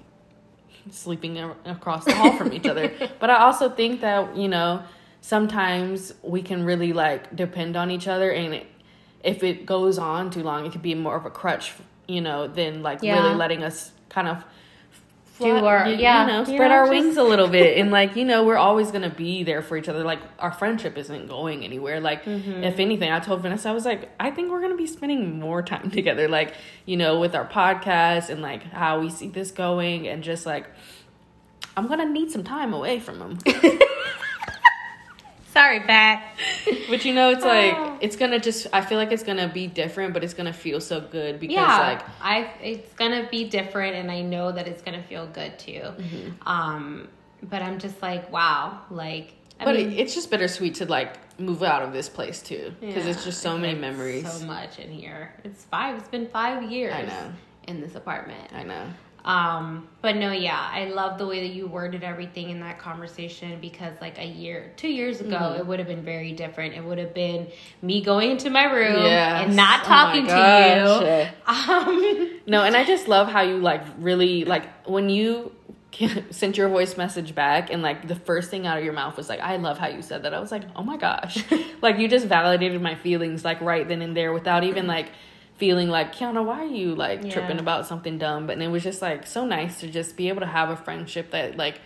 sleeping 0.91 1.37
across 1.65 2.05
the 2.05 2.13
hall 2.13 2.35
from 2.37 2.53
each 2.53 2.67
other. 2.67 2.91
But 3.19 3.29
I 3.29 3.37
also 3.37 3.69
think 3.69 4.01
that, 4.01 4.35
you 4.35 4.47
know, 4.47 4.83
sometimes 5.21 6.13
we 6.23 6.41
can 6.41 6.63
really 6.63 6.93
like 6.93 7.35
depend 7.35 7.75
on 7.75 7.91
each 7.91 8.07
other 8.07 8.31
and 8.31 8.53
it, 8.53 8.67
if 9.23 9.43
it 9.43 9.65
goes 9.65 9.97
on 9.97 10.29
too 10.29 10.43
long, 10.43 10.65
it 10.65 10.71
could 10.71 10.81
be 10.81 10.95
more 10.95 11.15
of 11.15 11.25
a 11.25 11.29
crutch, 11.29 11.73
you 12.07 12.21
know, 12.21 12.47
than 12.47 12.83
like 12.83 13.01
yeah. 13.01 13.21
really 13.21 13.35
letting 13.35 13.63
us 13.63 13.91
kind 14.09 14.27
of 14.27 14.43
do 15.39 15.65
our 15.65 15.87
you, 15.87 15.95
yeah, 15.97 16.21
you 16.21 16.27
know, 16.31 16.39
you 16.39 16.45
spread 16.45 16.69
know, 16.69 16.75
our 16.75 16.89
wings 16.89 17.17
a 17.17 17.23
little 17.23 17.47
bit, 17.47 17.77
and 17.79 17.91
like 17.91 18.15
you 18.15 18.25
know, 18.25 18.45
we're 18.45 18.57
always 18.57 18.91
gonna 18.91 19.09
be 19.09 19.43
there 19.43 19.61
for 19.61 19.77
each 19.77 19.87
other. 19.89 20.03
Like 20.03 20.19
our 20.39 20.51
friendship 20.51 20.97
isn't 20.97 21.27
going 21.27 21.63
anywhere. 21.63 21.99
Like 21.99 22.25
Mm-hmm. 22.25 22.63
if 22.63 22.79
anything, 22.79 23.11
I 23.11 23.19
told 23.19 23.41
Vanessa, 23.41 23.69
I 23.69 23.71
was 23.71 23.85
like, 23.85 24.09
I 24.19 24.31
think 24.31 24.51
we're 24.51 24.61
gonna 24.61 24.75
be 24.75 24.87
spending 24.87 25.39
more 25.39 25.61
time 25.61 25.91
together. 25.99 26.27
Like 26.27 26.53
you 26.85 26.97
know, 26.97 27.19
with 27.19 27.35
our 27.35 27.47
podcast 27.47 28.29
and 28.29 28.41
like 28.41 28.63
how 28.71 28.99
we 28.99 29.09
see 29.09 29.27
this 29.29 29.51
going, 29.51 30.07
and 30.07 30.23
just 30.23 30.45
like 30.45 30.67
I'm 31.75 31.87
gonna 31.87 32.05
need 32.09 32.31
some 32.31 32.43
time 32.43 32.73
away 32.73 32.99
from 32.99 33.21
him. 33.21 33.39
Sorry, 35.57 35.79
Pat. 35.81 36.35
but 36.89 37.03
you 37.05 37.13
know, 37.13 37.29
it's 37.29 37.43
like 37.55 37.73
Oh. 37.75 37.97
it's 38.01 38.15
gonna 38.15 38.39
just. 38.39 38.67
I 38.71 38.81
feel 38.81 38.97
like 38.97 39.11
it's 39.11 39.23
gonna 39.23 39.47
be 39.47 39.67
different, 39.67 40.13
but 40.13 40.23
it's 40.23 40.33
gonna 40.33 40.53
feel 40.53 40.79
so 40.79 41.01
good 41.01 41.39
because 41.39 41.55
yeah, 41.55 41.79
like 41.79 42.01
I 42.21 42.51
it's 42.61 42.93
gonna 42.93 43.27
be 43.29 43.49
different, 43.49 43.95
and 43.95 44.11
I 44.11 44.21
know 44.21 44.51
that 44.51 44.67
it's 44.67 44.81
gonna 44.81 45.03
feel 45.03 45.25
good 45.27 45.57
too. 45.57 45.81
Mm-hmm. 45.81 46.47
Um, 46.47 47.07
but 47.41 47.61
I'm 47.61 47.79
just 47.79 48.01
like, 48.01 48.31
wow, 48.31 48.81
like. 48.91 49.33
I 49.59 49.65
but 49.65 49.75
mean, 49.75 49.91
it, 49.91 49.99
it's 50.01 50.13
just 50.13 50.29
bittersweet 50.29 50.75
to 50.75 50.85
like 50.85 51.17
move 51.39 51.63
out 51.63 51.81
of 51.81 51.91
this 51.91 52.07
place 52.09 52.41
too 52.43 52.73
because 52.79 53.05
yeah, 53.05 53.11
it's 53.11 53.23
just 53.23 53.41
so 53.41 53.57
many 53.57 53.77
memories. 53.79 54.31
so 54.31 54.45
much 54.45 54.77
in 54.77 54.91
here. 54.91 55.33
It's 55.43 55.63
five. 55.65 55.97
It's 55.97 56.07
been 56.09 56.27
five 56.27 56.69
years. 56.71 56.93
I 56.93 57.01
know. 57.01 57.33
in 57.67 57.81
this 57.81 57.95
apartment. 57.95 58.53
I 58.53 58.61
know. 58.63 58.85
Um, 59.25 59.89
but 60.01 60.15
no, 60.15 60.31
yeah, 60.31 60.57
I 60.71 60.85
love 60.85 61.17
the 61.17 61.27
way 61.27 61.41
that 61.47 61.53
you 61.53 61.67
worded 61.67 62.01
everything 62.03 62.49
in 62.49 62.61
that 62.61 62.79
conversation 62.79 63.59
because 63.59 63.93
like 63.99 64.17
a 64.19 64.25
year, 64.25 64.71
two 64.77 64.87
years 64.87 65.19
ago, 65.19 65.35
Mm-hmm. 65.37 65.59
it 65.59 65.67
would 65.67 65.79
have 65.79 65.87
been 65.87 66.03
very 66.03 66.31
different. 66.31 66.75
It 66.75 66.83
would 66.83 66.97
have 66.97 67.13
been 67.13 67.47
me 67.81 68.01
going 68.01 68.31
into 68.31 68.49
my 68.49 68.63
room 68.65 69.03
Yes. 69.03 69.47
and 69.47 69.55
not 69.57 69.81
Oh 69.81 69.87
talking 69.87 70.25
gosh. 70.25 70.99
to 70.99 71.05
you. 71.05 71.27
Um, 71.47 72.39
No, 72.47 72.63
and 72.63 72.77
I 72.77 72.85
just 72.85 73.07
love 73.09 73.27
how 73.27 73.41
you 73.41 73.57
like 73.57 73.81
really 73.99 74.45
like 74.45 74.87
when 74.87 75.09
you 75.09 75.51
sent 76.29 76.57
your 76.57 76.69
voice 76.69 76.95
message 76.95 77.33
back 77.35 77.69
and 77.71 77.81
like 77.81 78.07
the 78.07 78.15
first 78.15 78.49
thing 78.51 78.65
out 78.67 78.77
of 78.77 78.83
your 78.83 78.93
mouth 78.93 79.17
was 79.17 79.27
like 79.27 79.39
I 79.41 79.57
love 79.57 79.77
how 79.77 79.87
you 79.87 80.01
said 80.01 80.23
that. 80.23 80.33
I 80.33 80.39
was 80.39 80.51
like, 80.51 80.63
"Oh 80.75 80.83
my 80.83 80.95
gosh." 80.95 81.43
like 81.81 81.97
you 81.97 82.07
just 82.07 82.27
validated 82.27 82.81
my 82.81 82.95
feelings 82.95 83.43
like 83.43 83.59
right 83.61 83.85
then 83.87 84.01
and 84.01 84.15
there 84.15 84.31
without 84.31 84.63
even 84.63 84.85
like 84.87 85.07
feeling 85.57 85.89
like, 85.89 86.15
"Kiana, 86.15 86.43
why 86.43 86.61
are 86.61 86.65
you 86.65 86.95
like 86.95 87.23
Yeah. 87.23 87.31
tripping 87.31 87.59
about 87.59 87.85
something 87.85 88.17
dumb?" 88.17 88.47
But 88.47 88.61
it 88.61 88.67
was 88.69 88.83
just 88.83 89.01
like 89.01 89.27
so 89.27 89.45
nice 89.45 89.79
to 89.81 89.87
just 89.87 90.15
be 90.15 90.29
able 90.29 90.41
to 90.41 90.47
have 90.47 90.69
a 90.69 90.75
friendship 90.75 91.31
that 91.31 91.57
like 91.57 91.81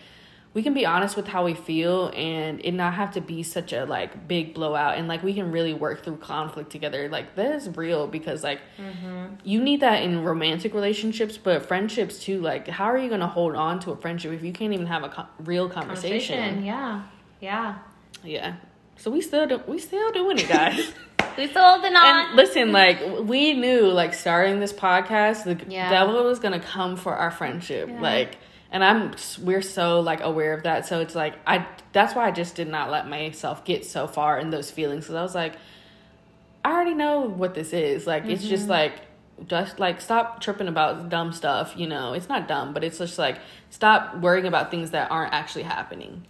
we 0.54 0.62
can 0.62 0.74
be 0.74 0.86
honest 0.86 1.16
with 1.16 1.28
how 1.28 1.46
we 1.46 1.54
feel 1.54 2.12
and 2.14 2.60
it 2.64 2.74
not 2.74 2.94
have 2.96 3.12
to 3.12 3.22
be 3.22 3.42
such 3.42 3.72
a 3.72 3.86
like 3.86 4.28
big 4.28 4.54
blowout 4.54 4.98
and 4.98 5.08
like 5.08 5.24
we 5.24 5.34
can 5.34 5.52
really 5.52 5.74
work 5.74 6.04
through 6.04 6.18
conflict 6.18 6.70
together 6.70 7.08
like 7.08 7.36
that 7.36 7.56
is 7.56 7.70
real 7.78 8.06
because 8.08 8.44
like 8.44 8.60
mm-hmm. 8.78 9.34
you 9.44 9.62
need 9.62 9.80
that 9.80 10.04
in 10.04 10.24
romantic 10.24 10.74
relationships 10.74 11.38
but 11.38 11.66
friendships 11.66 12.20
too 12.20 12.42
like 12.42 12.68
how 12.68 12.86
are 12.86 12.98
you 12.98 13.08
going 13.08 13.22
to 13.22 13.28
hold 13.28 13.56
on 13.56 13.80
to 13.80 13.92
a 13.92 13.96
friendship 13.96 14.34
if 14.34 14.44
you 14.44 14.52
can't 14.52 14.74
even 14.74 14.88
have 14.88 15.04
a 15.04 15.10
co- 15.10 15.28
real 15.40 15.70
conversation, 15.70 16.38
conversation, 16.38 16.66
yeah, 16.66 17.04
yeah. 17.40 17.78
yeah 18.24 18.56
so 19.02 19.12
we 19.12 19.22
still 19.22 19.48
do 19.48 19.62
we 19.68 19.80
still 19.80 20.12
doing 20.12 20.38
it 20.40 20.48
guys 20.48 20.92
We 21.38 21.48
still 21.48 21.64
holding 21.64 21.96
on. 21.96 22.26
and 22.28 22.36
listen 22.36 22.72
like 22.74 23.00
we 23.22 23.54
knew 23.54 23.84
like 23.84 24.14
starting 24.14 24.60
this 24.60 24.74
podcast 24.74 25.44
the 25.46 25.58
Yeah. 25.72 25.90
devil 25.90 26.24
was 26.24 26.40
to 26.40 26.60
come 26.60 26.96
for 26.98 27.16
our 27.16 27.32
friendship 27.32 27.88
Yeah. 27.90 28.02
like 28.02 28.38
and 28.72 28.84
i'm 28.84 29.14
we're 29.42 29.62
so 29.62 30.02
like 30.02 30.22
aware 30.22 30.54
of 30.54 30.64
that 30.64 30.86
so 30.88 31.00
it's 31.02 31.16
like 31.16 31.36
i 31.48 31.66
that's 31.94 32.14
why 32.16 32.28
i 32.28 32.32
just 32.32 32.56
did 32.56 32.68
not 32.68 32.92
let 32.92 33.08
myself 33.10 33.64
get 33.66 33.86
so 33.86 34.08
far 34.08 34.38
in 34.40 34.50
those 34.50 34.70
feelings 34.72 35.06
because 35.06 35.16
i 35.16 35.22
was 35.22 35.34
like 35.36 35.56
i 36.66 36.72
already 36.72 36.94
know 36.94 37.22
what 37.22 37.54
this 37.54 37.72
is 37.74 38.06
like 38.06 38.26
it's 38.26 38.44
just 38.48 38.64
Mm-hmm. 38.64 38.72
like 38.72 38.94
just 39.48 39.80
like 39.80 40.02
stop 40.02 40.40
tripping 40.42 40.68
about 40.68 41.10
dumb 41.10 41.32
stuff 41.34 41.74
you 41.76 41.88
know 41.88 42.14
it's 42.14 42.30
not 42.30 42.48
dumb 42.48 42.74
but 42.74 42.84
it's 42.84 42.98
just 43.00 43.18
like 43.18 43.40
stop 43.72 44.18
worrying 44.18 44.46
about 44.46 44.70
things 44.70 44.92
that 44.92 45.10
aren't 45.10 45.34
actually 45.34 45.64
happening 45.64 46.26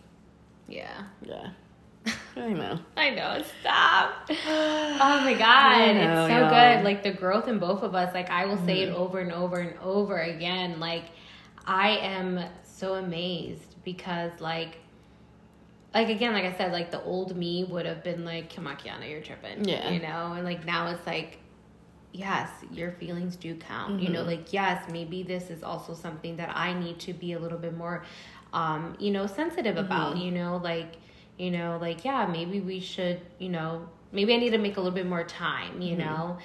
yeah. 0.67 1.03
yeah 1.23 1.49
i 2.35 2.49
know 2.49 2.79
I 2.97 3.09
know. 3.11 3.43
Stop. 3.61 4.29
Oh 5.03 5.21
my 5.23 5.33
god, 5.33 5.95
know, 5.95 6.01
it's 6.25 6.31
so 6.31 6.39
y'all. 6.39 6.49
good. 6.49 6.83
Like 6.83 7.03
the 7.03 7.11
growth 7.11 7.47
in 7.47 7.59
both 7.59 7.83
of 7.83 7.95
us. 7.95 8.13
Like 8.13 8.29
I 8.29 8.45
will 8.45 8.57
say 8.57 8.81
Mm-hmm. 8.85 8.93
it 8.93 8.95
over 8.95 9.19
and 9.19 9.31
over 9.31 9.59
and 9.59 9.77
over 9.79 10.17
again. 10.19 10.79
Like 10.79 11.05
I 11.65 11.89
am 11.97 12.39
so 12.63 12.95
amazed 12.95 13.75
because 13.83 14.31
like 14.39 14.77
like 15.93 16.09
again, 16.09 16.33
like 16.33 16.45
I 16.45 16.55
said, 16.57 16.71
like 16.71 16.91
the 16.91 17.01
old 17.03 17.35
me 17.35 17.65
would 17.65 17.85
have 17.85 18.03
been 18.03 18.23
like, 18.25 18.53
"Come 18.55 18.65
on, 18.67 18.77
Kiana, 18.77 19.09
you're 19.09 19.21
tripping," 19.21 19.67
Yeah. 19.67 19.89
you 19.91 20.01
know, 20.01 20.33
and 20.33 20.43
like 20.45 20.65
now 20.65 20.87
it's 20.89 21.05
like. 21.05 21.37
Yes, 22.13 22.49
your 22.73 22.91
feelings 22.91 23.37
do 23.37 23.55
count. 23.55 24.01
You 24.01 24.07
Mm-hmm. 24.07 24.13
know, 24.15 24.23
like 24.23 24.51
yes, 24.51 24.83
maybe 24.91 25.23
this 25.23 25.49
is 25.49 25.63
also 25.63 25.93
something 25.93 26.35
that 26.35 26.49
I 26.53 26.73
need 26.73 26.99
to 27.01 27.13
be 27.13 27.31
a 27.31 27.39
little 27.39 27.57
bit 27.57 27.77
more 27.77 28.03
um, 28.51 28.97
you 28.99 29.11
know, 29.11 29.27
sensitive 29.27 29.77
about, 29.77 30.15
Mm-hmm. 30.15 30.25
you 30.25 30.31
know, 30.31 30.57
like 30.61 30.97
you 31.41 31.49
know, 31.51 31.77
like, 31.82 32.06
yeah, 32.06 32.27
maybe 32.27 32.60
we 32.62 32.80
should, 32.80 33.19
you 33.39 33.49
know, 33.49 33.88
maybe 34.12 34.34
I 34.34 34.38
need 34.38 34.51
to 34.51 34.60
make 34.60 34.77
a 34.77 34.80
little 34.80 34.93
bit 34.95 35.08
more 35.08 35.23
time, 35.23 35.82
you 35.82 35.97
Mm-hmm. 35.97 36.06
know? 36.08 36.38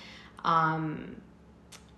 Um, 0.43 1.17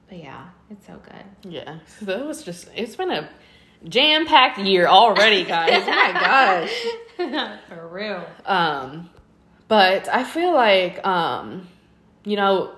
but 0.08 0.18
yeah, 0.18 0.48
it's 0.70 0.86
so 0.86 0.98
good. 1.04 1.52
Yeah, 1.52 1.78
so 1.86 2.06
that 2.06 2.26
was 2.26 2.42
just, 2.42 2.68
it's 2.74 2.96
been 2.96 3.10
a 3.10 3.28
jam 3.88 4.26
packed 4.26 4.58
year 4.58 4.86
already, 4.88 5.44
guys. 5.44 5.82
oh 5.86 5.86
my 5.86 6.12
gosh. 6.12 7.58
For 7.68 7.86
real. 7.88 8.26
Um, 8.44 9.10
but 9.68 10.08
I 10.08 10.24
feel 10.24 10.52
like, 10.54 11.06
um, 11.06 11.68
you 12.24 12.36
know, 12.36 12.74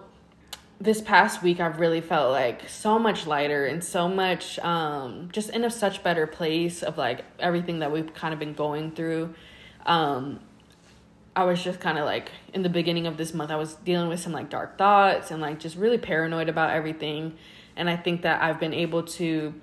this 0.80 1.00
past 1.00 1.42
week 1.42 1.60
I've 1.60 1.78
really 1.78 2.00
felt 2.00 2.32
like 2.32 2.68
so 2.68 2.98
much 2.98 3.26
lighter 3.26 3.64
and 3.66 3.82
so 3.84 4.08
much, 4.08 4.58
um, 4.58 5.28
just 5.32 5.50
in 5.50 5.64
a 5.64 5.70
such 5.70 6.02
better 6.02 6.26
place 6.26 6.82
of 6.82 6.98
like 6.98 7.24
everything 7.38 7.78
that 7.78 7.92
we've 7.92 8.12
kind 8.12 8.34
of 8.34 8.40
been 8.40 8.54
going 8.54 8.90
through. 8.90 9.34
Um, 9.86 10.40
I 11.34 11.44
was 11.44 11.62
just 11.62 11.80
kind 11.80 11.98
of 11.98 12.04
like 12.04 12.30
in 12.52 12.62
the 12.62 12.68
beginning 12.68 13.06
of 13.06 13.16
this 13.16 13.32
month, 13.32 13.50
I 13.50 13.56
was 13.56 13.74
dealing 13.74 14.08
with 14.08 14.20
some 14.20 14.32
like 14.32 14.50
dark 14.50 14.76
thoughts 14.76 15.30
and 15.30 15.40
like 15.40 15.60
just 15.60 15.76
really 15.76 15.98
paranoid 15.98 16.48
about 16.48 16.70
everything. 16.70 17.36
And 17.76 17.88
I 17.88 17.96
think 17.96 18.22
that 18.22 18.42
I've 18.42 18.58
been 18.58 18.74
able 18.74 19.04
to 19.04 19.54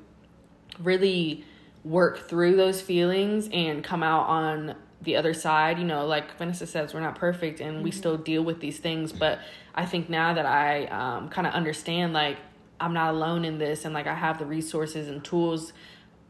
really 0.79 1.43
work 1.83 2.29
through 2.29 2.55
those 2.55 2.81
feelings 2.81 3.49
and 3.51 3.83
come 3.83 4.01
out 4.01 4.27
on 4.27 4.75
the 5.01 5.15
other 5.15 5.33
side. 5.33 5.77
You 5.77 5.85
know, 5.85 6.05
like 6.05 6.37
Vanessa 6.37 6.65
says, 6.65 6.93
we're 6.93 7.01
not 7.01 7.15
perfect 7.15 7.59
and 7.59 7.83
we 7.83 7.91
still 7.91 8.17
deal 8.17 8.43
with 8.43 8.59
these 8.59 8.79
things. 8.79 9.11
But 9.11 9.39
I 9.75 9.85
think 9.85 10.09
now 10.09 10.33
that 10.33 10.45
I 10.45 10.85
um, 10.85 11.29
kind 11.29 11.45
of 11.45 11.53
understand, 11.53 12.13
like, 12.13 12.37
I'm 12.79 12.93
not 12.93 13.13
alone 13.13 13.43
in 13.43 13.57
this 13.57 13.85
and 13.85 13.93
like 13.93 14.07
I 14.07 14.13
have 14.13 14.37
the 14.39 14.45
resources 14.45 15.07
and 15.07 15.23
tools 15.23 15.73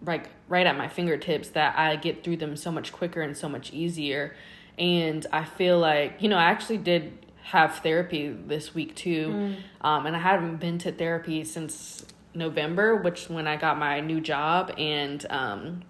like 0.06 0.30
right 0.48 0.66
at 0.66 0.78
my 0.78 0.88
fingertips 0.88 1.50
that 1.50 1.78
I 1.78 1.96
get 1.96 2.24
through 2.24 2.38
them 2.38 2.56
so 2.56 2.72
much 2.72 2.92
quicker 2.92 3.22
and 3.22 3.36
so 3.36 3.50
much 3.50 3.74
easier. 3.74 4.36
And 4.78 5.26
I 5.34 5.44
feel 5.44 5.80
like, 5.80 6.22
you 6.22 6.30
know, 6.30 6.38
I 6.38 6.46
actually 6.46 6.78
did 6.78 7.26
have 7.44 7.80
therapy 7.80 8.30
this 8.30 8.76
week 8.76 8.96
too. 8.96 9.56
Um, 9.82 10.06
and 10.06 10.16
I 10.16 10.20
haven't 10.20 10.58
been 10.58 10.78
to 10.80 10.92
therapy 10.92 11.44
since 11.44 12.06
November, 12.34 12.96
which 12.96 13.30
when 13.30 13.48
I 13.48 13.58
got 13.58 13.78
my 13.78 14.00
new 14.02 14.22
job. 14.22 14.72
And 14.78 15.26
um, 15.30 15.82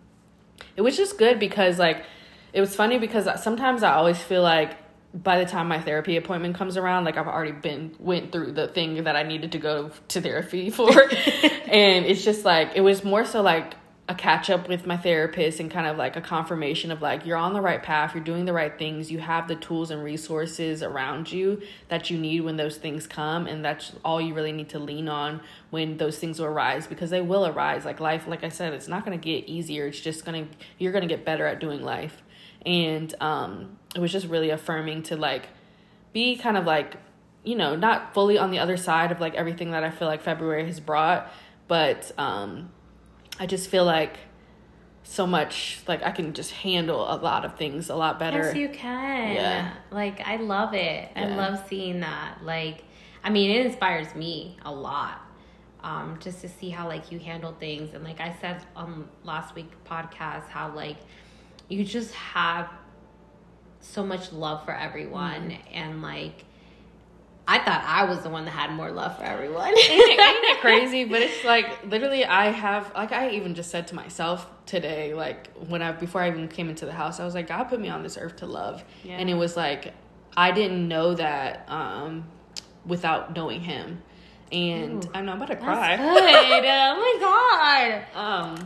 it 0.75 0.81
was 0.81 0.95
just 0.95 1.17
good 1.17 1.39
because, 1.39 1.79
like, 1.79 2.05
it 2.53 2.61
was 2.61 2.75
funny 2.75 2.97
because 2.97 3.27
sometimes 3.43 3.83
I 3.83 3.93
always 3.93 4.17
feel 4.17 4.41
like 4.41 4.77
by 5.13 5.39
the 5.43 5.49
time 5.49 5.67
my 5.67 5.81
therapy 5.81 6.17
appointment 6.17 6.55
comes 6.55 6.77
around, 6.77 7.05
like 7.05 7.17
I've 7.17 7.27
already 7.27 7.51
been 7.51 7.95
went 7.99 8.31
through 8.31 8.53
the 8.53 8.67
thing 8.67 9.03
that 9.03 9.15
I 9.15 9.23
needed 9.23 9.53
to 9.53 9.59
go 9.59 9.91
to 10.09 10.21
therapy 10.21 10.69
for. 10.71 10.91
and 11.67 12.05
it's 12.05 12.23
just 12.23 12.45
like 12.45 12.71
it 12.75 12.81
was 12.81 13.03
more 13.03 13.25
so 13.25 13.41
like 13.41 13.73
a 14.09 14.15
catch 14.15 14.49
up 14.49 14.69
with 14.69 14.85
my 14.85 14.95
therapist 14.95 15.59
and 15.59 15.69
kind 15.69 15.85
of 15.85 15.97
like 15.97 16.15
a 16.15 16.21
confirmation 16.21 16.91
of 16.91 17.01
like 17.01 17.25
you're 17.25 17.35
on 17.35 17.51
the 17.51 17.59
right 17.59 17.83
path, 17.83 18.15
you're 18.15 18.23
doing 18.23 18.45
the 18.45 18.53
right 18.53 18.79
things, 18.79 19.11
you 19.11 19.19
have 19.19 19.49
the 19.49 19.55
tools 19.55 19.91
and 19.91 20.01
resources 20.01 20.81
around 20.81 21.29
you 21.29 21.61
that 21.89 22.09
you 22.09 22.17
need 22.17 22.39
when 22.41 22.55
those 22.55 22.77
things 22.77 23.05
come 23.05 23.47
and 23.47 23.65
that's 23.65 23.93
all 24.05 24.21
you 24.21 24.33
really 24.33 24.53
need 24.53 24.69
to 24.69 24.79
lean 24.79 25.09
on 25.09 25.41
when 25.71 25.97
those 25.97 26.17
things 26.19 26.39
will 26.39 26.47
arise 26.47 26.87
because 26.87 27.09
they 27.09 27.19
will 27.19 27.45
arise. 27.45 27.83
Like 27.83 27.99
life, 27.99 28.27
like 28.27 28.45
I 28.45 28.49
said, 28.49 28.73
it's 28.73 28.87
not 28.87 29.03
going 29.03 29.19
to 29.19 29.23
get 29.23 29.49
easier. 29.49 29.87
It's 29.87 29.99
just 29.99 30.23
going 30.23 30.47
to 30.47 30.57
you're 30.77 30.93
going 30.93 31.05
to 31.05 31.13
get 31.13 31.25
better 31.25 31.45
at 31.45 31.59
doing 31.59 31.83
life. 31.83 32.23
And 32.65 33.13
um 33.19 33.77
it 33.93 33.99
was 33.99 34.11
just 34.11 34.27
really 34.27 34.51
affirming 34.51 35.03
to 35.03 35.17
like 35.17 35.49
be 36.13 36.37
kind 36.37 36.55
of 36.55 36.65
like 36.65 36.95
you 37.43 37.55
know, 37.55 37.75
not 37.75 38.13
fully 38.13 38.37
on 38.37 38.51
the 38.51 38.59
other 38.59 38.77
side 38.77 39.11
of 39.11 39.19
like 39.19 39.33
everything 39.35 39.71
that 39.71 39.83
I 39.83 39.89
feel 39.89 40.07
like 40.07 40.21
February 40.21 40.65
has 40.65 40.79
brought, 40.79 41.29
but 41.67 42.13
um 42.17 42.71
I 43.39 43.45
just 43.45 43.69
feel 43.69 43.85
like 43.85 44.17
so 45.03 45.25
much 45.25 45.79
like 45.87 46.03
I 46.03 46.11
can 46.11 46.33
just 46.33 46.51
handle 46.51 47.01
a 47.01 47.15
lot 47.15 47.45
of 47.45 47.55
things 47.55 47.89
a 47.89 47.95
lot 47.95 48.19
better. 48.19 48.39
Yes, 48.39 48.55
you 48.55 48.69
can. 48.69 49.35
Yeah. 49.35 49.73
Like, 49.91 50.19
I 50.27 50.35
love 50.37 50.73
it. 50.73 51.09
I 51.15 51.25
love 51.27 51.63
seeing 51.69 52.01
that. 52.01 52.39
Like, 52.43 52.83
I 53.23 53.29
mean, 53.29 53.51
it 53.51 53.65
inspires 53.65 54.13
me 54.15 54.57
a 54.65 54.71
lot. 54.71 55.21
Um, 55.81 56.17
just 56.19 56.41
to 56.41 56.49
see 56.49 56.69
how 56.69 56.87
like 56.87 57.11
you 57.11 57.19
handle 57.19 57.53
things 57.57 57.93
and 57.93 58.03
like 58.03 58.19
I 58.19 58.35
said 58.41 58.61
on 58.75 59.07
last 59.23 59.53
week 59.55 59.71
podcast 59.85 60.47
how 60.47 60.73
like 60.75 60.97
you 61.69 61.85
just 61.85 62.13
have 62.15 62.67
so 63.79 64.03
much 64.03 64.33
love 64.33 64.65
for 64.65 64.73
everyone 64.73 65.51
Mm-hmm. 65.51 65.73
and 65.73 66.01
like 66.01 66.43
I 67.49 67.59
thought 67.59 67.81
I 67.85 68.03
was 68.03 68.19
the 68.23 68.29
one 68.29 68.43
that 68.45 68.51
had 68.51 68.71
more 68.71 68.91
love 68.91 69.17
for 69.17 69.23
everyone. 69.23 69.69
ain't, 69.69 69.77
it, 69.77 70.19
ain't 70.19 70.45
it 70.45 70.59
crazy? 70.61 71.05
But 71.05 71.21
it's 71.21 71.43
like 71.45 71.85
literally, 71.85 72.25
I 72.25 72.47
have 72.51 72.91
like 72.93 73.11
I 73.13 73.29
even 73.31 73.55
just 73.55 73.71
said 73.71 73.87
to 73.87 73.95
myself 73.95 74.49
today, 74.65 75.13
like 75.13 75.47
when 75.67 75.81
I 75.81 75.93
before 75.93 76.21
I 76.21 76.27
even 76.29 76.47
came 76.49 76.69
into 76.69 76.85
the 76.85 76.91
house, 76.91 77.19
I 77.21 77.25
was 77.25 77.33
like, 77.35 77.47
God 77.47 77.65
put 77.65 77.79
me 77.79 77.87
on 77.89 78.03
this 78.03 78.17
earth 78.17 78.37
to 78.37 78.45
love, 78.45 78.83
Yeah. 79.03 79.17
and 79.17 79.29
it 79.29 79.35
was 79.35 79.55
like 79.55 79.93
I 80.35 80.51
didn't 80.51 80.87
know 80.87 81.13
that 81.15 81.65
um, 81.69 82.25
without 82.85 83.33
knowing 83.35 83.61
Him, 83.61 84.01
and 84.51 85.05
Ooh. 85.05 85.09
I'm 85.13 85.25
not 85.25 85.37
about 85.37 85.47
to 85.49 85.55
cry. 85.55 85.95
Oh 85.99 86.95
my 86.99 88.03
god. 88.13 88.53
Um, 88.53 88.63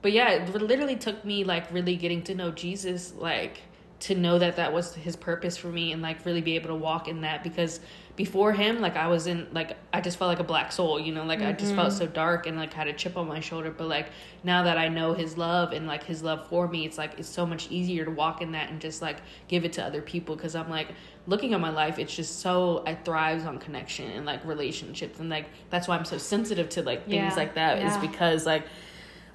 but 0.00 0.12
yeah, 0.12 0.30
it 0.30 0.54
literally 0.54 0.96
took 0.96 1.24
me 1.24 1.44
like 1.44 1.70
really 1.72 1.96
getting 1.96 2.22
to 2.22 2.34
know 2.34 2.50
Jesus, 2.52 3.12
like 3.14 3.60
to 4.00 4.14
know 4.14 4.38
that 4.38 4.56
that 4.56 4.72
was 4.72 4.94
his 4.94 5.16
purpose 5.16 5.56
for 5.56 5.68
me 5.68 5.92
and 5.92 6.00
like 6.02 6.24
really 6.24 6.40
be 6.40 6.54
able 6.54 6.68
to 6.68 6.74
walk 6.74 7.08
in 7.08 7.22
that 7.22 7.42
because 7.42 7.80
before 8.18 8.52
him, 8.52 8.80
like 8.80 8.96
I 8.96 9.06
was 9.06 9.28
in 9.28 9.46
like 9.52 9.76
I 9.92 10.00
just 10.00 10.18
felt 10.18 10.28
like 10.28 10.40
a 10.40 10.44
black 10.44 10.72
soul, 10.72 10.98
you 10.98 11.12
know, 11.12 11.24
like 11.24 11.40
I 11.40 11.52
just 11.52 11.72
felt 11.72 11.90
mm-hmm. 11.90 11.98
so 11.98 12.06
dark 12.08 12.48
and 12.48 12.56
like 12.56 12.74
had 12.74 12.88
a 12.88 12.92
chip 12.92 13.16
on 13.16 13.28
my 13.28 13.38
shoulder. 13.38 13.70
But 13.70 13.86
like 13.86 14.10
now 14.42 14.64
that 14.64 14.76
I 14.76 14.88
know 14.88 15.14
his 15.14 15.38
love 15.38 15.72
and 15.72 15.86
like 15.86 16.02
his 16.02 16.20
love 16.20 16.48
for 16.48 16.66
me, 16.66 16.84
it's 16.84 16.98
like 16.98 17.16
it's 17.16 17.28
so 17.28 17.46
much 17.46 17.70
easier 17.70 18.04
to 18.04 18.10
walk 18.10 18.42
in 18.42 18.50
that 18.52 18.70
and 18.70 18.80
just 18.80 19.02
like 19.02 19.18
give 19.46 19.64
it 19.64 19.72
to 19.74 19.84
other 19.84 20.02
people 20.02 20.34
because 20.34 20.56
I'm 20.56 20.68
like 20.68 20.88
looking 21.28 21.54
at 21.54 21.60
my 21.60 21.70
life, 21.70 22.00
it's 22.00 22.14
just 22.14 22.40
so 22.40 22.82
it 22.88 23.04
thrives 23.04 23.44
on 23.44 23.58
connection 23.58 24.10
and 24.10 24.26
like 24.26 24.44
relationships 24.44 25.20
and 25.20 25.30
like 25.30 25.46
that's 25.70 25.86
why 25.86 25.96
I'm 25.96 26.04
so 26.04 26.18
sensitive 26.18 26.68
to 26.70 26.82
like 26.82 27.04
things 27.04 27.14
Yeah, 27.14 27.34
like 27.34 27.54
that 27.54 27.78
is 27.78 27.94
yeah. 27.94 28.00
because 28.00 28.44
like 28.46 28.64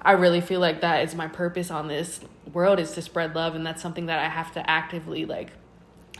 I 0.04 0.12
really 0.12 0.40
feel 0.40 0.60
like 0.60 0.80
that 0.82 1.02
is 1.04 1.14
my 1.14 1.28
purpose 1.28 1.70
on 1.70 1.88
this 1.88 2.20
world 2.52 2.78
is 2.78 2.92
to 2.92 3.02
spread 3.02 3.34
love 3.34 3.54
and 3.54 3.64
that's 3.66 3.80
something 3.82 4.06
that 4.06 4.18
I 4.18 4.28
have 4.28 4.52
to 4.52 4.70
actively 4.70 5.24
like 5.24 5.50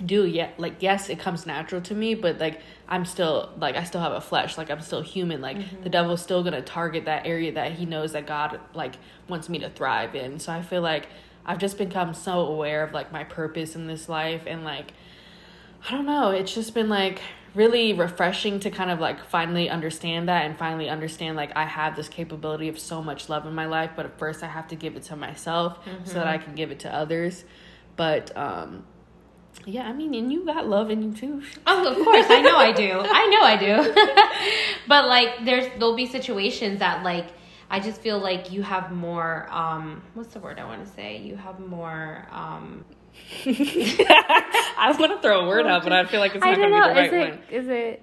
do. 0.04 0.24
Yeah 0.26 0.50
like 0.58 0.76
yes 0.80 1.08
it 1.08 1.18
comes 1.20 1.46
natural 1.46 1.80
to 1.82 1.94
me 1.94 2.14
but 2.14 2.38
like 2.40 2.60
I'm 2.88 3.04
still 3.04 3.52
like 3.58 3.76
I 3.76 3.84
still 3.84 4.00
have 4.00 4.12
a 4.12 4.20
flesh 4.20 4.56
like 4.58 4.70
I'm 4.70 4.80
still 4.80 5.02
human. 5.02 5.40
Like 5.40 5.56
Mm-hmm. 5.58 5.82
the 5.82 5.90
devil's 5.90 6.22
still 6.22 6.42
going 6.42 6.54
to 6.54 6.62
target 6.62 7.04
that 7.04 7.26
area 7.26 7.52
that 7.52 7.72
he 7.72 7.86
knows 7.86 8.12
that 8.12 8.26
God 8.26 8.58
like 8.74 8.94
wants 9.28 9.48
me 9.48 9.58
to 9.60 9.70
thrive 9.70 10.14
in. 10.14 10.38
So 10.40 10.52
I 10.52 10.62
feel 10.62 10.82
like 10.82 11.06
I've 11.46 11.58
just 11.58 11.76
become 11.78 12.14
so 12.14 12.40
aware 12.40 12.82
of 12.82 12.92
like 12.92 13.12
my 13.12 13.22
purpose 13.24 13.76
in 13.76 13.86
this 13.86 14.08
life 14.08 14.44
and 14.46 14.64
like 14.64 14.92
I 15.86 15.90
don't 15.90 16.06
know. 16.06 16.30
It's 16.30 16.54
just 16.54 16.74
been 16.74 16.88
like 16.88 17.20
really 17.54 17.92
refreshing 17.92 18.58
to 18.60 18.70
kind 18.70 18.90
of 18.90 18.98
like 19.00 19.24
finally 19.26 19.68
understand 19.70 20.28
that 20.28 20.44
and 20.44 20.56
finally 20.56 20.88
understand 20.88 21.36
like 21.36 21.52
I 21.56 21.64
have 21.64 21.94
this 21.94 22.08
capability 22.08 22.68
of 22.68 22.78
so 22.78 23.02
much 23.02 23.28
love 23.28 23.46
in 23.46 23.54
my 23.54 23.66
life, 23.66 23.90
but 23.94 24.06
at 24.06 24.18
first 24.18 24.42
I 24.42 24.48
have 24.48 24.66
to 24.68 24.76
give 24.76 24.96
it 24.96 25.04
to 25.04 25.16
myself 25.16 25.78
so 26.04 26.14
that 26.14 26.26
I 26.26 26.38
can 26.38 26.54
give 26.54 26.70
it 26.70 26.80
to 26.80 26.94
others. 26.94 27.44
But 27.96 28.36
um 28.36 28.84
yeah, 29.66 29.86
I 29.86 29.92
mean, 29.92 30.14
and 30.14 30.32
you 30.32 30.44
got 30.44 30.66
love 30.66 30.90
in 30.90 31.02
you 31.02 31.12
too. 31.12 31.42
Oh, 31.66 31.88
of 31.88 31.96
course. 32.04 32.26
I 32.28 32.40
know 32.42 32.56
I 32.56 32.72
do. 32.72 33.00
I 33.02 33.26
know 33.26 33.42
I 33.42 33.56
do. 33.56 34.82
but 34.88 35.06
like 35.06 35.44
there's 35.44 35.66
there'll 35.78 35.96
be 35.96 36.06
situations 36.06 36.80
that 36.80 37.04
like 37.04 37.28
I 37.70 37.80
just 37.80 38.00
feel 38.00 38.18
like 38.18 38.50
you 38.50 38.62
have 38.62 38.90
more 38.90 39.48
um 39.50 40.02
what's 40.14 40.32
the 40.32 40.40
word 40.40 40.58
I 40.58 40.64
want 40.64 40.84
to 40.84 40.92
say? 40.92 41.18
You 41.18 41.36
have 41.36 41.60
more 41.60 42.26
um 42.32 42.84
I 43.46 44.86
was 44.88 44.96
gonna 44.96 45.20
throw 45.20 45.40
a 45.44 45.48
word 45.48 45.66
out, 45.66 45.82
but 45.84 45.92
I 45.92 46.04
feel 46.06 46.20
like 46.20 46.34
it's 46.34 46.44
not 46.44 46.56
gonna 46.56 46.68
be 46.68 46.80
the 46.80 46.90
Is 46.90 46.96
right 46.96 47.12
it 47.12 47.30
one. 47.30 47.38
is 47.50 47.68
it 47.68 48.02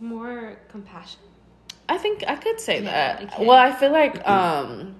more 0.00 0.58
compassion? 0.70 1.20
I 1.88 1.98
think 1.98 2.24
I 2.26 2.36
could 2.36 2.60
say 2.60 2.82
Yeah, 2.82 2.90
that. 3.20 3.34
okay. 3.34 3.46
Well, 3.46 3.58
I 3.58 3.72
feel 3.72 3.92
like 3.92 4.26
um 4.28 4.94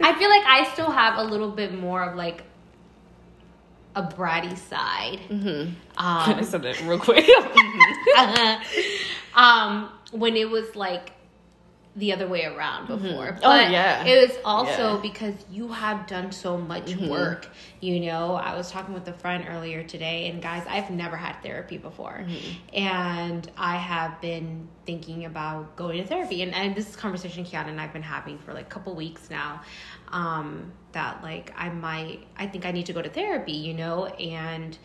I 0.00 0.14
feel 0.18 0.28
like 0.30 0.44
I 0.46 0.68
still 0.72 0.90
have 0.90 1.18
a 1.18 1.24
little 1.24 1.50
bit 1.50 1.78
more 1.78 2.02
of 2.02 2.16
like 2.16 2.42
a 3.96 4.02
bratty 4.02 4.56
side. 4.58 5.20
mhm. 5.30 5.72
I 5.96 6.32
Um, 6.32 6.42
said 6.44 6.62
that 6.62 6.80
real 6.82 6.98
quick. 6.98 7.24
um, 9.34 9.88
when 10.12 10.36
it 10.36 10.50
was 10.50 10.74
like 10.74 11.12
the 11.96 12.12
other 12.12 12.26
way 12.26 12.44
around 12.44 12.88
mm-hmm. 12.88 13.02
before. 13.02 13.36
Oh, 13.38 13.40
But 13.42 13.70
yeah. 13.70 14.04
it 14.04 14.28
was 14.28 14.36
also 14.44 14.94
Yeah. 14.94 15.00
because 15.00 15.34
you 15.50 15.68
have 15.68 16.06
done 16.06 16.32
so 16.32 16.56
much 16.56 16.86
mm-hmm. 16.86 17.08
work. 17.08 17.48
You 17.80 18.00
know, 18.00 18.34
I 18.34 18.56
was 18.56 18.70
talking 18.70 18.94
with 18.94 19.06
a 19.08 19.12
friend 19.12 19.44
earlier 19.48 19.84
today, 19.84 20.28
and 20.28 20.42
guys, 20.42 20.64
I've 20.68 20.90
never 20.90 21.16
had 21.16 21.40
therapy 21.42 21.78
before. 21.78 22.24
Mm-hmm. 22.26 22.76
And 22.76 23.50
I 23.56 23.76
have 23.76 24.20
been 24.20 24.68
thinking 24.86 25.24
about 25.24 25.76
going 25.76 26.02
to 26.02 26.06
therapy. 26.06 26.42
And, 26.42 26.52
and 26.54 26.74
this 26.74 26.96
conversation 26.96 27.44
Kiana 27.44 27.68
and 27.68 27.80
I've 27.80 27.92
been 27.92 28.02
having 28.02 28.38
for 28.38 28.52
like 28.52 28.66
a 28.66 28.70
couple 28.70 28.94
weeks 28.96 29.30
now. 29.30 29.62
Um, 30.08 30.72
that 30.92 31.22
like 31.22 31.52
I 31.56 31.68
might 31.70 32.20
I 32.36 32.46
think 32.46 32.64
I 32.64 32.70
need 32.70 32.86
to 32.86 32.92
go 32.92 33.02
to 33.02 33.10
therapy, 33.10 33.52
you 33.52 33.74
know, 33.74 34.06
and 34.06 34.78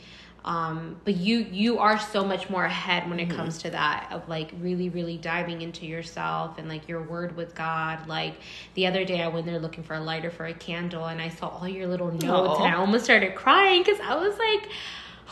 um 0.46 0.96
but 1.04 1.16
you 1.18 1.40
you 1.52 1.80
are 1.80 2.00
so 2.00 2.24
much 2.24 2.50
more 2.50 2.64
ahead 2.66 3.10
when 3.10 3.20
it 3.20 3.30
comes 3.30 3.58
to 3.58 3.70
that 3.70 4.08
of 4.12 4.28
like 4.30 4.52
really 4.60 4.90
really 4.90 5.18
diving 5.18 5.62
into 5.62 5.86
yourself 5.86 6.58
and 6.58 6.70
like 6.70 6.88
your 6.88 7.02
word 7.02 7.36
with 7.36 7.54
god. 7.56 8.08
Like 8.08 8.36
the 8.74 8.88
other 8.88 9.04
day 9.04 9.22
i 9.22 9.28
went 9.28 9.46
there 9.46 9.60
looking 9.60 9.84
for 9.84 9.96
a 9.96 10.00
lighter 10.00 10.32
for 10.32 10.46
a 10.46 10.54
candle 10.54 11.06
and 11.06 11.22
i 11.22 11.30
saw 11.30 11.48
all 11.50 11.68
your 11.68 11.88
little 11.88 12.12
notes 12.12 12.24
Aw. 12.60 12.64
and 12.64 12.74
i 12.74 12.78
almost 12.78 13.04
started 13.04 13.36
crying 13.36 13.84
because 13.84 14.00
i 14.00 14.16
was 14.16 14.38
like 14.38 14.70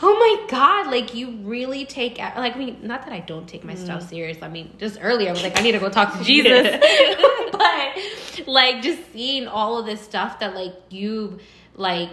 oh 0.02 0.14
my 0.14 0.46
god 0.50 0.90
like 0.90 1.14
you 1.14 1.30
really 1.42 1.84
take 1.84 2.18
like 2.18 2.54
i 2.54 2.58
mean 2.58 2.78
not 2.82 3.02
that 3.04 3.12
i 3.12 3.20
don't 3.20 3.48
take 3.48 3.64
my 3.64 3.74
stuff 3.74 4.08
serious. 4.08 4.38
I 4.42 4.48
mean 4.48 4.74
just 4.78 4.98
earlier 5.00 5.28
i 5.28 5.32
was 5.32 5.42
like 5.42 5.58
i 5.58 5.62
need 5.62 5.72
to 5.72 5.78
go 5.78 5.88
talk 5.88 6.16
to 6.16 6.24
jesus. 6.24 6.84
But 7.50 8.46
like 8.46 8.82
just 8.82 9.12
seeing 9.12 9.48
all 9.48 9.78
of 9.78 9.86
this 9.86 10.00
stuff 10.00 10.38
that 10.38 10.54
like 10.54 10.74
you 10.90 11.40
like 11.74 12.10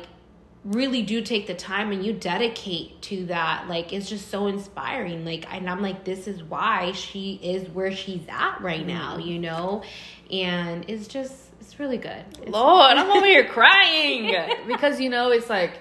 really 0.65 1.03
do 1.03 1.21
take 1.21 1.45
the 1.45 1.53
time 1.53 1.91
and 1.91 2.03
you 2.03 2.11
dedicate 2.11 2.99
to 3.03 3.27
that. 3.27 3.67
Like 3.69 3.93
it's 3.93 4.09
just 4.09 4.29
so 4.29 4.47
inspiring. 4.47 5.23
Like 5.23 5.45
and 5.53 5.69
i'm 5.69 5.81
like 5.81 6.03
this 6.03 6.27
is 6.27 6.43
why 6.43 6.91
she 6.91 7.39
is 7.41 7.69
where 7.69 7.95
she's 7.95 8.23
at 8.27 8.59
right 8.61 8.85
now 8.85 9.17
you 9.17 9.37
know? 9.39 9.83
And 10.31 10.85
it's 10.89 11.07
just 11.07 11.33
it's 11.61 11.79
really 11.79 11.97
good. 11.97 12.25
It's- 12.41 12.49
Lord, 12.49 12.97
I'm 12.97 13.09
over 13.11 13.25
here 13.25 13.45
crying. 13.57 14.35
Because 14.67 14.99
you 14.99 15.09
know 15.09 15.29
it's 15.31 15.49
like 15.49 15.73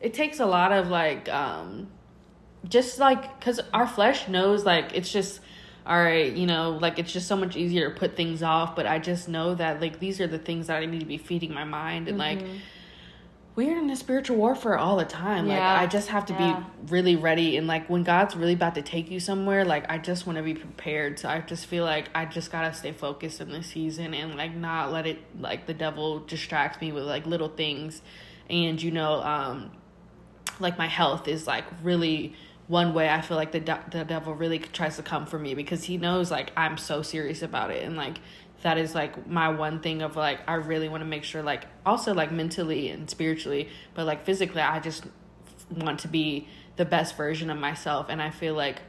it 0.00 0.12
takes 0.14 0.38
a 0.38 0.46
lot 0.46 0.72
of 0.72 0.88
like 0.88 1.28
um 1.30 1.88
just 2.68 2.98
like 2.98 3.38
because 3.40 3.58
our 3.72 3.86
flesh 3.86 4.28
knows 4.28 4.66
like 4.66 4.90
it's 4.94 5.10
just 5.10 5.40
all 5.86 5.96
right 5.98 6.34
you 6.34 6.46
know 6.46 6.72
like 6.72 6.98
it's 6.98 7.10
just 7.10 7.26
so 7.26 7.36
much 7.36 7.56
easier 7.56 7.88
to 7.90 7.98
put 7.98 8.16
things 8.16 8.42
off. 8.42 8.76
But 8.76 8.84
i 8.86 8.98
just 8.98 9.28
know 9.30 9.54
that 9.54 9.80
like 9.80 9.98
these 9.98 10.20
are 10.20 10.26
the 10.26 10.38
things 10.38 10.66
that 10.66 10.82
i 10.82 10.84
need 10.84 11.00
to 11.00 11.06
be 11.06 11.16
feeding 11.16 11.54
my 11.54 11.64
mind 11.64 12.06
and 12.08 12.18
like 12.18 12.40
we're 13.56 13.76
in 13.76 13.90
a 13.90 13.96
spiritual 13.96 14.36
warfare 14.36 14.78
all 14.78 14.96
the 14.96 15.04
time. 15.04 15.48
Like 15.48 15.58
i 15.60 15.86
just 15.86 16.08
have 16.08 16.24
to 16.26 16.32
Yeah. 16.32 16.60
be 16.60 16.86
really 16.92 17.16
ready. 17.16 17.56
And 17.56 17.66
like 17.66 17.88
when 17.90 18.04
god's 18.04 18.34
really 18.36 18.54
about 18.54 18.74
to 18.76 18.82
take 18.82 19.10
you 19.10 19.20
somewhere 19.20 19.64
like 19.64 19.90
i 19.90 19.98
just 19.98 20.26
want 20.26 20.36
to 20.38 20.42
be 20.42 20.54
prepared. 20.54 21.18
So 21.18 21.28
i 21.28 21.40
just 21.40 21.66
feel 21.66 21.84
like 21.84 22.08
i 22.14 22.24
just 22.24 22.50
gotta 22.52 22.72
stay 22.72 22.92
focused 22.92 23.40
in 23.40 23.50
this 23.50 23.66
season 23.66 24.14
and 24.14 24.36
like 24.36 24.54
not 24.54 24.92
let 24.92 25.06
it 25.06 25.18
like 25.38 25.66
the 25.66 25.74
devil 25.74 26.20
distract 26.20 26.80
me 26.80 26.92
with 26.92 27.04
like 27.04 27.26
little 27.26 27.48
things. 27.48 28.02
And 28.48 28.80
you 28.80 28.90
know 28.92 29.20
um 29.22 29.72
like 30.58 30.78
my 30.78 30.86
health 30.86 31.26
is 31.28 31.46
like 31.46 31.64
really 31.82 32.34
one 32.68 32.94
way 32.94 33.08
I 33.08 33.20
feel 33.20 33.36
like 33.36 33.50
the 33.50 33.58
de- 33.60 33.84
the 33.90 34.04
devil 34.04 34.32
really 34.32 34.60
tries 34.60 34.94
to 34.96 35.02
come 35.02 35.26
for 35.26 35.38
me 35.40 35.54
because 35.54 35.82
he 35.84 35.96
knows 35.96 36.30
like 36.30 36.52
I'm 36.56 36.78
so 36.78 37.02
serious 37.02 37.42
about 37.42 37.72
it. 37.72 37.82
And 37.82 37.96
like 37.96 38.20
that 38.62 38.78
is 38.78 38.94
like 38.94 39.26
my 39.26 39.48
one 39.48 39.80
thing 39.80 40.02
of 40.02 40.16
like 40.16 40.40
I 40.46 40.54
really 40.54 40.88
want 40.88 41.02
to 41.02 41.06
make 41.06 41.24
sure 41.24 41.42
like 41.42 41.64
also 41.84 42.14
like 42.14 42.30
mentally 42.30 42.88
and 42.88 43.08
spiritually 43.08 43.68
but 43.94 44.06
like 44.06 44.24
physically 44.24 44.60
I 44.60 44.80
just 44.80 45.04
want 45.70 46.00
to 46.00 46.08
be 46.08 46.48
the 46.76 46.84
best 46.84 47.16
version 47.16 47.50
of 47.50 47.58
myself 47.58 48.06
and 48.08 48.20
I 48.20 48.30
feel 48.30 48.54
like 48.54 48.82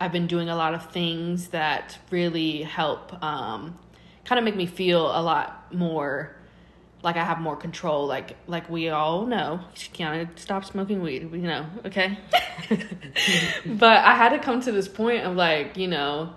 I've 0.00 0.12
been 0.12 0.26
doing 0.26 0.48
a 0.48 0.56
lot 0.56 0.74
of 0.74 0.90
things 0.92 1.48
that 1.48 1.98
really 2.10 2.62
help 2.62 3.22
um 3.22 3.78
kind 4.24 4.38
of 4.38 4.44
make 4.44 4.56
me 4.56 4.66
feel 4.66 5.06
a 5.06 5.22
lot 5.22 5.74
more 5.74 6.36
like 7.04 7.16
I 7.16 7.24
have 7.24 7.38
more 7.38 7.54
control. 7.54 8.06
Like 8.06 8.36
like 8.48 8.68
we 8.70 8.88
all 8.88 9.26
know, 9.26 9.60
Kiana, 9.74 10.26
stop 10.38 10.64
smoking 10.64 11.02
weed. 11.02 11.30
We 11.30 11.38
know, 11.38 11.66
okay. 11.84 12.18
but 13.66 13.98
I 13.98 14.14
had 14.14 14.30
to 14.30 14.38
come 14.38 14.62
to 14.62 14.72
this 14.72 14.88
point 14.88 15.24
of 15.24 15.36
like, 15.36 15.76
you 15.76 15.86
know, 15.86 16.34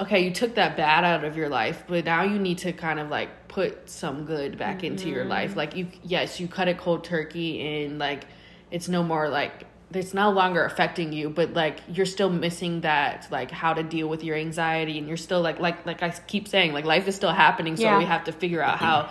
okay, 0.00 0.24
you 0.24 0.30
took 0.30 0.54
that 0.56 0.76
bad 0.76 1.04
out 1.04 1.24
of 1.24 1.36
your 1.36 1.48
life, 1.48 1.84
but 1.86 2.04
now 2.04 2.22
you 2.22 2.38
need 2.38 2.58
to 2.58 2.72
kind 2.72 2.98
of 3.00 3.08
like 3.08 3.48
put 3.48 3.88
some 3.88 4.24
good 4.24 4.58
back 4.58 4.84
into 4.84 5.08
your 5.08 5.24
life. 5.24 5.56
Like 5.56 5.74
you, 5.76 5.88
yes, 6.02 6.38
you 6.40 6.48
cut 6.48 6.68
it 6.68 6.78
cold 6.78 7.04
turkey, 7.04 7.84
and 7.84 7.98
like 7.98 8.24
it's 8.70 8.88
no 8.88 9.02
more 9.02 9.28
like 9.28 9.64
it's 9.94 10.12
no 10.12 10.30
longer 10.30 10.64
affecting 10.64 11.12
you 11.12 11.30
but 11.30 11.52
like 11.54 11.78
you're 11.88 12.04
still 12.04 12.28
missing 12.28 12.80
that 12.80 13.28
like 13.30 13.52
how 13.52 13.72
to 13.72 13.84
deal 13.84 14.08
with 14.08 14.24
your 14.24 14.34
anxiety 14.36 14.98
and 14.98 15.06
you're 15.06 15.16
still 15.16 15.40
like 15.40 15.60
like 15.60 15.86
like 15.86 16.02
I 16.02 16.10
keep 16.10 16.48
saying 16.48 16.72
like 16.72 16.84
life 16.84 17.06
is 17.06 17.14
still 17.14 17.30
happening 17.30 17.76
so 17.76 17.84
Yeah. 17.84 17.98
we 17.98 18.04
have 18.04 18.24
to 18.24 18.32
figure 18.32 18.60
out 18.60 18.78
how 18.78 19.10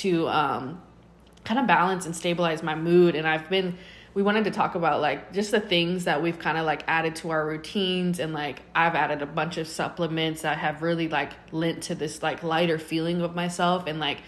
to 0.00 0.26
um 0.28 0.80
kind 1.44 1.60
of 1.60 1.66
balance 1.66 2.06
and 2.06 2.16
stabilize 2.16 2.62
my 2.62 2.74
mood 2.74 3.14
and 3.14 3.28
I've 3.28 3.50
been 3.50 3.76
we 4.14 4.22
wanted 4.22 4.44
to 4.44 4.50
talk 4.52 4.76
about 4.76 5.00
like 5.00 5.32
just 5.32 5.50
the 5.50 5.60
things 5.60 6.04
that 6.04 6.22
we've 6.22 6.38
kind 6.38 6.56
of 6.56 6.64
like 6.64 6.84
added 6.86 7.16
to 7.16 7.30
our 7.30 7.44
routines 7.44 8.20
and 8.20 8.32
like 8.32 8.62
I've 8.74 8.94
added 8.94 9.22
a 9.22 9.26
bunch 9.26 9.58
of 9.58 9.66
supplements 9.66 10.42
that 10.42 10.58
have 10.58 10.82
really 10.82 11.08
like 11.08 11.32
lent 11.52 11.82
to 11.84 11.96
this 11.96 12.22
like 12.22 12.44
lighter 12.44 12.78
feeling 12.78 13.22
of 13.22 13.34
myself 13.34 13.88
and 13.88 13.98
like 13.98 14.18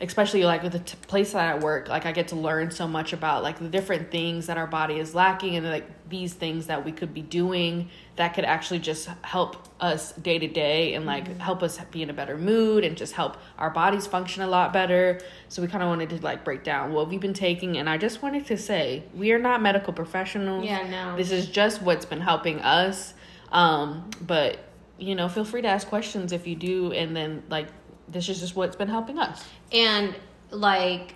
especially 0.00 0.44
like 0.44 0.62
with 0.62 0.72
the 0.72 0.78
t- 0.78 0.96
place 1.08 1.32
that 1.32 1.56
I 1.56 1.58
work, 1.58 1.88
like 1.88 2.06
I 2.06 2.12
get 2.12 2.28
to 2.28 2.36
learn 2.36 2.70
so 2.70 2.86
much 2.86 3.12
about 3.12 3.42
like 3.42 3.58
the 3.58 3.68
different 3.68 4.12
things 4.12 4.46
that 4.46 4.56
our 4.56 4.66
body 4.66 4.98
is 4.98 5.12
lacking 5.12 5.56
and 5.56 5.66
like 5.66 6.08
these 6.08 6.34
things 6.34 6.66
that 6.68 6.84
we 6.84 6.92
could 6.92 7.12
be 7.12 7.20
doing 7.20 7.90
that 8.14 8.34
could 8.34 8.44
actually 8.44 8.78
just 8.78 9.08
help 9.22 9.68
us 9.80 10.12
day 10.12 10.38
to 10.38 10.46
day 10.46 10.94
and 10.94 11.04
like 11.04 11.24
mm-hmm. 11.24 11.40
help 11.40 11.64
us 11.64 11.80
be 11.90 12.02
in 12.02 12.10
a 12.10 12.12
better 12.12 12.38
mood 12.38 12.84
and 12.84 12.96
just 12.96 13.12
help 13.12 13.38
our 13.58 13.70
bodies 13.70 14.06
function 14.06 14.42
a 14.42 14.46
lot 14.46 14.72
better. 14.72 15.20
So 15.48 15.62
we 15.62 15.68
kind 15.68 15.82
of 15.82 15.88
wanted 15.88 16.10
to 16.10 16.20
like 16.22 16.44
break 16.44 16.62
down 16.62 16.92
what 16.92 17.08
we've 17.08 17.20
been 17.20 17.34
taking 17.34 17.76
and 17.76 17.90
I 17.90 17.98
just 17.98 18.22
wanted 18.22 18.46
to 18.46 18.56
say 18.56 19.02
we 19.14 19.32
are 19.32 19.38
not 19.38 19.60
medical 19.60 19.92
professionals. 19.92 20.64
Yeah, 20.64 20.88
no. 20.88 21.16
This 21.16 21.32
is 21.32 21.48
just 21.48 21.82
what's 21.82 22.04
been 22.04 22.20
helping 22.20 22.60
us. 22.60 23.14
Um, 23.50 24.10
but 24.20 24.58
you 24.96 25.16
know, 25.16 25.28
feel 25.28 25.44
free 25.44 25.62
to 25.62 25.68
ask 25.68 25.88
questions 25.88 26.30
if 26.32 26.46
you 26.46 26.54
do 26.54 26.92
and 26.92 27.16
then 27.16 27.42
like 27.48 27.66
this 28.10 28.28
is 28.28 28.40
just 28.40 28.56
what's 28.56 28.76
been 28.76 28.88
helping 28.88 29.18
us. 29.18 29.44
And 29.72 30.14
like 30.50 31.14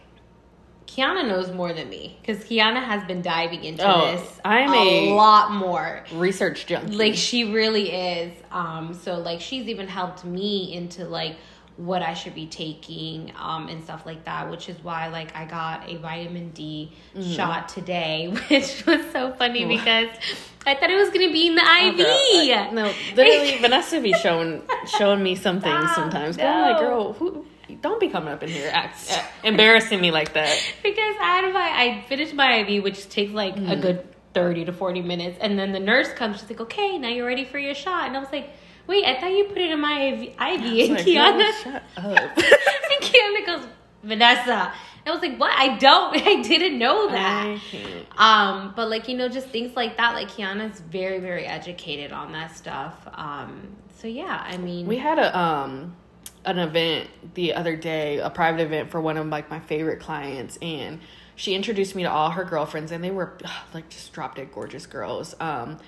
Kiana 0.87 1.27
knows 1.27 1.51
more 1.51 1.73
than 1.73 1.89
me 1.89 2.19
because 2.21 2.45
Kiana 2.45 2.83
has 2.83 3.03
been 3.05 3.23
diving 3.23 3.65
into 3.65 3.83
oh, 3.87 4.13
this 4.13 4.41
I'm 4.45 4.73
a, 4.73 5.11
a, 5.11 5.15
lot 5.15 5.53
more 5.53 6.05
research 6.13 6.67
junkie. 6.67 6.95
Like 6.95 7.15
she 7.15 7.45
really 7.45 7.91
is. 7.91 8.33
Um, 8.51 8.93
so 8.93 9.19
like 9.19 9.41
she's 9.41 9.69
even 9.69 9.89
helped 9.89 10.25
me 10.25 10.75
into 10.75 11.05
like 11.05 11.37
what 11.77 12.03
I 12.03 12.15
should 12.15 12.35
be 12.35 12.47
taking 12.47 13.33
um, 13.39 13.69
and 13.69 13.83
stuff 13.83 14.05
like 14.05 14.25
that, 14.25 14.51
which 14.51 14.69
is 14.69 14.83
why 14.83 15.09
like 15.09 15.35
I 15.35 15.47
got 15.47 15.89
a 15.89 15.97
vitamin 15.97 16.51
D 16.51 16.93
mm-hmm. 17.15 17.33
shot 17.33 17.69
today, 17.69 18.29
which 18.49 18.85
was 18.87 19.05
so 19.13 19.33
funny 19.33 19.65
because 19.65 20.09
I 20.67 20.75
thought 20.75 20.91
it 20.91 20.97
was 20.97 21.11
gonna 21.11 21.33
be 21.33 21.49
in 21.49 21.55
the 21.55 21.63
IV. 21.63 22.07
Oh, 22.07 22.53
I, 22.55 22.71
no, 22.73 22.93
literally 23.17 23.59
Vanessa 23.61 24.01
be 24.01 24.13
showing 24.13 24.63
showing 24.99 25.23
me 25.23 25.35
some 25.35 25.61
things 25.61 25.91
sometimes. 25.95 26.37
No. 26.37 26.47
I'm 26.47 26.73
like, 26.73 26.81
girl, 26.81 27.13
who, 27.15 27.47
don't 27.81 28.01
be 28.01 28.09
coming 28.09 28.33
up 28.33 28.43
in 28.43 28.51
here 28.51 28.71
act, 28.73 29.11
embarrassing 29.43 30.01
me 30.01 30.11
like 30.11 30.35
that. 30.35 30.57
Because 30.83 31.17
I 31.21 31.41
had 31.41 31.53
my 31.53 31.61
I 31.61 32.05
finished 32.09 32.35
my 32.35 32.59
IV, 32.59 32.83
which 32.85 33.09
takes 33.09 33.33
like 33.33 33.57
mm. 33.57 33.71
a 33.71 33.77
good 33.77 34.07
thirty 34.35 34.65
to 34.67 34.73
forty 34.73 35.01
minutes, 35.01 35.39
and 35.41 35.59
then 35.59 35.73
the 35.73 35.81
nurse 35.81 36.13
comes. 36.13 36.41
She's 36.41 36.51
like, 36.51 36.61
"Okay, 36.61 36.99
now 36.99 37.09
you're 37.09 37.27
ready 37.27 37.45
for 37.45 37.59
your 37.59 37.75
shot," 37.75 38.07
and 38.09 38.17
I 38.17 38.21
was 38.21 38.31
like. 38.31 38.51
Wait, 38.87 39.05
I 39.05 39.21
thought 39.21 39.33
you 39.33 39.45
put 39.45 39.59
it 39.59 39.71
in 39.71 39.81
my 39.81 40.09
IV. 40.09 40.23
IV. 40.23 40.37
And 40.39 40.65
like, 40.67 41.07
Kiana, 41.07 41.53
shut 41.63 41.83
up. 41.97 42.37
and 42.37 43.01
Kiana 43.01 43.47
goes, 43.47 43.67
Vanessa. 44.03 44.73
I 45.05 45.11
was 45.11 45.21
like, 45.21 45.37
what? 45.39 45.53
I 45.57 45.77
don't. 45.79 46.17
I 46.27 46.43
didn't 46.43 46.79
know 46.79 47.09
that. 47.09 47.59
Um, 48.17 48.73
but 48.77 48.89
like 48.89 49.09
you 49.09 49.17
know, 49.17 49.29
just 49.29 49.49
things 49.49 49.75
like 49.77 49.97
that. 49.97 50.15
Like 50.15 50.29
Kiana's 50.29 50.81
very, 50.81 51.19
very 51.19 51.45
educated 51.47 52.13
on 52.13 52.33
that 52.33 52.57
stuff. 52.57 52.95
Um, 53.13 53.77
so 53.99 54.07
yeah, 54.09 54.45
I 54.45 54.57
mean, 54.57 54.87
we 54.87 54.99
had 54.99 55.19
a 55.19 55.37
um 55.39 55.97
an 56.45 56.59
event 56.59 57.09
the 57.35 57.55
other 57.55 57.77
day, 57.77 58.19
a 58.19 58.31
private 58.31 58.63
event 58.63 58.91
for 58.91 59.01
one 59.01 59.17
of 59.17 59.27
like 59.27 59.51
my 59.51 59.61
favorite 59.61 60.01
clients, 60.01 60.59
and 60.61 61.01
she 61.37 61.55
introduced 61.55 61.95
me 61.95 62.03
to 62.03 62.11
all 62.11 62.31
her 62.31 62.45
girlfriends, 62.45 62.93
and 62.93 63.03
they 63.03 63.11
were 63.11 63.37
ugh, 63.45 63.51
like 63.75 63.89
just 63.89 64.13
drop 64.13 64.37
dead 64.37 64.53
gorgeous 64.53 64.87
girls. 64.87 65.35
Um, 65.41 65.79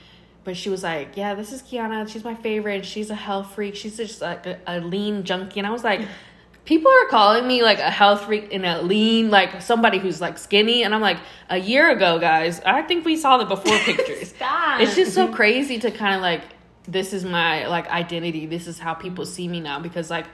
but 0.44 0.56
she 0.56 0.68
was 0.68 0.82
like, 0.82 1.16
"Yeah, 1.16 1.34
this 1.34 1.52
is 1.52 1.62
Kiana. 1.62 2.08
She's 2.08 2.24
my 2.24 2.34
favorite. 2.34 2.84
She's 2.84 3.10
a 3.10 3.14
health 3.14 3.54
freak. 3.54 3.74
She's 3.74 3.96
just 3.96 4.20
like 4.20 4.46
a, 4.46 4.58
a 4.66 4.80
lean 4.80 5.24
junkie." 5.24 5.58
And 5.60 5.66
I 5.66 5.70
was 5.70 5.82
like, 5.82 6.02
"People 6.64 6.90
are 6.90 7.08
calling 7.08 7.46
me 7.46 7.62
like 7.62 7.78
a 7.78 7.90
health 7.90 8.22
freak 8.22 8.52
and 8.52 8.64
a 8.64 8.82
lean, 8.82 9.30
like 9.30 9.62
somebody 9.62 9.98
who's 9.98 10.20
like 10.20 10.38
skinny." 10.38 10.84
And 10.84 10.94
I'm 10.94 11.00
like, 11.00 11.18
"A 11.50 11.58
year 11.58 11.90
ago, 11.90 12.18
guys, 12.18 12.60
I 12.60 12.82
think 12.82 13.04
we 13.04 13.16
saw 13.16 13.38
the 13.38 13.46
before 13.46 13.78
pictures. 13.84 14.34
Stop. 14.34 14.80
It's 14.80 14.94
just 14.94 15.14
so 15.14 15.28
crazy 15.28 15.78
to 15.80 15.90
kind 15.90 16.14
of 16.14 16.20
like 16.20 16.42
this 16.86 17.12
is 17.12 17.24
my 17.24 17.66
like 17.66 17.88
identity. 17.88 18.46
This 18.46 18.66
is 18.66 18.78
how 18.78 18.94
people 18.94 19.24
see 19.26 19.48
me 19.48 19.60
now 19.60 19.80
because 19.80 20.10
like 20.10 20.26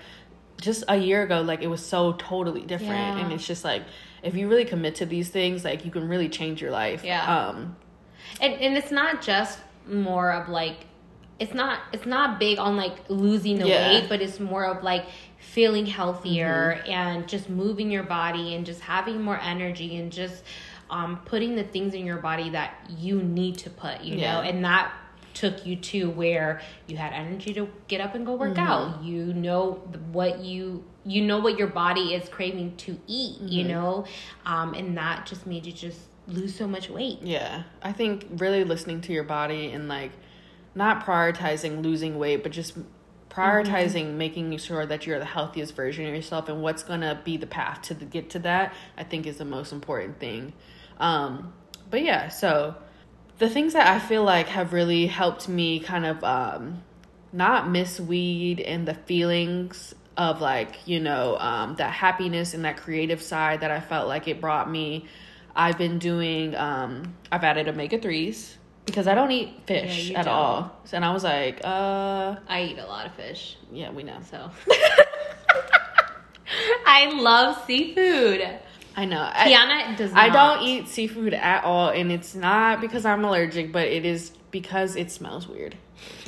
just 0.61 0.84
a 0.88 0.96
year 0.96 1.22
ago, 1.22 1.40
like 1.40 1.62
it 1.62 1.68
was 1.68 1.84
so 1.84 2.12
totally 2.14 2.62
different. 2.62 2.92
Yeah. 2.92 3.18
And 3.18 3.32
it's 3.32 3.46
just 3.46 3.64
like 3.64 3.82
if 4.22 4.34
you 4.34 4.48
really 4.48 4.64
commit 4.64 4.96
to 4.96 5.06
these 5.06 5.30
things, 5.30 5.64
like 5.64 5.84
you 5.84 5.90
can 5.90 6.08
really 6.08 6.28
change 6.28 6.61
your 6.61 6.70
life. 6.70 7.04
Yeah. 7.04 7.48
Um 7.48 7.76
and 8.40 8.54
and 8.54 8.76
it's 8.76 8.90
not 8.90 9.22
just 9.22 9.58
more 9.91 10.32
of 10.32 10.49
like 10.49 10.86
it's 11.38 11.55
not 11.55 11.80
it's 11.93 12.07
not 12.07 12.38
big 12.38 12.59
on 12.59 12.76
like 12.76 12.99
losing 13.09 13.59
the 13.59 13.66
yeah. 13.66 13.88
weight, 13.88 14.09
but 14.09 14.20
it's 14.20 14.38
more 14.38 14.66
of 14.66 14.84
like 14.84 15.07
feeling 15.38 15.86
healthier 15.86 16.78
mm-hmm. 16.78 16.91
and 16.91 17.28
just 17.28 17.49
moving 17.49 17.91
your 17.91 18.03
body 18.03 18.55
and 18.55 18.66
just 18.66 18.80
having 18.80 19.22
more 19.22 19.41
energy 19.41 19.97
and 19.97 20.12
just 20.12 20.45
um, 20.91 21.18
putting 21.24 21.57
the 21.57 21.64
things 21.64 21.95
in 21.95 22.05
your 22.05 22.18
body 22.18 22.51
that 22.51 22.74
you 22.99 23.22
need 23.22 23.57
to 23.59 23.70
put, 23.70 24.03
you 24.03 24.16
yeah. 24.16 24.34
know, 24.34 24.41
and 24.43 24.64
that 24.64 24.93
took 25.32 25.64
you 25.64 25.76
to 25.76 26.11
where 26.11 26.61
you 26.86 26.97
had 26.97 27.12
energy 27.12 27.55
to 27.55 27.68
get 27.88 28.01
up 28.01 28.14
and 28.14 28.26
go 28.26 28.34
work 28.34 28.55
mm-hmm. 28.55 28.66
out. 28.66 29.03
You 29.03 29.32
know 29.32 29.82
what 30.12 30.41
you 30.41 30.84
you 31.05 31.22
know 31.22 31.38
what 31.38 31.59
your 31.59 31.68
body 31.68 32.14
is 32.14 32.28
craving 32.28 32.76
to 32.76 32.99
eat, 33.07 33.36
mm-hmm. 33.36 33.49
you 33.49 33.64
know, 33.64 34.05
um, 34.45 34.74
and 34.74 34.97
that 34.99 35.24
just 35.24 35.47
made 35.47 35.64
you 35.64 35.72
just 35.72 36.01
lose 36.30 36.54
so 36.54 36.66
much 36.66 36.88
weight. 36.88 37.20
Yeah, 37.22 37.64
I 37.82 37.92
think 37.92 38.26
really 38.30 38.64
listening 38.64 39.00
to 39.02 39.12
your 39.12 39.24
body 39.24 39.70
and 39.72 39.88
like 39.88 40.12
not 40.74 41.04
prioritizing 41.04 41.82
losing 41.82 42.18
weight, 42.18 42.42
but 42.42 42.52
just 42.52 42.78
prioritizing 43.28 44.06
mm-hmm. 44.06 44.18
making 44.18 44.58
sure 44.58 44.86
that 44.86 45.06
you're 45.06 45.18
the 45.18 45.24
healthiest 45.24 45.74
version 45.74 46.06
of 46.06 46.14
yourself 46.14 46.48
and 46.48 46.62
what's 46.62 46.82
gonna 46.82 47.20
be 47.24 47.36
the 47.36 47.46
path 47.46 47.82
to 47.82 47.94
the, 47.94 48.04
get 48.04 48.30
to 48.30 48.38
that. 48.40 48.74
I 48.96 49.04
think 49.04 49.26
is 49.26 49.38
the 49.38 49.44
most 49.44 49.72
important 49.72 50.18
thing. 50.18 50.52
Um, 50.98 51.52
but 51.90 52.02
yeah, 52.02 52.28
so 52.28 52.76
the 53.38 53.48
things 53.48 53.72
that 53.72 53.88
I 53.88 53.98
feel 53.98 54.22
like 54.22 54.48
have 54.48 54.72
really 54.72 55.06
helped 55.06 55.48
me 55.48 55.80
kind 55.80 56.06
of 56.06 56.22
um, 56.22 56.82
not 57.32 57.70
miss 57.70 57.98
weed 57.98 58.60
and 58.60 58.86
the 58.86 58.94
feelings 58.94 59.94
of 60.16 60.40
like 60.40 60.86
you 60.86 61.00
know 61.00 61.36
um, 61.38 61.76
that 61.76 61.92
happiness 61.92 62.52
and 62.52 62.64
that 62.64 62.76
creative 62.76 63.22
side 63.22 63.60
that 63.60 63.70
I 63.70 63.80
felt 63.80 64.08
like 64.08 64.28
it 64.28 64.40
brought 64.40 64.70
me. 64.70 65.06
I've 65.55 65.78
been 65.78 65.98
doing. 65.98 66.55
Um, 66.55 67.14
I've 67.30 67.44
added 67.44 67.68
omega 67.68 67.98
threes 67.98 68.57
because 68.86 69.07
I 69.07 69.14
don't 69.14 69.30
eat 69.30 69.61
fish 69.66 70.11
yeah, 70.11 70.20
at 70.20 70.24
don't. 70.26 70.34
all, 70.34 70.76
and 70.92 71.05
I 71.05 71.12
was 71.12 71.24
like, 71.24 71.61
uh, 71.64 72.36
I 72.48 72.62
eat 72.62 72.78
a 72.78 72.86
lot 72.86 73.07
of 73.07 73.14
fish. 73.14 73.57
Yeah, 73.72 73.90
we 73.90 74.03
know. 74.03 74.18
So 74.30 74.51
I 76.86 77.12
love 77.12 77.64
seafood. 77.66 78.59
I 78.96 79.05
know. 79.05 79.30
Kiana 79.34 79.96
does. 79.96 80.12
Not. 80.12 80.20
I 80.20 80.28
don't 80.30 80.66
eat 80.66 80.88
seafood 80.88 81.34
at 81.34 81.64
all, 81.64 81.90
and 81.90 82.11
it's 82.11 82.34
not 82.34 82.80
because 82.80 83.05
I'm 83.05 83.24
allergic, 83.24 83.72
but 83.72 83.86
it 83.86 84.05
is 84.05 84.32
because 84.51 84.96
it 84.96 85.11
smells 85.11 85.46
weird. 85.48 85.76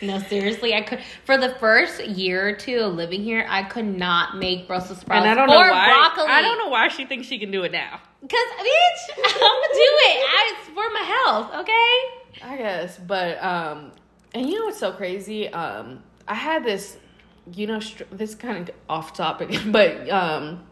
no, 0.01 0.19
seriously, 0.19 0.73
I 0.73 0.81
could 0.81 0.99
for 1.25 1.37
the 1.37 1.49
first 1.55 2.03
year 2.05 2.49
or 2.49 2.53
two 2.53 2.79
of 2.79 2.95
living 2.95 3.23
here, 3.23 3.45
I 3.47 3.63
could 3.63 3.85
not 3.85 4.37
make 4.37 4.67
Brussels 4.67 4.99
sprouts 4.99 5.21
and 5.25 5.29
I 5.29 5.35
don't 5.35 5.47
know 5.47 5.57
why, 5.57 5.87
broccoli. 5.87 6.31
I 6.31 6.41
don't 6.41 6.57
know 6.57 6.69
why 6.69 6.87
she 6.87 7.05
thinks 7.05 7.27
she 7.27 7.37
can 7.37 7.51
do 7.51 7.63
it 7.63 7.71
now. 7.71 7.99
Cause 8.21 8.31
bitch, 8.31 9.17
I'm 9.17 9.23
gonna 9.23 9.73
do 9.73 9.91
it. 10.03 10.17
I, 10.27 10.55
it's 10.57 10.69
for 10.69 10.89
my 10.91 11.19
health, 11.25 11.53
okay? 11.61 12.43
I 12.43 12.57
guess, 12.57 12.97
but 12.97 13.43
um, 13.43 13.91
and 14.33 14.49
you 14.49 14.59
know 14.59 14.65
what's 14.65 14.79
so 14.79 14.91
crazy? 14.91 15.49
Um, 15.49 16.03
I 16.27 16.35
had 16.35 16.63
this, 16.63 16.97
you 17.53 17.67
know, 17.67 17.79
str- 17.79 18.03
this 18.11 18.35
kind 18.35 18.69
of 18.69 18.75
off 18.89 19.13
topic, 19.13 19.57
but 19.67 20.09
um, 20.09 20.63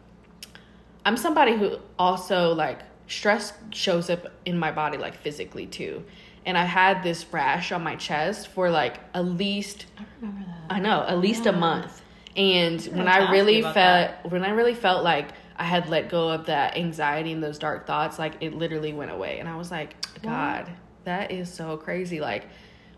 I'm 1.04 1.16
somebody 1.16 1.56
who 1.56 1.78
also 1.98 2.52
like 2.54 2.80
stress 3.06 3.52
shows 3.72 4.08
up 4.08 4.26
in 4.44 4.58
my 4.58 4.70
body 4.70 4.98
like 4.98 5.16
physically 5.16 5.66
too. 5.66 6.04
And 6.46 6.56
I 6.56 6.64
had 6.64 7.02
this 7.02 7.24
rash 7.30 7.70
on 7.70 7.82
my 7.82 7.96
chest 7.96 8.48
for 8.48 8.70
like 8.70 8.98
at 9.14 9.24
least 9.24 9.86
I 9.98 10.04
remember 10.20 10.46
that. 10.46 10.74
I 10.74 10.80
know, 10.80 11.04
at 11.06 11.18
least 11.18 11.44
yeah. 11.44 11.52
a 11.52 11.56
month. 11.56 12.02
And 12.36 12.80
when 12.82 13.08
I 13.08 13.30
really 13.30 13.60
felt 13.62 13.74
that. 13.74 14.30
when 14.30 14.44
I 14.44 14.50
really 14.50 14.74
felt 14.74 15.04
like 15.04 15.30
I 15.56 15.64
had 15.64 15.88
let 15.88 16.08
go 16.08 16.30
of 16.30 16.46
that 16.46 16.76
anxiety 16.76 17.32
and 17.32 17.42
those 17.42 17.58
dark 17.58 17.86
thoughts, 17.86 18.18
like 18.18 18.34
it 18.40 18.54
literally 18.54 18.92
went 18.92 19.10
away. 19.10 19.40
And 19.40 19.48
I 19.48 19.56
was 19.56 19.70
like, 19.70 19.94
God, 20.22 20.70
that 21.04 21.32
is 21.32 21.52
so 21.52 21.76
crazy. 21.76 22.20
Like 22.20 22.46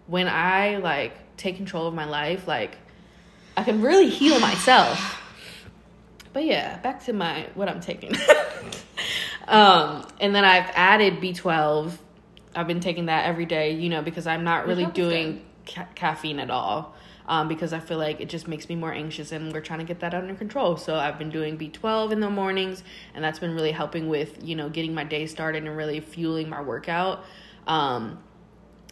when 0.06 0.28
I 0.28 0.76
like 0.76 1.36
take 1.36 1.56
control 1.56 1.86
of 1.86 1.94
my 1.94 2.04
life, 2.04 2.46
like 2.46 2.76
I 3.56 3.64
can 3.64 3.82
really 3.82 4.08
heal 4.08 4.38
myself. 4.38 5.20
But 6.32 6.44
yeah, 6.44 6.78
back 6.78 7.04
to 7.04 7.12
my 7.12 7.48
what 7.54 7.68
I'm 7.68 7.80
taking. 7.80 8.14
um, 9.48 10.06
and 10.20 10.34
then 10.34 10.44
I've 10.44 10.70
added 10.74 11.20
B12. 11.20 11.92
I've 12.54 12.66
been 12.66 12.80
taking 12.80 13.06
that 13.06 13.26
every 13.26 13.46
day, 13.46 13.72
you 13.72 13.88
know, 13.88 14.02
because 14.02 14.26
I'm 14.26 14.44
not 14.44 14.66
really 14.66 14.86
doing 14.86 15.44
ca- 15.66 15.88
caffeine 15.94 16.38
at 16.38 16.50
all. 16.50 16.94
Um, 17.24 17.46
because 17.46 17.72
I 17.72 17.78
feel 17.78 17.98
like 17.98 18.20
it 18.20 18.28
just 18.28 18.48
makes 18.48 18.68
me 18.68 18.74
more 18.74 18.92
anxious 18.92 19.30
and 19.30 19.52
we're 19.52 19.60
trying 19.60 19.78
to 19.78 19.84
get 19.84 20.00
that 20.00 20.12
under 20.12 20.34
control. 20.34 20.76
So 20.76 20.96
I've 20.96 21.18
been 21.18 21.30
doing 21.30 21.56
B12 21.56 22.10
in 22.10 22.18
the 22.18 22.28
mornings 22.28 22.82
and 23.14 23.22
that's 23.22 23.38
been 23.38 23.54
really 23.54 23.70
helping 23.70 24.08
with, 24.08 24.42
you 24.42 24.56
know, 24.56 24.68
getting 24.68 24.92
my 24.92 25.04
day 25.04 25.26
started 25.26 25.62
and 25.64 25.76
really 25.76 26.00
fueling 26.00 26.48
my 26.48 26.60
workout. 26.60 27.24
Um, 27.68 28.18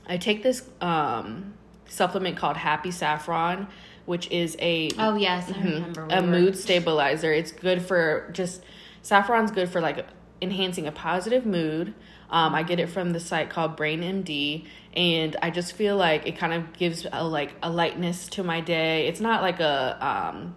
I 0.09 0.17
take 0.17 0.45
this 0.45 0.63
um, 0.81 1.55
supplement 1.89 2.37
called 2.37 2.57
Happy 2.57 2.93
Saffron 2.93 3.67
which 4.11 4.29
is 4.33 4.57
a 4.59 4.91
oh 4.99 5.15
yes, 5.15 5.49
I 5.49 5.53
mm-hmm, 5.53 5.69
remember 5.69 6.07
a 6.11 6.21
mood 6.21 6.59
stabilizer. 6.59 7.33
It's 7.33 7.53
good 7.53 7.81
for 7.81 8.29
just 8.33 8.65
saffron's 9.03 9.53
good 9.53 9.69
for 9.69 9.81
like 9.81 10.05
enhancing 10.43 10.89
a 10.89 10.91
positive 10.91 11.47
mood. 11.47 11.95
Um, 12.31 12.55
I 12.55 12.63
get 12.63 12.79
it 12.79 12.89
from 12.89 13.13
the 13.13 13.21
site 13.21 13.51
called 13.51 13.77
Brain 13.77 14.03
MD, 14.03 14.65
and 14.95 15.37
I 15.43 15.51
just 15.51 15.73
feel 15.73 15.97
like 15.97 16.27
it 16.27 16.39
kind 16.39 16.53
of 16.53 16.73
gives 16.73 17.07
a 17.13 17.25
like 17.25 17.55
a 17.63 17.71
lightness 17.71 18.29
to 18.31 18.45
my 18.45 18.61
day. 18.61 19.09
It's 19.09 19.21
not 19.21 19.43
like 19.43 19.61
a 19.61 19.99
um, 20.01 20.55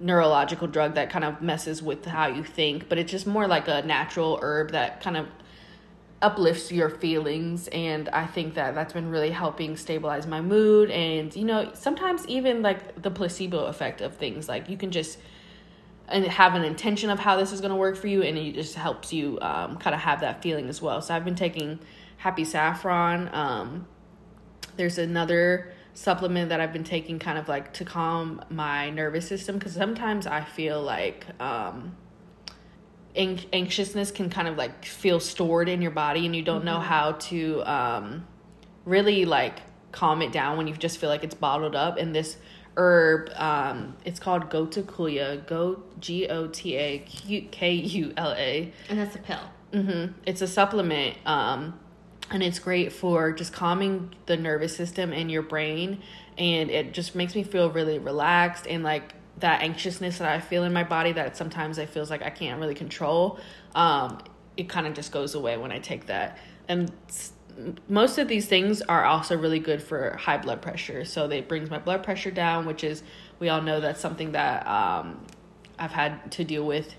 neurological 0.00 0.66
drug 0.66 0.94
that 0.94 1.10
kind 1.10 1.24
of 1.24 1.42
messes 1.42 1.82
with 1.82 2.06
how 2.06 2.28
you 2.28 2.42
think, 2.42 2.88
but 2.88 2.98
it's 2.98 3.10
just 3.10 3.26
more 3.26 3.46
like 3.46 3.68
a 3.68 3.82
natural 3.82 4.38
herb 4.42 4.72
that 4.72 5.02
kind 5.02 5.16
of 5.16 5.26
uplifts 6.22 6.72
your 6.72 6.88
feelings 6.88 7.68
and 7.68 8.08
i 8.08 8.24
think 8.24 8.54
that 8.54 8.74
that's 8.74 8.94
been 8.94 9.10
really 9.10 9.30
helping 9.30 9.76
stabilize 9.76 10.26
my 10.26 10.40
mood 10.40 10.90
and 10.90 11.36
you 11.36 11.44
know 11.44 11.70
sometimes 11.74 12.26
even 12.28 12.62
like 12.62 13.02
the 13.02 13.10
placebo 13.10 13.66
effect 13.66 14.00
of 14.00 14.16
things 14.16 14.48
like 14.48 14.66
you 14.70 14.76
can 14.76 14.90
just 14.90 15.18
and 16.08 16.24
have 16.26 16.54
an 16.54 16.64
intention 16.64 17.10
of 17.10 17.18
how 17.18 17.36
this 17.36 17.52
is 17.52 17.60
going 17.60 17.70
to 17.70 17.76
work 17.76 17.96
for 17.96 18.08
you 18.08 18.22
and 18.22 18.36
it 18.36 18.54
just 18.54 18.74
helps 18.74 19.12
you 19.12 19.38
um, 19.40 19.76
kind 19.76 19.94
of 19.94 20.00
have 20.00 20.20
that 20.20 20.42
feeling 20.42 20.68
as 20.68 20.82
well 20.82 21.00
so 21.00 21.14
i've 21.14 21.24
been 21.24 21.34
taking 21.34 21.78
happy 22.18 22.44
saffron 22.44 23.28
um, 23.32 23.86
there's 24.76 24.98
another 24.98 25.72
supplement 25.94 26.48
that 26.48 26.60
i've 26.60 26.72
been 26.72 26.84
taking 26.84 27.18
kind 27.18 27.38
of 27.38 27.48
like 27.48 27.72
to 27.72 27.84
calm 27.84 28.42
my 28.50 28.90
nervous 28.90 29.26
system 29.26 29.56
because 29.56 29.72
sometimes 29.72 30.26
i 30.26 30.42
feel 30.42 30.82
like 30.82 31.24
um, 31.40 31.96
anxiousness 33.16 34.10
can 34.10 34.28
kind 34.28 34.48
of 34.48 34.56
like 34.56 34.84
feel 34.84 35.20
stored 35.20 35.68
in 35.68 35.80
your 35.80 35.90
body 35.90 36.26
and 36.26 36.34
you 36.34 36.42
don't 36.42 36.58
mm-hmm. 36.58 36.66
know 36.66 36.80
how 36.80 37.12
to 37.12 37.62
um, 37.62 38.26
really 38.84 39.24
like 39.24 39.60
calm 39.92 40.20
it 40.22 40.32
down 40.32 40.56
when 40.56 40.66
you 40.66 40.74
just 40.74 40.98
feel 40.98 41.08
like 41.08 41.22
it's 41.22 41.34
bottled 41.34 41.76
up 41.76 41.96
and 41.96 42.14
this 42.14 42.36
herb 42.76 43.30
um, 43.36 43.96
it's 44.04 44.18
called 44.20 44.50
Gotacula 44.50 45.46
go 45.46 45.82
g-o-t-a-k-u-l-a 46.00 46.52
and 48.88 48.98
that's 48.98 49.16
a 49.16 49.18
pill 49.20 49.50
mm-hmm. 49.72 50.12
it's 50.26 50.42
a 50.42 50.48
supplement 50.48 51.16
um, 51.26 51.78
and 52.30 52.42
it's 52.42 52.58
great 52.58 52.92
for 52.92 53.32
just 53.32 53.52
calming 53.52 54.14
the 54.26 54.36
nervous 54.36 54.76
system 54.76 55.12
and 55.12 55.30
your 55.30 55.42
brain 55.42 56.02
and 56.36 56.70
it 56.70 56.92
just 56.92 57.14
makes 57.14 57.34
me 57.34 57.42
feel 57.42 57.70
really 57.70 57.98
relaxed 57.98 58.66
and 58.66 58.82
like 58.82 59.14
that 59.38 59.62
anxiousness 59.62 60.18
that 60.18 60.30
I 60.30 60.40
feel 60.40 60.64
in 60.64 60.72
my 60.72 60.84
body 60.84 61.12
that 61.12 61.36
sometimes 61.36 61.78
I 61.78 61.86
feels 61.86 62.10
like 62.10 62.22
I 62.22 62.30
can't 62.30 62.60
really 62.60 62.74
control, 62.74 63.38
um, 63.74 64.22
it 64.56 64.68
kind 64.68 64.86
of 64.86 64.94
just 64.94 65.10
goes 65.12 65.34
away 65.34 65.56
when 65.56 65.72
I 65.72 65.80
take 65.80 66.06
that. 66.06 66.38
And 66.68 66.92
most 67.88 68.18
of 68.18 68.28
these 68.28 68.46
things 68.46 68.82
are 68.82 69.04
also 69.04 69.36
really 69.36 69.58
good 69.58 69.82
for 69.82 70.16
high 70.16 70.38
blood 70.38 70.62
pressure. 70.62 71.04
So 71.04 71.28
they 71.28 71.40
brings 71.40 71.70
my 71.70 71.78
blood 71.78 72.02
pressure 72.02 72.30
down, 72.30 72.66
which 72.66 72.84
is 72.84 73.02
we 73.38 73.48
all 73.48 73.62
know 73.62 73.80
that's 73.80 74.00
something 74.00 74.32
that 74.32 74.66
um, 74.66 75.24
I've 75.78 75.92
had 75.92 76.32
to 76.32 76.44
deal 76.44 76.64
with 76.64 76.94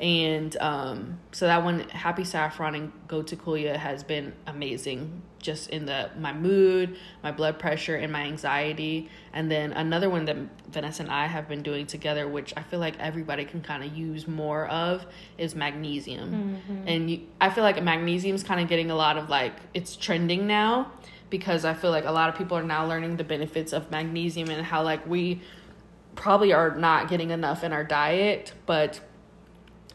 and 0.00 0.56
um, 0.60 1.20
so 1.30 1.46
that 1.46 1.62
one 1.62 1.80
happy 1.90 2.24
saffron 2.24 2.74
and 2.74 2.92
Gotacula 3.06 3.76
has 3.76 4.02
been 4.02 4.32
amazing 4.46 5.22
just 5.40 5.70
in 5.70 5.86
the 5.86 6.10
my 6.18 6.32
mood 6.32 6.96
my 7.22 7.32
blood 7.32 7.58
pressure 7.58 7.96
and 7.96 8.12
my 8.12 8.22
anxiety. 8.22 9.08
And 9.32 9.50
then 9.50 9.72
another 9.72 10.10
one 10.10 10.24
that 10.24 10.36
vanessa 10.68 11.02
and 11.02 11.10
i 11.10 11.26
have 11.26 11.48
been 11.48 11.62
doing 11.62 11.86
together 11.86 12.28
which 12.28 12.52
i 12.56 12.62
feel 12.62 12.80
like 12.80 12.98
everybody 12.98 13.44
can 13.44 13.60
kind 13.60 13.82
of 13.82 13.96
use 13.96 14.28
more 14.28 14.66
of 14.66 15.06
is 15.38 15.54
magnesium. 15.54 16.62
Mm-hmm. 16.68 16.88
and 16.88 17.10
you, 17.10 17.20
i 17.40 17.50
feel 17.50 17.64
like 17.64 17.82
magnesium 17.82 18.34
is 18.36 18.42
kind 18.42 18.60
of 18.60 18.68
getting 18.68 18.90
a 18.90 18.94
lot 18.94 19.16
of 19.16 19.28
like 19.28 19.54
it's 19.74 19.96
trending 19.96 20.46
now 20.46 20.92
because 21.28 21.64
i 21.64 21.74
feel 21.74 21.90
like 21.90 22.04
a 22.04 22.12
lot 22.12 22.28
of 22.28 22.36
people 22.36 22.56
are 22.56 22.62
now 22.62 22.86
learning 22.86 23.16
the 23.16 23.24
benefits 23.24 23.72
of 23.72 23.90
magnesium 23.90 24.48
and 24.50 24.64
how 24.64 24.82
like 24.82 25.04
we 25.06 25.40
probably 26.14 26.52
are 26.52 26.74
not 26.76 27.08
getting 27.08 27.30
enough 27.30 27.64
in 27.64 27.72
our 27.72 27.84
diet. 27.84 28.52
But 28.66 29.00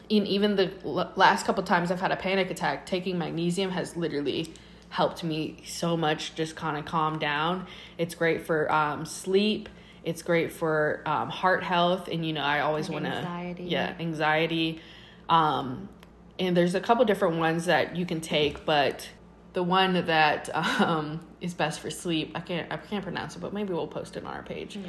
in 0.08 0.26
even 0.26 0.56
the 0.56 0.72
last 1.16 1.46
couple 1.46 1.62
times 1.64 1.90
I've 1.90 2.00
had 2.00 2.12
a 2.12 2.16
panic 2.16 2.50
attack, 2.50 2.86
taking 2.86 3.18
magnesium 3.18 3.70
has 3.70 3.96
literally 3.96 4.52
helped 4.96 5.22
me 5.22 5.58
so 5.66 5.94
much 5.94 6.34
just 6.34 6.56
kind 6.56 6.78
of 6.78 6.86
calm 6.86 7.18
down. 7.18 7.66
It's 7.98 8.14
great 8.14 8.46
for 8.46 8.72
um, 8.72 9.04
sleep. 9.04 9.68
It's 10.04 10.22
great 10.22 10.50
for 10.50 11.02
um, 11.04 11.28
heart 11.28 11.62
health, 11.62 12.08
and 12.08 12.24
you 12.24 12.32
know 12.32 12.40
I 12.40 12.60
always 12.60 12.88
want 12.88 13.04
to 13.04 13.20
yeah 13.58 13.94
anxiety. 14.00 14.80
Um, 15.28 15.90
and 16.38 16.56
there's 16.56 16.74
a 16.74 16.80
couple 16.80 17.04
different 17.04 17.36
ones 17.36 17.66
that 17.66 17.94
you 17.94 18.06
can 18.06 18.22
take, 18.22 18.64
but 18.64 19.10
the 19.52 19.62
one 19.62 20.06
that 20.06 20.48
um, 20.80 21.20
is 21.42 21.52
best 21.52 21.80
for 21.80 21.90
sleep 21.90 22.32
I 22.34 22.40
can't 22.40 22.72
I 22.72 22.78
can't 22.78 23.04
pronounce 23.04 23.36
it, 23.36 23.40
but 23.40 23.52
maybe 23.52 23.74
we'll 23.74 23.88
post 23.88 24.16
it 24.16 24.24
on 24.24 24.32
our 24.32 24.42
page. 24.42 24.76
Yeah. 24.76 24.88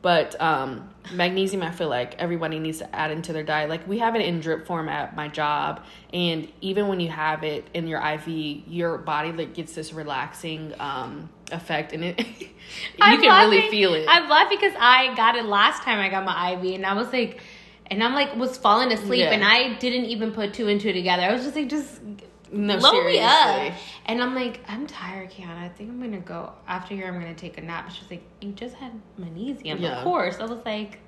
But 0.00 0.40
um, 0.40 0.88
magnesium, 1.12 1.62
I 1.62 1.70
feel 1.70 1.88
like 1.88 2.14
everybody 2.18 2.58
needs 2.58 2.78
to 2.78 2.94
add 2.94 3.10
into 3.10 3.32
their 3.32 3.42
diet. 3.42 3.68
Like 3.68 3.86
we 3.88 3.98
have 3.98 4.14
it 4.14 4.22
in 4.22 4.40
drip 4.40 4.66
form 4.66 4.88
at 4.88 5.16
my 5.16 5.28
job, 5.28 5.84
and 6.12 6.48
even 6.60 6.88
when 6.88 7.00
you 7.00 7.08
have 7.08 7.42
it 7.42 7.66
in 7.74 7.86
your 7.88 8.00
IV, 8.00 8.28
your 8.28 8.98
body 8.98 9.32
like 9.32 9.54
gets 9.54 9.74
this 9.74 9.92
relaxing 9.92 10.72
um, 10.78 11.28
effect, 11.50 11.92
and 11.92 12.04
it 12.04 12.20
you 12.40 12.48
I'm 13.00 13.20
can 13.20 13.28
laughing, 13.28 13.50
really 13.50 13.70
feel 13.70 13.94
it. 13.94 14.06
I'm 14.08 14.28
laughing 14.28 14.58
because 14.60 14.74
I 14.78 15.14
got 15.16 15.34
it 15.34 15.44
last 15.44 15.82
time 15.82 15.98
I 15.98 16.08
got 16.08 16.24
my 16.24 16.52
IV, 16.52 16.74
and 16.76 16.86
I 16.86 16.94
was 16.94 17.12
like, 17.12 17.40
and 17.90 18.02
I'm 18.02 18.14
like 18.14 18.36
was 18.36 18.56
falling 18.56 18.92
asleep, 18.92 19.20
yeah. 19.20 19.32
and 19.32 19.44
I 19.44 19.74
didn't 19.78 20.06
even 20.06 20.32
put 20.32 20.54
two 20.54 20.68
and 20.68 20.80
two 20.80 20.92
together. 20.92 21.22
I 21.22 21.32
was 21.32 21.42
just 21.42 21.56
like, 21.56 21.68
just 21.68 22.00
no, 22.52 22.78
blow 22.78 22.90
seriously. 22.90 23.20
me 23.20 23.68
up. 23.68 23.74
And 24.06 24.22
I'm 24.22 24.34
like, 24.34 24.60
I'm 24.68 24.86
tired, 24.86 25.30
Kiana. 25.30 25.58
I 25.58 25.68
think 25.68 25.90
I'm 25.90 26.00
gonna 26.00 26.20
go 26.20 26.52
after 26.66 26.94
here. 26.94 27.06
I'm 27.06 27.18
gonna 27.18 27.34
take 27.34 27.58
a 27.58 27.60
nap. 27.60 27.90
She's 27.90 28.10
like, 28.10 28.22
you 28.40 28.52
just 28.52 28.74
had 28.74 28.92
magnesium, 29.16 29.78
yeah. 29.78 29.98
of 29.98 30.04
course. 30.04 30.38
I 30.40 30.44
was 30.44 30.64
like, 30.64 31.00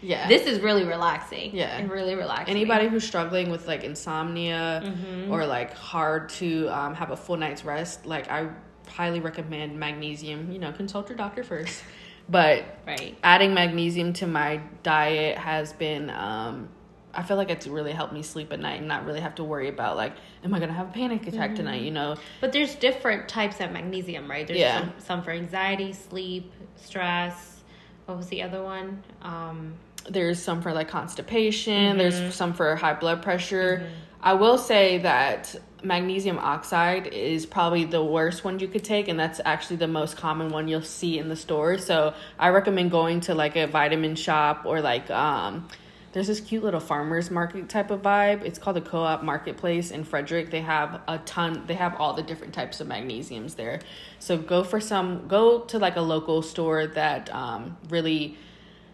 yeah, 0.00 0.28
this 0.28 0.46
is 0.46 0.60
really 0.60 0.84
relaxing. 0.84 1.54
Yeah, 1.54 1.76
and 1.76 1.90
really 1.90 2.14
relaxing. 2.14 2.54
Anybody 2.54 2.88
who's 2.88 3.06
struggling 3.06 3.50
with 3.50 3.66
like 3.66 3.84
insomnia 3.84 4.82
mm-hmm. 4.84 5.30
or 5.32 5.46
like 5.46 5.74
hard 5.74 6.28
to 6.30 6.68
um, 6.68 6.94
have 6.94 7.10
a 7.10 7.16
full 7.16 7.36
night's 7.36 7.64
rest, 7.64 8.06
like 8.06 8.30
I 8.30 8.48
highly 8.88 9.20
recommend 9.20 9.78
magnesium. 9.78 10.52
You 10.52 10.58
know, 10.58 10.72
consult 10.72 11.08
your 11.08 11.16
doctor 11.16 11.42
first. 11.42 11.82
But 12.30 12.64
right. 12.86 13.16
adding 13.22 13.54
magnesium 13.54 14.12
to 14.14 14.26
my 14.26 14.60
diet 14.82 15.38
has 15.38 15.72
been 15.72 16.10
um, 16.10 16.68
I 17.14 17.22
feel 17.22 17.36
like 17.36 17.50
it's 17.50 17.66
really 17.66 17.92
helped 17.92 18.12
me 18.12 18.22
sleep 18.22 18.52
at 18.52 18.60
night 18.60 18.78
and 18.78 18.88
not 18.88 19.04
really 19.04 19.20
have 19.20 19.34
to 19.36 19.44
worry 19.44 19.68
about 19.68 19.96
like, 19.96 20.12
am 20.44 20.54
I 20.54 20.60
gonna 20.60 20.72
have 20.72 20.88
a 20.88 20.92
panic 20.92 21.26
attack 21.26 21.50
mm-hmm. 21.50 21.56
tonight? 21.56 21.82
You 21.82 21.90
know. 21.90 22.16
But 22.40 22.52
there's 22.52 22.74
different 22.74 23.28
types 23.28 23.60
of 23.60 23.72
magnesium, 23.72 24.30
right? 24.30 24.46
There's 24.46 24.58
yeah. 24.58 24.80
some, 24.80 24.92
some 24.98 25.22
for 25.22 25.30
anxiety, 25.30 25.92
sleep, 25.92 26.52
stress. 26.76 27.60
What 28.06 28.16
was 28.16 28.28
the 28.28 28.42
other 28.42 28.62
one? 28.62 29.02
Um, 29.22 29.74
there's 30.08 30.40
some 30.40 30.62
for 30.62 30.72
like 30.72 30.88
constipation. 30.88 31.72
Mm-hmm. 31.74 31.98
There's 31.98 32.34
some 32.34 32.54
for 32.54 32.76
high 32.76 32.94
blood 32.94 33.22
pressure. 33.22 33.82
Mm-hmm. 33.82 33.94
I 34.20 34.34
will 34.34 34.58
say 34.58 34.98
that 34.98 35.54
magnesium 35.82 36.38
oxide 36.38 37.06
is 37.08 37.46
probably 37.46 37.84
the 37.84 38.02
worst 38.02 38.44
one 38.44 38.58
you 38.58 38.66
could 38.66 38.82
take 38.82 39.08
and 39.08 39.18
that's 39.18 39.40
actually 39.44 39.76
the 39.76 39.86
most 39.86 40.16
common 40.16 40.48
one 40.48 40.66
you'll 40.66 40.82
see 40.82 41.20
in 41.20 41.28
the 41.28 41.36
store 41.36 41.78
so 41.78 42.12
i 42.36 42.48
recommend 42.48 42.90
going 42.90 43.20
to 43.20 43.32
like 43.32 43.54
a 43.54 43.64
vitamin 43.66 44.16
shop 44.16 44.62
or 44.64 44.80
like 44.80 45.08
um 45.10 45.68
there's 46.12 46.26
this 46.26 46.40
cute 46.40 46.64
little 46.64 46.80
farmers 46.80 47.30
market 47.30 47.68
type 47.68 47.90
of 47.90 48.02
vibe. 48.02 48.42
It's 48.42 48.58
called 48.58 48.76
the 48.76 48.80
Co-op 48.80 49.22
Marketplace 49.22 49.90
in 49.90 50.04
Frederick. 50.04 50.50
They 50.50 50.62
have 50.62 51.02
a 51.06 51.18
ton. 51.18 51.64
They 51.66 51.74
have 51.74 51.94
all 51.96 52.14
the 52.14 52.22
different 52.22 52.54
types 52.54 52.80
of 52.80 52.88
magnesiums 52.88 53.56
there. 53.56 53.80
So 54.18 54.38
go 54.38 54.64
for 54.64 54.80
some. 54.80 55.28
Go 55.28 55.60
to 55.60 55.78
like 55.78 55.96
a 55.96 56.00
local 56.00 56.42
store 56.42 56.86
that 56.86 57.32
um, 57.34 57.76
really 57.90 58.36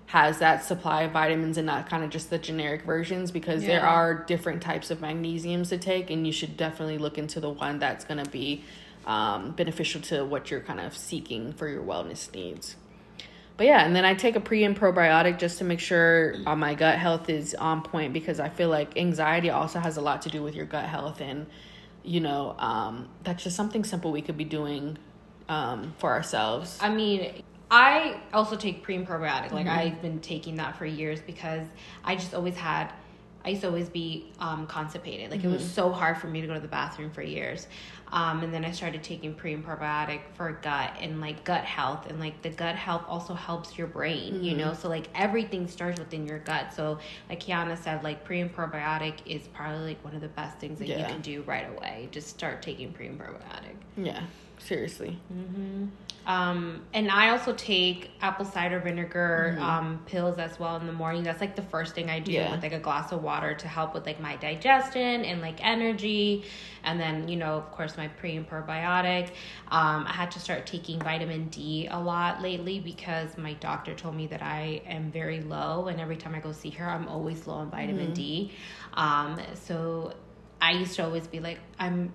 has 0.06 0.38
that 0.38 0.64
supply 0.64 1.02
of 1.02 1.12
vitamins 1.12 1.56
and 1.56 1.66
not 1.66 1.88
kind 1.88 2.04
of 2.04 2.10
just 2.10 2.30
the 2.30 2.38
generic 2.38 2.82
versions 2.82 3.30
because 3.30 3.62
yeah. 3.62 3.68
there 3.68 3.86
are 3.86 4.14
different 4.14 4.62
types 4.62 4.90
of 4.90 4.98
magnesiums 4.98 5.70
to 5.70 5.78
take 5.78 6.10
and 6.10 6.26
you 6.26 6.32
should 6.32 6.56
definitely 6.56 6.98
look 6.98 7.16
into 7.16 7.40
the 7.40 7.48
one 7.48 7.78
that's 7.78 8.04
going 8.04 8.22
to 8.22 8.30
be 8.30 8.62
um, 9.06 9.52
beneficial 9.52 10.00
to 10.02 10.24
what 10.24 10.50
you're 10.50 10.60
kind 10.60 10.80
of 10.80 10.96
seeking 10.96 11.52
for 11.54 11.68
your 11.68 11.82
wellness 11.82 12.32
needs 12.34 12.76
but 13.56 13.66
yeah, 13.66 13.84
and 13.84 13.94
then 13.94 14.04
I 14.04 14.14
take 14.14 14.34
a 14.36 14.40
pre 14.40 14.64
and 14.64 14.78
probiotic 14.78 15.38
just 15.38 15.58
to 15.58 15.64
make 15.64 15.80
sure 15.80 16.34
uh, 16.46 16.56
my 16.56 16.74
gut 16.74 16.98
health 16.98 17.28
is 17.28 17.54
on 17.54 17.82
point 17.82 18.12
because 18.12 18.40
I 18.40 18.48
feel 18.48 18.68
like 18.68 18.96
anxiety 18.96 19.50
also 19.50 19.78
has 19.78 19.96
a 19.96 20.00
lot 20.00 20.22
to 20.22 20.28
do 20.28 20.42
with 20.42 20.54
your 20.54 20.66
gut 20.66 20.86
health, 20.86 21.20
and 21.20 21.46
you 22.02 22.20
know 22.20 22.56
um, 22.58 23.08
that's 23.22 23.44
just 23.44 23.56
something 23.56 23.84
simple 23.84 24.10
we 24.10 24.22
could 24.22 24.36
be 24.36 24.44
doing 24.44 24.98
um, 25.48 25.94
for 25.98 26.10
ourselves. 26.10 26.78
I 26.80 26.88
mean, 26.88 27.42
I 27.70 28.20
also 28.32 28.56
take 28.56 28.82
pre 28.82 28.96
and 28.96 29.06
probiotic. 29.06 29.52
Like 29.52 29.66
mm-hmm. 29.66 29.78
I've 29.78 30.02
been 30.02 30.20
taking 30.20 30.56
that 30.56 30.76
for 30.76 30.86
years 30.86 31.20
because 31.20 31.66
I 32.04 32.16
just 32.16 32.34
always 32.34 32.56
had 32.56 32.92
I 33.44 33.50
used 33.50 33.60
to 33.60 33.68
always 33.68 33.88
be 33.88 34.32
um, 34.38 34.66
constipated. 34.66 35.30
Like 35.30 35.40
mm-hmm. 35.40 35.48
it 35.50 35.52
was 35.52 35.62
mm-hmm. 35.62 35.72
so 35.72 35.92
hard 35.92 36.16
for 36.16 36.28
me 36.28 36.40
to 36.40 36.46
go 36.46 36.54
to 36.54 36.60
the 36.60 36.68
bathroom 36.68 37.10
for 37.10 37.22
years. 37.22 37.66
Um, 38.12 38.42
and 38.42 38.54
then 38.54 38.64
I 38.64 38.70
started 38.70 39.02
taking 39.02 39.34
pre 39.34 39.54
and 39.54 39.64
probiotic 39.64 40.20
for 40.34 40.52
gut 40.62 40.92
and 41.00 41.20
like 41.20 41.44
gut 41.44 41.64
health. 41.64 42.06
And 42.08 42.20
like 42.20 42.42
the 42.42 42.50
gut 42.50 42.76
health 42.76 43.04
also 43.08 43.34
helps 43.34 43.76
your 43.76 43.86
brain, 43.86 44.34
mm-hmm. 44.34 44.44
you 44.44 44.56
know? 44.56 44.72
So 44.74 44.88
like 44.88 45.08
everything 45.14 45.66
starts 45.66 45.98
within 45.98 46.26
your 46.26 46.38
gut. 46.38 46.72
So 46.74 46.98
like 47.28 47.40
Kiana 47.40 47.76
said, 47.76 48.04
like 48.04 48.24
pre 48.24 48.40
and 48.40 48.54
probiotic 48.54 49.14
is 49.26 49.48
probably 49.48 49.88
like 49.88 50.04
one 50.04 50.14
of 50.14 50.20
the 50.20 50.28
best 50.28 50.58
things 50.58 50.78
that 50.78 50.88
yeah. 50.88 51.00
you 51.00 51.06
can 51.06 51.20
do 51.20 51.42
right 51.42 51.68
away. 51.76 52.08
Just 52.10 52.28
start 52.28 52.62
taking 52.62 52.92
pre 52.92 53.08
and 53.08 53.18
probiotic. 53.18 53.74
Yeah. 53.96 54.22
Seriously. 54.64 55.18
Mm-hmm. 55.32 55.86
Um, 56.26 56.80
and 56.94 57.10
I 57.10 57.28
also 57.30 57.52
take 57.52 58.10
apple 58.22 58.46
cider 58.46 58.80
vinegar 58.80 59.56
Mm-hmm. 59.58 59.62
um, 59.62 60.00
pills 60.06 60.38
as 60.38 60.58
well 60.58 60.76
in 60.76 60.86
the 60.86 60.92
morning. 60.92 61.22
That's 61.22 61.40
like 61.42 61.54
the 61.54 61.60
first 61.62 61.94
thing 61.94 62.08
I 62.08 62.18
do 62.18 62.32
Yeah. 62.32 62.50
with 62.50 62.62
like 62.62 62.72
a 62.72 62.78
glass 62.78 63.12
of 63.12 63.22
water 63.22 63.52
to 63.54 63.68
help 63.68 63.92
with 63.92 64.06
like 64.06 64.20
my 64.20 64.36
digestion 64.36 65.24
and 65.26 65.42
like 65.42 65.62
energy. 65.62 66.44
And 66.82 66.98
then, 66.98 67.28
you 67.28 67.36
know, 67.36 67.56
of 67.58 67.70
course, 67.72 67.98
my 67.98 68.08
pre 68.08 68.36
and 68.36 68.48
probiotic. 68.48 69.28
Um, 69.70 70.06
I 70.06 70.12
had 70.12 70.30
to 70.30 70.40
start 70.40 70.66
taking 70.66 70.98
vitamin 70.98 71.48
D 71.48 71.88
a 71.90 72.00
lot 72.00 72.40
lately 72.40 72.80
because 72.80 73.36
my 73.36 73.52
doctor 73.54 73.94
told 73.94 74.14
me 74.16 74.26
that 74.28 74.40
I 74.42 74.80
am 74.86 75.10
very 75.12 75.42
low. 75.42 75.88
And 75.88 76.00
every 76.00 76.16
time 76.16 76.34
I 76.34 76.40
go 76.40 76.52
see 76.52 76.70
her, 76.70 76.88
I'm 76.88 77.06
always 77.06 77.46
low 77.46 77.56
on 77.56 77.70
vitamin 77.70 78.06
Mm-hmm. 78.06 78.14
D. 78.14 78.52
Um, 78.94 79.38
so 79.54 80.14
I 80.58 80.72
used 80.72 80.94
to 80.96 81.04
always 81.04 81.26
be 81.26 81.40
like, 81.40 81.58
I'm. 81.78 82.12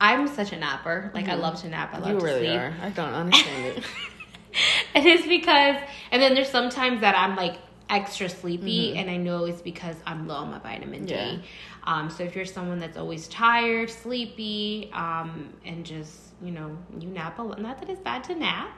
I'm 0.00 0.28
such 0.28 0.52
a 0.52 0.56
napper. 0.58 1.10
Like 1.14 1.28
I 1.28 1.34
love 1.34 1.60
to 1.62 1.68
nap. 1.68 1.94
I 1.94 1.98
love 1.98 2.08
Mm-hmm. 2.08 2.14
You 2.14 2.20
to 2.20 2.24
really 2.26 2.46
sleep. 2.46 2.60
are. 2.60 2.74
I 2.82 2.90
don't 2.90 3.14
understand 3.22 3.66
it. 3.66 3.84
It 4.94 5.04
is 5.04 5.26
because, 5.26 5.76
and 6.10 6.22
then 6.22 6.34
there's 6.34 6.48
sometimes 6.48 7.02
that 7.02 7.14
I'm 7.16 7.36
like 7.36 7.56
extra 7.90 8.28
sleepy, 8.28 8.96
and 8.96 9.10
I 9.10 9.16
know 9.16 9.44
it's 9.44 9.60
because 9.60 9.96
I'm 10.06 10.26
low 10.26 10.36
on 10.36 10.50
my 10.50 10.58
vitamin 10.58 11.04
D. 11.04 11.14
Mm-hmm. 11.14 11.36
Yeah. 11.36 11.42
Um, 11.84 12.10
so 12.10 12.24
if 12.24 12.34
you're 12.34 12.44
someone 12.46 12.78
that's 12.78 12.96
always 12.96 13.28
tired, 13.28 13.90
sleepy, 13.90 14.90
um, 14.92 15.52
and 15.64 15.84
just 15.84 16.18
you 16.42 16.50
know 16.52 16.76
you 16.98 17.08
nap 17.08 17.38
a 17.38 17.42
lot, 17.42 17.60
not 17.60 17.78
that 17.80 17.88
it's 17.90 18.00
bad 18.00 18.24
to 18.24 18.34
nap, 18.34 18.70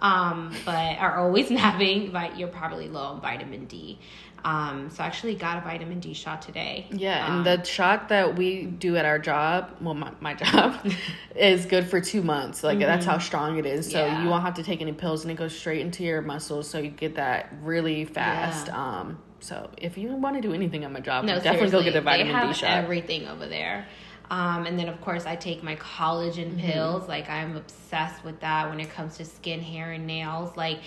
um, 0.00 0.54
but 0.64 0.98
are 0.98 1.16
always 1.18 1.50
napping, 1.60 2.10
but 2.12 2.38
you're 2.38 2.48
probably 2.48 2.88
low 2.88 3.02
on 3.02 3.20
vitamin 3.20 3.64
D. 3.66 3.98
Um, 4.44 4.88
so 4.90 5.02
I 5.02 5.06
actually 5.06 5.34
got 5.34 5.58
a 5.58 5.60
vitamin 5.62 5.98
D 5.98 6.14
shot 6.14 6.42
today. 6.42 6.86
Yeah, 6.92 7.26
Um, 7.26 7.38
and 7.38 7.46
the 7.60 7.64
shot 7.64 8.08
that 8.10 8.36
we 8.36 8.66
do 8.66 8.96
at 8.96 9.04
our 9.04 9.18
job, 9.18 9.70
well, 9.80 9.94
my, 9.94 10.12
my 10.20 10.34
job, 10.44 10.76
is 11.36 11.66
good 11.66 11.88
for 11.88 12.00
two 12.00 12.22
months. 12.22 12.62
Like, 12.62 12.78
that's 12.78 13.04
how 13.04 13.18
strong 13.18 13.58
it 13.58 13.66
is. 13.66 13.90
So, 13.90 13.98
Mm-hmm. 13.98 14.14
Yeah. 14.14 14.22
you 14.22 14.28
won't 14.30 14.44
have 14.44 14.54
to 14.54 14.62
take 14.62 14.80
any 14.80 14.92
pills, 14.92 15.22
and 15.24 15.32
it 15.32 15.34
goes 15.34 15.56
straight 15.58 15.80
into 15.80 16.04
your 16.04 16.22
muscles. 16.22 16.70
So, 16.70 16.78
you 16.78 16.90
get 16.90 17.16
that 17.16 17.52
really 17.62 18.04
fast. 18.04 18.68
Yeah. 18.68 18.76
Um, 19.00 19.18
so, 19.40 19.70
if 19.76 19.98
you 19.98 20.08
want 20.14 20.36
to 20.36 20.40
do 20.40 20.54
anything 20.54 20.84
at 20.84 20.92
my 20.92 21.00
job, 21.00 21.24
No, 21.24 21.40
definitely 21.40 21.70
go 21.70 21.82
get 21.82 21.96
a 21.96 22.00
vitamin 22.00 22.46
D 22.46 22.54
shot. 22.54 22.70
Everything 22.70 23.26
over 23.26 23.46
there. 23.46 23.86
Um, 24.30 24.66
and 24.66 24.78
then 24.78 24.88
of 24.88 25.00
course 25.00 25.26
I 25.26 25.36
take 25.36 25.62
my 25.62 25.76
collagen 25.76 26.52
Mm-hmm. 26.56 26.60
pills. 26.70 27.08
Like 27.08 27.28
I'm 27.30 27.56
obsessed 27.56 28.24
with 28.24 28.40
that 28.40 28.68
when 28.70 28.80
it 28.80 28.90
comes 28.90 29.16
to 29.18 29.24
skin, 29.24 29.60
hair, 29.60 29.92
and 29.92 30.06
nails. 30.06 30.56
Like 30.56 30.80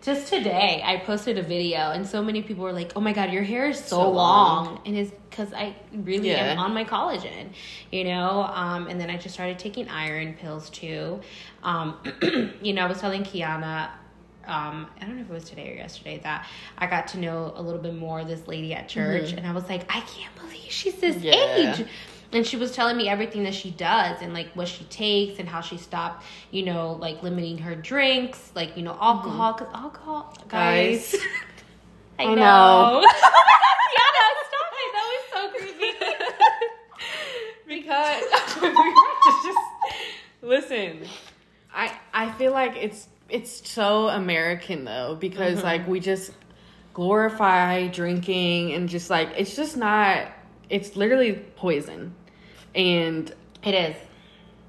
just 0.00 0.28
today 0.28 0.80
I 0.84 0.98
posted 0.98 1.38
a 1.38 1.42
video 1.42 1.90
and 1.90 2.06
so 2.06 2.22
many 2.22 2.42
people 2.42 2.62
were 2.64 2.72
like, 2.72 2.92
"Oh 2.96 3.00
my 3.00 3.12
god, 3.12 3.32
your 3.32 3.42
hair 3.42 3.68
is 3.68 3.78
so, 3.78 3.84
So 3.96 4.10
long. 4.10 4.64
long. 4.66 4.80
and 4.86 4.96
it's 4.96 5.10
because 5.30 5.52
I 5.52 5.74
really 5.92 6.30
Yeah. 6.30 6.52
am 6.52 6.58
on 6.58 6.72
my 6.74 6.84
collagen, 6.84 7.50
you 7.90 8.04
know. 8.04 8.42
Um, 8.42 8.86
and 8.88 9.00
then 9.00 9.10
I 9.10 9.16
just 9.16 9.34
started 9.34 9.58
taking 9.58 9.88
iron 9.88 10.34
pills 10.34 10.70
too. 10.70 11.20
Um, 11.62 11.98
you 12.62 12.72
know, 12.72 12.84
I 12.84 12.86
was 12.88 13.00
telling 13.00 13.22
Kiana 13.24 13.90
um, 14.46 14.86
I 14.98 15.04
don't 15.04 15.16
know 15.16 15.20
if 15.22 15.28
it 15.30 15.32
was 15.34 15.44
today 15.44 15.72
or 15.72 15.74
yesterday 15.76 16.20
that 16.22 16.46
I 16.78 16.86
got 16.86 17.08
to 17.08 17.18
know 17.18 17.52
a 17.54 17.60
little 17.60 17.82
bit 17.82 17.94
more 17.94 18.20
of 18.20 18.28
this 18.28 18.48
lady 18.48 18.72
at 18.72 18.88
church, 18.88 19.32
and 19.32 19.46
I 19.46 19.52
was 19.52 19.68
like, 19.68 19.82
I 19.94 20.00
can't 20.00 20.34
believe 20.36 20.70
she's 20.70 20.94
this 20.94 21.16
Mm-hmm. 21.16 21.24
Yeah. 21.24 21.76
age. 21.76 21.86
And 22.30 22.46
she 22.46 22.56
was 22.56 22.72
telling 22.72 22.96
me 22.96 23.08
everything 23.08 23.44
that 23.44 23.54
she 23.54 23.70
does 23.70 24.20
and 24.20 24.34
like 24.34 24.54
what 24.54 24.68
she 24.68 24.84
takes 24.84 25.38
and 25.38 25.48
how 25.48 25.62
she 25.62 25.78
stopped, 25.78 26.24
you 26.50 26.62
know, 26.62 26.92
like 26.92 27.22
limiting 27.22 27.56
her 27.58 27.74
drinks, 27.74 28.52
like 28.54 28.76
you 28.76 28.82
know, 28.82 28.96
alcohol. 29.00 29.54
Mm-hmm. 29.54 29.64
Because 29.64 29.74
alcohol, 29.74 30.36
guys, 30.48 31.12
Guys. 31.12 31.22
I, 32.18 32.24
I 32.24 32.34
know. 32.34 33.02
Kiana, 33.04 33.04
stop 34.48 34.72
it. 34.72 34.92
That 34.92 35.06
was 35.14 35.24
so 35.32 35.40
creepy. 35.58 35.92
because 37.68 38.22
we 38.62 38.70
just 39.44 39.58
listen. 40.42 41.08
I 41.72 41.96
I 42.12 42.30
feel 42.32 42.52
like 42.52 42.76
it's 42.76 43.08
it's 43.28 43.68
so 43.70 44.08
American 44.08 44.84
though 44.84 45.16
because 45.18 45.58
mm-hmm. 45.58 45.66
like 45.66 45.88
we 45.88 46.00
just 46.00 46.32
glorify 46.94 47.86
drinking 47.86 48.72
and 48.72 48.88
just 48.88 49.10
like 49.10 49.30
it's 49.36 49.54
just 49.54 49.76
not 49.76 50.26
it's 50.70 50.96
literally 50.96 51.32
poison. 51.56 52.14
And 52.74 53.32
it 53.64 53.74
is. 53.74 53.96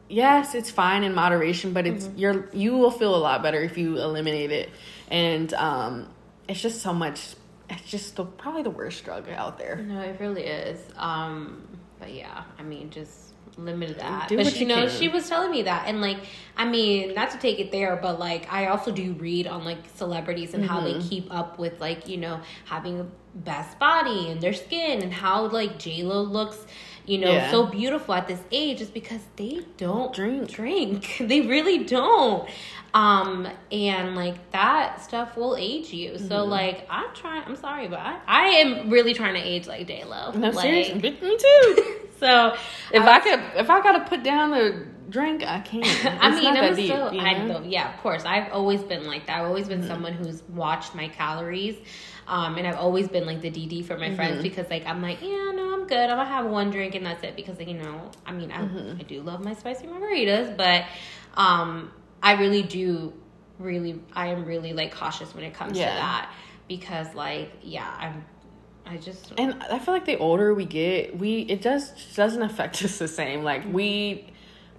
yes, 0.10 0.56
it's 0.56 0.72
fine 0.72 1.04
in 1.04 1.14
moderation, 1.14 1.74
but 1.74 1.86
it's 1.86 2.10
you're 2.16 2.50
you 2.54 2.78
will 2.78 2.92
feel 2.92 3.16
a 3.16 3.18
lot 3.18 3.44
better 3.44 3.62
if 3.62 3.78
you 3.78 3.98
eliminate 3.98 4.52
it. 4.52 4.70
And 5.10 5.54
um 5.54 6.08
it's 6.48 6.62
just 6.62 6.82
so 6.82 6.94
much 6.94 7.36
it's 7.70 7.84
just 7.90 8.16
the, 8.16 8.26
probably 8.26 8.64
the 8.64 8.72
worst 8.72 9.06
drug 9.06 9.30
out 9.30 9.60
there. 9.60 9.76
No, 9.76 10.02
it 10.02 10.20
really 10.20 10.44
is. 10.44 10.80
Um, 10.98 11.68
but 12.00 12.12
yeah, 12.12 12.44
I 12.58 12.64
mean, 12.64 12.90
just 12.90 13.29
limit 13.66 13.98
that. 14.00 14.28
Do 14.30 14.38
but 14.38 14.48
she 14.54 14.60
you 14.62 14.66
know 14.68 14.88
can. 14.88 14.90
she 14.90 15.08
was 15.08 15.28
telling 15.30 15.52
me 15.52 15.64
that, 15.64 15.88
and 15.88 16.02
like, 16.02 16.18
I 16.58 16.66
mean, 16.66 17.14
not 17.14 17.32
to 17.32 17.38
take 17.38 17.60
it 17.60 17.72
there, 17.72 17.96
but 18.02 18.20
like, 18.20 18.52
I 18.52 18.68
also 18.68 18.92
do 18.92 19.14
read 19.14 19.48
on 19.48 19.64
like 19.66 19.78
celebrities 19.96 20.54
and 20.54 20.66
how 20.66 20.82
they 20.82 20.94
Mm-hmm. 20.94 21.08
keep 21.10 21.34
up 21.34 21.60
with 21.60 21.80
like 21.80 22.08
you 22.08 22.18
know 22.18 22.42
having 22.66 22.98
the 22.98 23.08
best 23.36 23.78
body 23.80 24.30
and 24.32 24.42
their 24.42 24.54
skin 24.54 25.02
and 25.02 25.14
how 25.14 25.48
like 25.48 25.78
J 25.80 26.04
Lo 26.04 26.22
looks. 26.22 26.58
You 27.06 27.18
know, 27.18 27.32
Yeah. 27.32 27.50
so 27.50 27.66
beautiful 27.66 28.14
at 28.14 28.28
this 28.28 28.40
age 28.52 28.82
is 28.82 28.90
because 28.92 29.22
they 29.36 29.62
don't 29.78 30.14
Drink. 30.14 30.48
Drink. 30.52 31.16
They 31.20 31.42
really 31.42 31.84
don't. 31.84 32.48
Um, 32.94 33.48
and 33.72 34.16
like 34.16 34.52
that 34.52 35.02
stuff 35.02 35.36
will 35.36 35.56
age 35.56 35.92
you. 35.92 36.20
So 36.20 36.26
Mm-hmm. 36.42 36.52
like 36.52 36.86
I'm 36.90 37.12
trying 37.16 37.44
I'm 37.46 37.56
sorry, 37.56 37.88
but 37.88 37.98
I, 38.00 38.20
I 38.28 38.44
am 38.62 38.92
really 38.92 39.16
trying 39.16 39.34
to 39.34 39.40
age 39.42 39.66
like 39.66 39.88
J 39.88 40.04
Lo. 40.04 40.32
No, 40.34 40.50
like, 40.52 40.62
seriously, 40.62 41.18
me 41.20 41.38
too. 41.38 41.96
So 42.26 42.56
If 42.92 43.04
I 43.04 43.20
could, 43.20 43.40
if 43.56 43.70
I 43.70 43.82
gotta 43.82 44.06
put 44.06 44.24
down 44.24 44.52
the 44.52 44.86
drink, 45.10 45.44
I 45.46 45.60
can. 45.62 45.84
It's 45.84 46.02
I 46.22 46.30
mean, 46.36 46.56
I'm 46.58 46.76
deep, 46.76 46.86
still, 46.88 47.14
you 47.14 47.22
I 47.22 47.34
know? 47.48 47.60
know, 47.60 47.64
yeah, 47.66 47.94
of 47.94 48.00
course. 48.02 48.26
I've 48.26 48.52
always 48.52 48.82
been 48.84 49.06
like 49.06 49.28
that. 49.28 49.40
I've 49.40 49.48
always 49.48 49.68
been 49.68 49.80
Mm-hmm. 49.80 49.88
someone 49.88 50.14
who's 50.14 50.44
watched 50.50 50.94
my 50.96 51.08
calories. 51.08 51.78
Um, 52.28 52.58
and 52.58 52.68
I've 52.68 52.76
always 52.78 53.08
been 53.08 53.26
like 53.26 53.42
the 53.42 53.50
DD 53.50 53.86
for 53.86 53.98
my 53.98 54.08
Mm-hmm. 54.08 54.16
friends 54.16 54.44
because 54.44 54.70
like 54.70 54.86
I'm 54.86 55.02
like, 55.02 55.20
yeah, 55.22 55.52
no, 55.56 55.74
I'm 55.74 55.88
good. 55.88 56.10
I'm 56.10 56.18
gonna 56.18 56.26
have 56.30 56.46
one 56.46 56.70
drink 56.70 56.94
and 56.96 57.06
that's 57.06 57.24
it 57.24 57.36
because 57.36 57.58
like, 57.58 57.68
you 57.68 57.74
know, 57.76 58.12
I 58.26 58.32
mean, 58.34 58.52
I, 58.52 58.62
Mm-hmm. 58.62 59.00
I 59.00 59.04
do 59.04 59.22
love 59.22 59.44
my 59.44 59.54
spicy 59.56 59.88
margaritas, 59.88 60.56
but 60.56 60.86
um, 61.36 61.92
I 62.22 62.34
really 62.34 62.62
do, 62.64 63.14
really, 63.58 64.00
I 64.14 64.28
am 64.28 64.46
really 64.46 64.74
like 64.74 64.94
cautious 64.94 65.34
when 65.34 65.44
it 65.44 65.54
comes 65.56 65.78
Yeah. 65.78 65.90
to 65.90 65.96
that 65.96 66.30
because 66.68 67.16
like, 67.16 67.52
yeah, 67.64 67.90
I'm, 67.98 68.26
I 68.90 68.98
just 68.98 69.34
And 69.38 69.62
I 69.64 69.80
feel 69.80 69.94
like 69.94 70.06
the 70.06 70.18
older 70.18 70.54
we 70.54 70.66
get, 70.66 71.18
we 71.18 71.40
it 71.42 71.62
does 71.62 71.92
doesn't 72.16 72.42
affect 72.42 72.84
us 72.84 72.98
the 72.98 73.08
same. 73.08 73.44
Like 73.44 73.72
we 73.72 74.26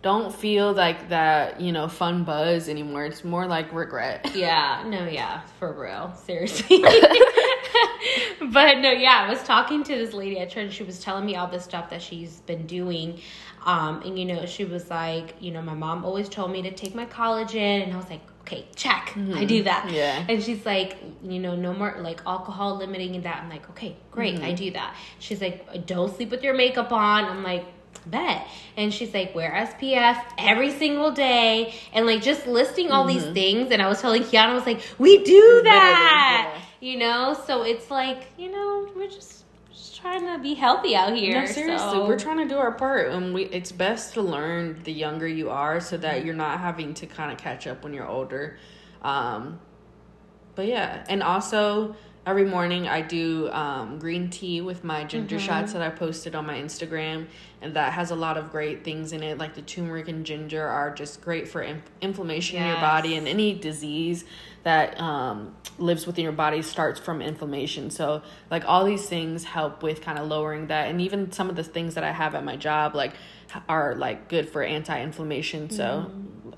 don't 0.03 0.35
feel 0.35 0.73
like 0.73 1.11
that, 1.11 1.61
you 1.61 1.73
know, 1.73 1.87
fun 1.87 2.25
buzz 2.25 2.69
anymore. 2.69 3.05
It's 3.05 3.23
more 3.23 3.47
like 3.47 3.73
regret. 3.73 4.33
Yeah, 4.41 4.85
no, 4.87 5.07
yeah, 5.07 5.43
for 5.59 5.73
real. 5.73 6.15
Seriously. 6.25 6.79
but 8.41 8.79
no, 8.79 8.91
yeah, 8.91 9.27
I 9.27 9.29
was 9.29 9.43
talking 9.43 9.83
to 9.85 9.95
this 9.95 10.15
lady 10.15 10.39
at 10.39 10.49
church. 10.49 10.73
She 10.73 10.83
was 10.83 11.01
telling 11.01 11.27
me 11.27 11.37
all 11.37 11.47
the 11.47 11.61
stuff 11.61 11.91
that 11.91 12.01
she's 12.01 12.41
been 12.41 12.67
doing. 12.67 13.21
Um, 13.67 14.01
and 14.03 14.19
you 14.19 14.25
know, 14.25 14.47
she 14.47 14.65
was 14.65 14.89
like, 14.89 15.35
you 15.41 15.51
know, 15.51 15.61
my 15.61 15.75
mom 15.75 16.07
always 16.07 16.29
told 16.31 16.51
me 16.51 16.63
to 16.63 16.71
take 16.71 16.95
my 16.95 17.05
collagen, 17.05 17.83
and 17.83 17.93
I 17.93 17.97
was 17.97 18.09
like, 18.09 18.23
okay, 18.43 18.67
check, 18.75 19.15
I 19.35 19.45
do 19.45 19.63
that. 19.65 19.85
Mm-hmm. 19.85 19.95
Yeah. 19.95 20.25
And 20.29 20.43
she's 20.43 20.65
like, 20.67 20.97
you 21.23 21.39
know, 21.39 21.57
no 21.57 21.73
more 21.73 21.97
like 22.01 22.21
alcohol 22.27 22.77
limiting 22.77 23.15
and 23.15 23.25
that. 23.25 23.43
I'm 23.43 23.49
like, 23.51 23.69
okay, 23.71 23.97
great, 24.11 24.37
Mm-hmm. 24.37 24.45
I 24.45 24.53
do 24.53 24.71
that. 24.73 24.97
She's 25.19 25.41
like, 25.41 25.87
don't 25.87 26.15
sleep 26.15 26.31
with 26.31 26.43
your 26.43 26.55
makeup 26.55 26.93
on. 26.93 27.25
I'm 27.25 27.43
like, 27.43 27.65
bet. 28.07 28.47
And 28.77 28.93
she's 28.93 29.13
like, 29.13 29.35
wear 29.35 29.51
SPF 29.51 30.23
every 30.39 30.71
single 30.71 31.11
day, 31.11 31.75
and 31.93 32.07
like 32.07 32.23
just 32.23 32.47
listing 32.47 32.91
all 32.91 33.07
these 33.07 33.25
things. 33.25 33.71
And 33.71 33.83
I 33.83 33.89
was 33.89 34.01
telling 34.01 34.23
Kiana, 34.23 34.49
I 34.49 34.55
was 34.55 34.67
like, 34.67 34.81
we 34.99 35.23
do 35.23 35.61
that, 35.65 36.61
you 36.81 36.99
know. 36.99 37.39
So 37.47 37.63
it's 37.63 37.91
like, 37.91 38.27
you 38.39 38.51
know, 38.51 38.89
we're 38.97 39.09
just 39.09 39.40
trying 40.01 40.27
to 40.27 40.39
be 40.43 40.55
healthy 40.55 40.95
out 40.97 41.15
here. 41.17 41.41
No, 41.41 41.47
seriously, 41.47 41.91
so- 41.91 42.07
we're 42.07 42.19
trying 42.19 42.39
to 42.39 42.47
do 42.49 42.59
our 42.59 42.73
part, 42.73 43.11
and 43.13 43.35
we. 43.35 43.45
It's 43.45 43.73
best 43.73 44.15
to 44.15 44.23
learn 44.23 44.81
the 44.85 44.93
younger 44.93 45.27
you 45.29 45.51
are, 45.51 45.81
so 45.81 45.97
that 45.99 46.25
you're 46.25 46.35
not 46.35 46.61
having 46.61 46.95
to 46.95 47.07
kind 47.07 47.33
of 47.33 47.39
catch 47.39 47.67
up 47.67 47.85
when 47.85 47.93
you're 47.93 48.09
older. 48.09 48.59
Um, 49.03 49.61
but 50.55 50.67
yeah, 50.67 51.05
and 51.09 51.23
also 51.23 51.97
every 52.27 52.45
morning 52.45 52.87
I 52.87 53.01
do 53.01 53.51
um, 53.51 53.99
green 53.99 54.29
tea 54.31 54.61
with 54.61 54.85
my 54.85 55.05
ginger 55.05 55.39
shots 55.39 55.73
that 55.73 55.83
I 55.83 55.91
posted 55.91 56.35
on 56.35 56.47
my 56.47 56.55
Instagram, 56.55 57.27
and 57.63 57.75
that 57.75 57.93
has 57.93 58.11
a 58.11 58.15
lot 58.15 58.37
of 58.37 58.51
great 58.51 58.85
things 58.85 59.13
in 59.13 59.23
it. 59.23 59.39
Like 59.39 59.55
the 59.55 59.63
turmeric 59.63 60.09
and 60.09 60.25
ginger 60.25 60.67
are 60.67 60.95
just 60.95 61.21
great 61.23 61.49
for 61.49 61.63
in- 61.63 61.83
inflammation 62.01 62.61
in 62.63 62.67
your 62.69 62.77
body 62.77 63.17
and 63.17 63.27
any 63.27 63.55
disease 63.55 64.25
that 64.63 65.01
um, 65.01 65.55
lives 65.79 66.07
within 66.07 66.23
your 66.23 66.33
body 66.33 66.61
starts 66.63 67.01
from 67.01 67.23
inflammation. 67.23 67.91
So, 67.91 68.23
like, 68.51 68.65
all 68.67 68.85
these 68.85 69.09
things 69.09 69.45
help 69.45 69.83
with 69.83 70.03
kind 70.03 70.19
of 70.19 70.29
lowering 70.29 70.67
that. 70.67 70.89
And 70.89 71.01
even 71.01 71.33
some 71.33 71.49
of 71.49 71.57
the 71.57 71.65
things 71.65 71.95
that 71.95 72.05
I 72.05 72.13
have 72.13 72.35
at 72.35 72.45
my 72.45 72.57
job, 72.57 72.95
like, 72.95 73.15
are 73.69 73.97
like 73.97 74.29
good 74.29 74.49
for 74.49 74.63
anti-inflammation. 74.63 75.71
So, 75.71 76.11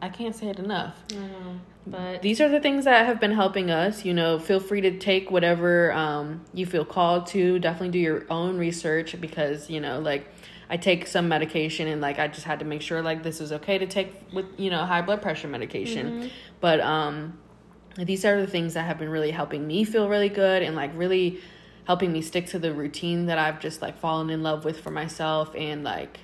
I 0.02 0.08
can't 0.08 0.34
say 0.34 0.48
it 0.48 0.58
enough. 0.58 0.96
Know, 1.14 1.60
but 1.86 2.22
These 2.22 2.40
are 2.40 2.48
the 2.48 2.60
things 2.60 2.84
that 2.84 3.06
have 3.06 3.20
been 3.20 3.32
helping 3.32 3.70
us. 3.70 4.04
You 4.04 4.14
know, 4.14 4.38
feel 4.38 4.60
free 4.60 4.80
to 4.82 4.98
take 4.98 5.30
whatever 5.30 5.92
um, 5.92 6.42
you 6.54 6.66
feel 6.66 6.84
called 6.84 7.26
to. 7.28 7.58
Definitely 7.58 7.90
do 7.90 7.98
your 7.98 8.24
own 8.30 8.56
research 8.58 9.20
because, 9.20 9.68
you 9.68 9.80
know, 9.80 9.98
like, 9.98 10.26
I 10.72 10.78
take 10.78 11.06
some 11.06 11.28
medication 11.28 11.86
and 11.86 12.00
like 12.00 12.18
I 12.18 12.28
just 12.28 12.46
had 12.46 12.60
to 12.60 12.64
make 12.64 12.80
sure 12.80 13.02
like 13.02 13.22
this 13.22 13.42
is 13.42 13.52
okay 13.52 13.76
to 13.76 13.86
take 13.86 14.14
with 14.32 14.46
you 14.56 14.70
know 14.70 14.86
high 14.86 15.02
blood 15.02 15.20
pressure 15.20 15.46
medication. 15.46 16.06
Mm-hmm. 16.06 16.28
But 16.60 16.80
um 16.80 17.38
these 17.98 18.24
are 18.24 18.40
the 18.40 18.46
things 18.46 18.72
that 18.72 18.86
have 18.86 18.98
been 18.98 19.10
really 19.10 19.32
helping 19.32 19.66
me 19.66 19.84
feel 19.84 20.08
really 20.08 20.30
good 20.30 20.62
and 20.62 20.74
like 20.74 20.90
really 20.94 21.40
helping 21.84 22.10
me 22.10 22.22
stick 22.22 22.46
to 22.46 22.58
the 22.58 22.72
routine 22.72 23.26
that 23.26 23.36
I've 23.36 23.60
just 23.60 23.82
like 23.82 23.98
fallen 23.98 24.30
in 24.30 24.42
love 24.42 24.64
with 24.64 24.80
for 24.80 24.90
myself 24.90 25.54
and 25.54 25.84
like 25.84 26.20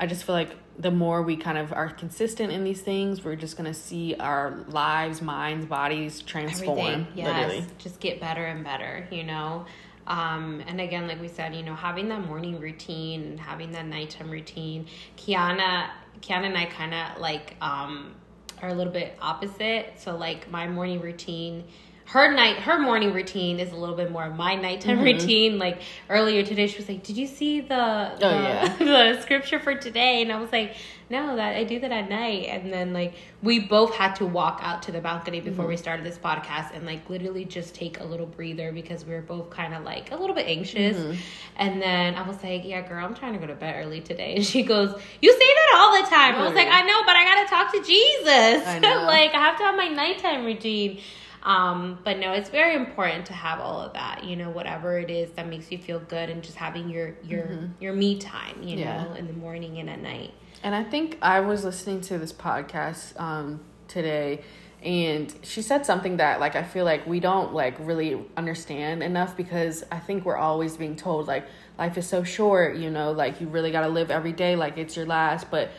I 0.00 0.06
just 0.06 0.24
feel 0.24 0.34
like 0.34 0.50
the 0.80 0.90
more 0.90 1.22
we 1.22 1.36
kind 1.36 1.58
of 1.58 1.72
are 1.72 1.90
consistent 1.90 2.50
in 2.50 2.64
these 2.64 2.80
things, 2.80 3.22
we're 3.22 3.36
just 3.36 3.56
gonna 3.56 3.74
see 3.74 4.14
our 4.14 4.64
lives, 4.68 5.20
minds, 5.20 5.66
bodies 5.66 6.22
transform. 6.22 6.78
Everything, 6.78 7.06
yes, 7.14 7.26
Literally. 7.28 7.66
just 7.78 8.00
get 8.00 8.18
better 8.18 8.44
and 8.46 8.64
better. 8.64 9.06
You 9.10 9.24
know, 9.24 9.66
um, 10.06 10.62
and 10.66 10.80
again, 10.80 11.06
like 11.06 11.20
we 11.20 11.28
said, 11.28 11.54
you 11.54 11.62
know, 11.62 11.74
having 11.74 12.08
that 12.08 12.26
morning 12.26 12.58
routine 12.58 13.22
and 13.22 13.40
having 13.40 13.72
that 13.72 13.86
nighttime 13.86 14.30
routine. 14.30 14.86
Kiana, 15.18 15.90
Kiana 16.20 16.46
and 16.46 16.56
I 16.56 16.64
kind 16.64 16.94
of 16.94 17.20
like 17.20 17.56
um, 17.60 18.14
are 18.62 18.70
a 18.70 18.74
little 18.74 18.92
bit 18.92 19.16
opposite. 19.20 19.92
So 19.96 20.16
like 20.16 20.50
my 20.50 20.66
morning 20.66 21.00
routine 21.00 21.64
her 22.12 22.32
night 22.34 22.56
her 22.58 22.78
morning 22.78 23.12
routine 23.12 23.60
is 23.60 23.70
a 23.72 23.76
little 23.76 23.94
bit 23.94 24.10
more 24.10 24.24
of 24.24 24.34
my 24.36 24.54
nighttime 24.56 24.96
Mm-hmm. 24.96 25.04
routine. 25.04 25.58
Like 25.58 25.80
earlier 26.08 26.42
today 26.42 26.66
she 26.66 26.76
was 26.78 26.88
like 26.88 27.02
did 27.04 27.16
you 27.16 27.26
see 27.26 27.60
the 27.60 28.12
the, 28.18 28.26
Oh, 28.26 28.42
yeah. 28.42 28.76
the 29.14 29.22
scripture 29.22 29.58
for 29.60 29.74
today? 29.76 30.22
And 30.22 30.32
i 30.32 30.40
was 30.40 30.50
like 30.50 30.74
no 31.08 31.36
that 31.36 31.54
i 31.56 31.62
do 31.64 31.78
that 31.78 31.92
at 31.92 32.08
night. 32.10 32.46
And 32.48 32.72
then 32.72 32.92
like 32.92 33.14
we 33.42 33.60
both 33.60 33.94
had 33.94 34.14
to 34.16 34.26
walk 34.26 34.60
out 34.62 34.82
to 34.84 34.92
the 34.92 35.00
balcony 35.00 35.40
before 35.40 35.64
Mm-hmm. 35.64 35.70
we 35.70 35.76
started 35.76 36.04
this 36.04 36.18
podcast 36.18 36.74
and 36.74 36.84
like 36.84 37.08
literally 37.08 37.44
just 37.44 37.74
take 37.76 38.00
a 38.00 38.04
little 38.04 38.26
breather 38.26 38.72
because 38.72 39.04
we 39.04 39.14
were 39.14 39.22
both 39.22 39.50
kind 39.50 39.72
of 39.72 39.84
like 39.84 40.10
a 40.10 40.16
little 40.16 40.34
bit 40.34 40.46
anxious. 40.48 40.96
Mm-hmm. 40.96 41.14
and 41.58 41.80
then 41.80 42.16
i 42.16 42.26
was 42.26 42.42
like 42.42 42.64
yeah 42.64 42.80
girl 42.88 43.04
i'm 43.04 43.14
trying 43.14 43.34
to 43.34 43.38
go 43.38 43.46
to 43.46 43.54
bed 43.54 43.76
early 43.84 44.00
today. 44.00 44.34
And 44.40 44.44
she 44.44 44.62
goes 44.64 44.90
you 45.22 45.32
say 45.32 45.38
that 45.38 45.70
all 45.78 46.02
the 46.02 46.08
time. 46.10 46.34
I 46.34 46.42
was 46.46 46.54
like 46.56 46.68
i 46.68 46.82
know 46.82 47.02
but 47.06 47.14
i 47.16 47.24
gotta 47.24 47.48
talk 47.48 47.72
to 47.72 47.80
jesus. 47.84 48.66
I 48.66 49.04
like 49.06 49.32
i 49.32 49.38
have 49.38 49.56
to 49.58 49.62
have 49.62 49.76
my 49.76 49.86
nighttime 49.88 50.44
routine 50.44 51.00
um, 51.42 51.98
but 52.04 52.18
no, 52.18 52.32
it's 52.32 52.50
very 52.50 52.74
important 52.74 53.26
to 53.26 53.32
have 53.32 53.60
all 53.60 53.80
of 53.80 53.92
that, 53.94 54.24
you 54.24 54.36
know, 54.36 54.50
whatever 54.50 54.98
it 54.98 55.10
is 55.10 55.30
that 55.32 55.48
makes 55.48 55.72
you 55.72 55.78
feel 55.78 55.98
good 56.00 56.28
and 56.28 56.42
just 56.42 56.56
having 56.56 56.90
your 56.90 57.14
your 57.22 57.68
your 57.80 57.92
me 57.92 58.18
time, 58.18 58.62
you 58.62 58.76
Yeah. 58.78 59.04
know, 59.04 59.14
in 59.14 59.26
the 59.26 59.32
morning 59.32 59.78
and 59.78 59.88
at 59.88 60.00
night. 60.00 60.32
And 60.62 60.74
I 60.74 60.84
think 60.84 61.16
I 61.22 61.40
was 61.40 61.64
listening 61.64 62.02
to 62.02 62.18
this 62.18 62.32
podcast 62.34 63.18
um, 63.18 63.60
today, 63.88 64.42
and 64.82 65.34
she 65.42 65.62
said 65.62 65.86
something 65.86 66.18
that 66.18 66.40
like 66.40 66.56
I 66.56 66.62
feel 66.62 66.84
like 66.84 67.06
we 67.06 67.20
don't 67.20 67.54
like 67.54 67.76
really 67.78 68.22
understand 68.36 69.02
enough 69.02 69.36
because 69.36 69.82
I 69.90 69.98
think 69.98 70.24
we're 70.26 70.36
always 70.36 70.76
being 70.76 70.96
told 70.96 71.26
like 71.26 71.46
life 71.78 71.96
is 71.96 72.06
so 72.06 72.22
short, 72.22 72.76
you 72.76 72.90
know, 72.90 73.12
like 73.12 73.40
you 73.40 73.48
really 73.48 73.70
got 73.72 73.82
to 73.82 73.88
live 73.88 74.10
every 74.10 74.32
day 74.32 74.56
like 74.56 74.76
it's 74.76 74.96
your 74.96 75.06
last. 75.06 75.50
But 75.50 75.70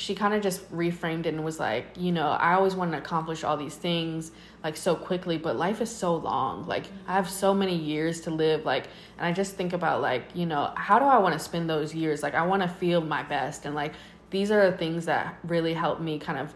she 0.00 0.14
kind 0.14 0.32
of 0.32 0.42
just 0.42 0.66
reframed 0.72 1.26
it 1.26 1.34
and 1.34 1.44
was 1.44 1.60
like, 1.60 1.84
you 1.94 2.10
know, 2.10 2.28
I 2.28 2.54
always 2.54 2.74
want 2.74 2.92
to 2.92 2.98
accomplish 2.98 3.44
all 3.44 3.58
these 3.58 3.76
things 3.76 4.32
like 4.64 4.74
so 4.74 4.96
quickly, 4.96 5.36
but 5.36 5.56
life 5.56 5.82
is 5.82 5.94
so 5.94 6.16
long. 6.16 6.66
Like 6.66 6.86
I 7.06 7.12
have 7.12 7.28
so 7.28 7.52
many 7.52 7.76
years 7.76 8.22
to 8.22 8.30
live. 8.30 8.64
Like, 8.64 8.86
and 9.18 9.26
I 9.26 9.32
just 9.32 9.56
think 9.56 9.74
about 9.74 10.00
like, 10.00 10.24
you 10.32 10.46
know, 10.46 10.72
how 10.74 10.98
do 10.98 11.04
I 11.04 11.18
want 11.18 11.34
to 11.34 11.38
spend 11.38 11.68
those 11.68 11.94
years? 11.94 12.22
Like, 12.22 12.34
I 12.34 12.46
want 12.46 12.62
to 12.62 12.68
feel 12.68 13.02
my 13.02 13.22
best, 13.22 13.66
and 13.66 13.74
like 13.74 13.92
these 14.30 14.50
are 14.50 14.70
the 14.70 14.76
things 14.78 15.04
that 15.04 15.36
really 15.44 15.74
help 15.74 16.00
me 16.00 16.18
kind 16.18 16.38
of 16.38 16.54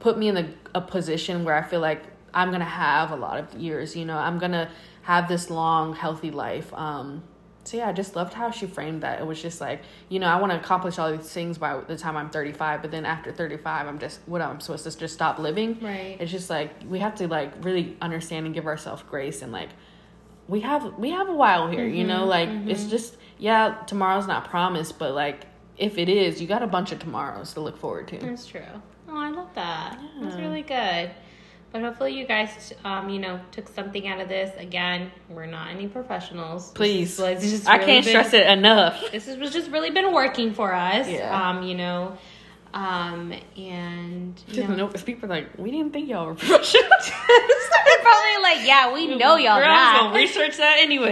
put 0.00 0.18
me 0.18 0.26
in 0.26 0.36
a, 0.36 0.52
a 0.74 0.80
position 0.80 1.44
where 1.44 1.54
I 1.54 1.62
feel 1.62 1.80
like 1.80 2.02
I'm 2.34 2.50
gonna 2.50 2.64
have 2.64 3.12
a 3.12 3.16
lot 3.16 3.38
of 3.38 3.54
years. 3.54 3.94
You 3.94 4.06
know, 4.06 4.18
I'm 4.18 4.40
gonna 4.40 4.72
have 5.02 5.28
this 5.28 5.50
long, 5.50 5.94
healthy 5.94 6.32
life. 6.32 6.74
Um, 6.74 7.22
so 7.66 7.76
yeah, 7.78 7.88
I 7.88 7.92
just 7.92 8.14
loved 8.14 8.32
how 8.32 8.50
she 8.50 8.66
framed 8.66 9.02
that. 9.02 9.20
It 9.20 9.26
was 9.26 9.42
just 9.42 9.60
like, 9.60 9.82
you 10.08 10.20
know, 10.20 10.28
I 10.28 10.40
want 10.40 10.52
to 10.52 10.58
accomplish 10.58 10.98
all 10.98 11.14
these 11.14 11.28
things 11.28 11.58
by 11.58 11.80
the 11.80 11.96
time 11.96 12.16
I'm 12.16 12.30
35, 12.30 12.82
but 12.82 12.90
then 12.90 13.04
after 13.04 13.32
35, 13.32 13.86
I'm 13.86 13.98
just 13.98 14.20
what 14.26 14.40
I'm 14.40 14.60
supposed 14.60 14.84
to 14.84 14.96
just 14.96 15.14
stop 15.14 15.38
living. 15.38 15.78
Right. 15.80 16.16
It's 16.20 16.30
just 16.30 16.48
like 16.48 16.70
we 16.88 17.00
have 17.00 17.16
to 17.16 17.28
like 17.28 17.52
really 17.64 17.96
understand 18.00 18.46
and 18.46 18.54
give 18.54 18.66
ourselves 18.66 19.02
grace 19.08 19.42
and 19.42 19.52
like 19.52 19.70
we 20.48 20.60
have 20.60 20.94
we 20.98 21.10
have 21.10 21.28
a 21.28 21.34
while 21.34 21.68
here, 21.68 21.86
you 21.86 22.04
know, 22.04 22.20
mm-hmm, 22.20 22.28
like 22.28 22.48
mm-hmm. 22.48 22.70
it's 22.70 22.84
just 22.84 23.16
yeah, 23.38 23.82
tomorrow's 23.86 24.26
not 24.26 24.48
promised, 24.48 24.98
but 24.98 25.14
like 25.14 25.46
if 25.76 25.98
it 25.98 26.08
is, 26.08 26.40
you 26.40 26.46
got 26.46 26.62
a 26.62 26.66
bunch 26.66 26.92
of 26.92 26.98
tomorrows 26.98 27.52
to 27.54 27.60
look 27.60 27.76
forward 27.76 28.08
to. 28.08 28.18
That's 28.18 28.46
true. 28.46 28.62
Oh, 29.08 29.16
I 29.16 29.30
love 29.30 29.54
that. 29.54 29.98
That's 30.20 30.36
really 30.36 30.62
good. 30.62 31.10
But 31.72 31.82
hopefully 31.82 32.14
you 32.14 32.26
guys, 32.26 32.72
um, 32.84 33.10
you 33.10 33.18
know, 33.18 33.38
took 33.52 33.68
something 33.68 34.06
out 34.08 34.20
of 34.20 34.28
this. 34.28 34.50
Again, 34.58 35.10
we're 35.28 35.46
not 35.46 35.68
any 35.70 35.88
professionals. 35.88 36.70
Please. 36.72 37.16
This 37.18 37.44
is 37.44 37.50
just 37.50 37.68
I 37.68 37.74
really 37.76 37.86
can't 37.86 38.04
been- 38.04 38.12
stress 38.12 38.32
it 38.32 38.46
enough. 38.46 39.02
This 39.12 39.26
has 39.26 39.52
just 39.52 39.70
really 39.70 39.90
been 39.90 40.12
working 40.14 40.54
for 40.54 40.72
us. 40.72 41.06
Yeah. 41.08 41.50
Um, 41.50 41.62
you 41.64 41.74
know, 41.74 42.16
um, 42.72 43.32
and 43.56 44.40
you 44.48 44.54
Just 44.54 44.68
know, 44.68 44.74
know, 44.76 44.88
people 44.88 45.26
are 45.26 45.34
like, 45.34 45.58
we 45.58 45.70
didn't 45.70 45.92
think 45.92 46.08
y'all 46.08 46.26
were 46.26 46.34
professionals. 46.36 47.10
they're 47.28 48.02
probably 48.02 48.42
like, 48.42 48.66
yeah, 48.66 48.92
we 48.94 49.06
know 49.08 49.36
y'all 49.36 49.56
was 49.56 49.64
not. 49.64 50.00
gonna 50.00 50.14
research 50.16 50.56
that 50.58 50.76
anyway. 50.78 51.10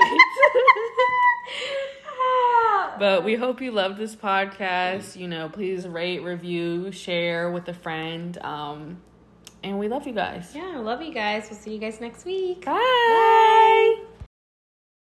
but 2.99 3.25
we 3.25 3.35
hope 3.35 3.61
you 3.61 3.71
love 3.73 3.97
this 3.97 4.15
podcast. 4.15 5.17
You 5.17 5.29
know, 5.29 5.49
please 5.49 5.87
rate, 5.87 6.21
review, 6.21 6.93
share 6.93 7.51
with 7.51 7.69
a 7.69 7.75
friend. 7.75 8.39
Um, 8.43 8.99
and 9.65 9.79
we 9.79 9.89
love 9.89 10.07
you 10.07 10.13
guys. 10.13 10.53
yeah, 10.55 10.79
love 10.79 11.03
you 11.03 11.13
guys. 11.13 11.49
We'll 11.51 11.59
see 11.59 11.73
you 11.73 11.81
guys 11.81 12.01
next 12.01 12.25
week. 12.25 12.65
Bye. 12.65 14.05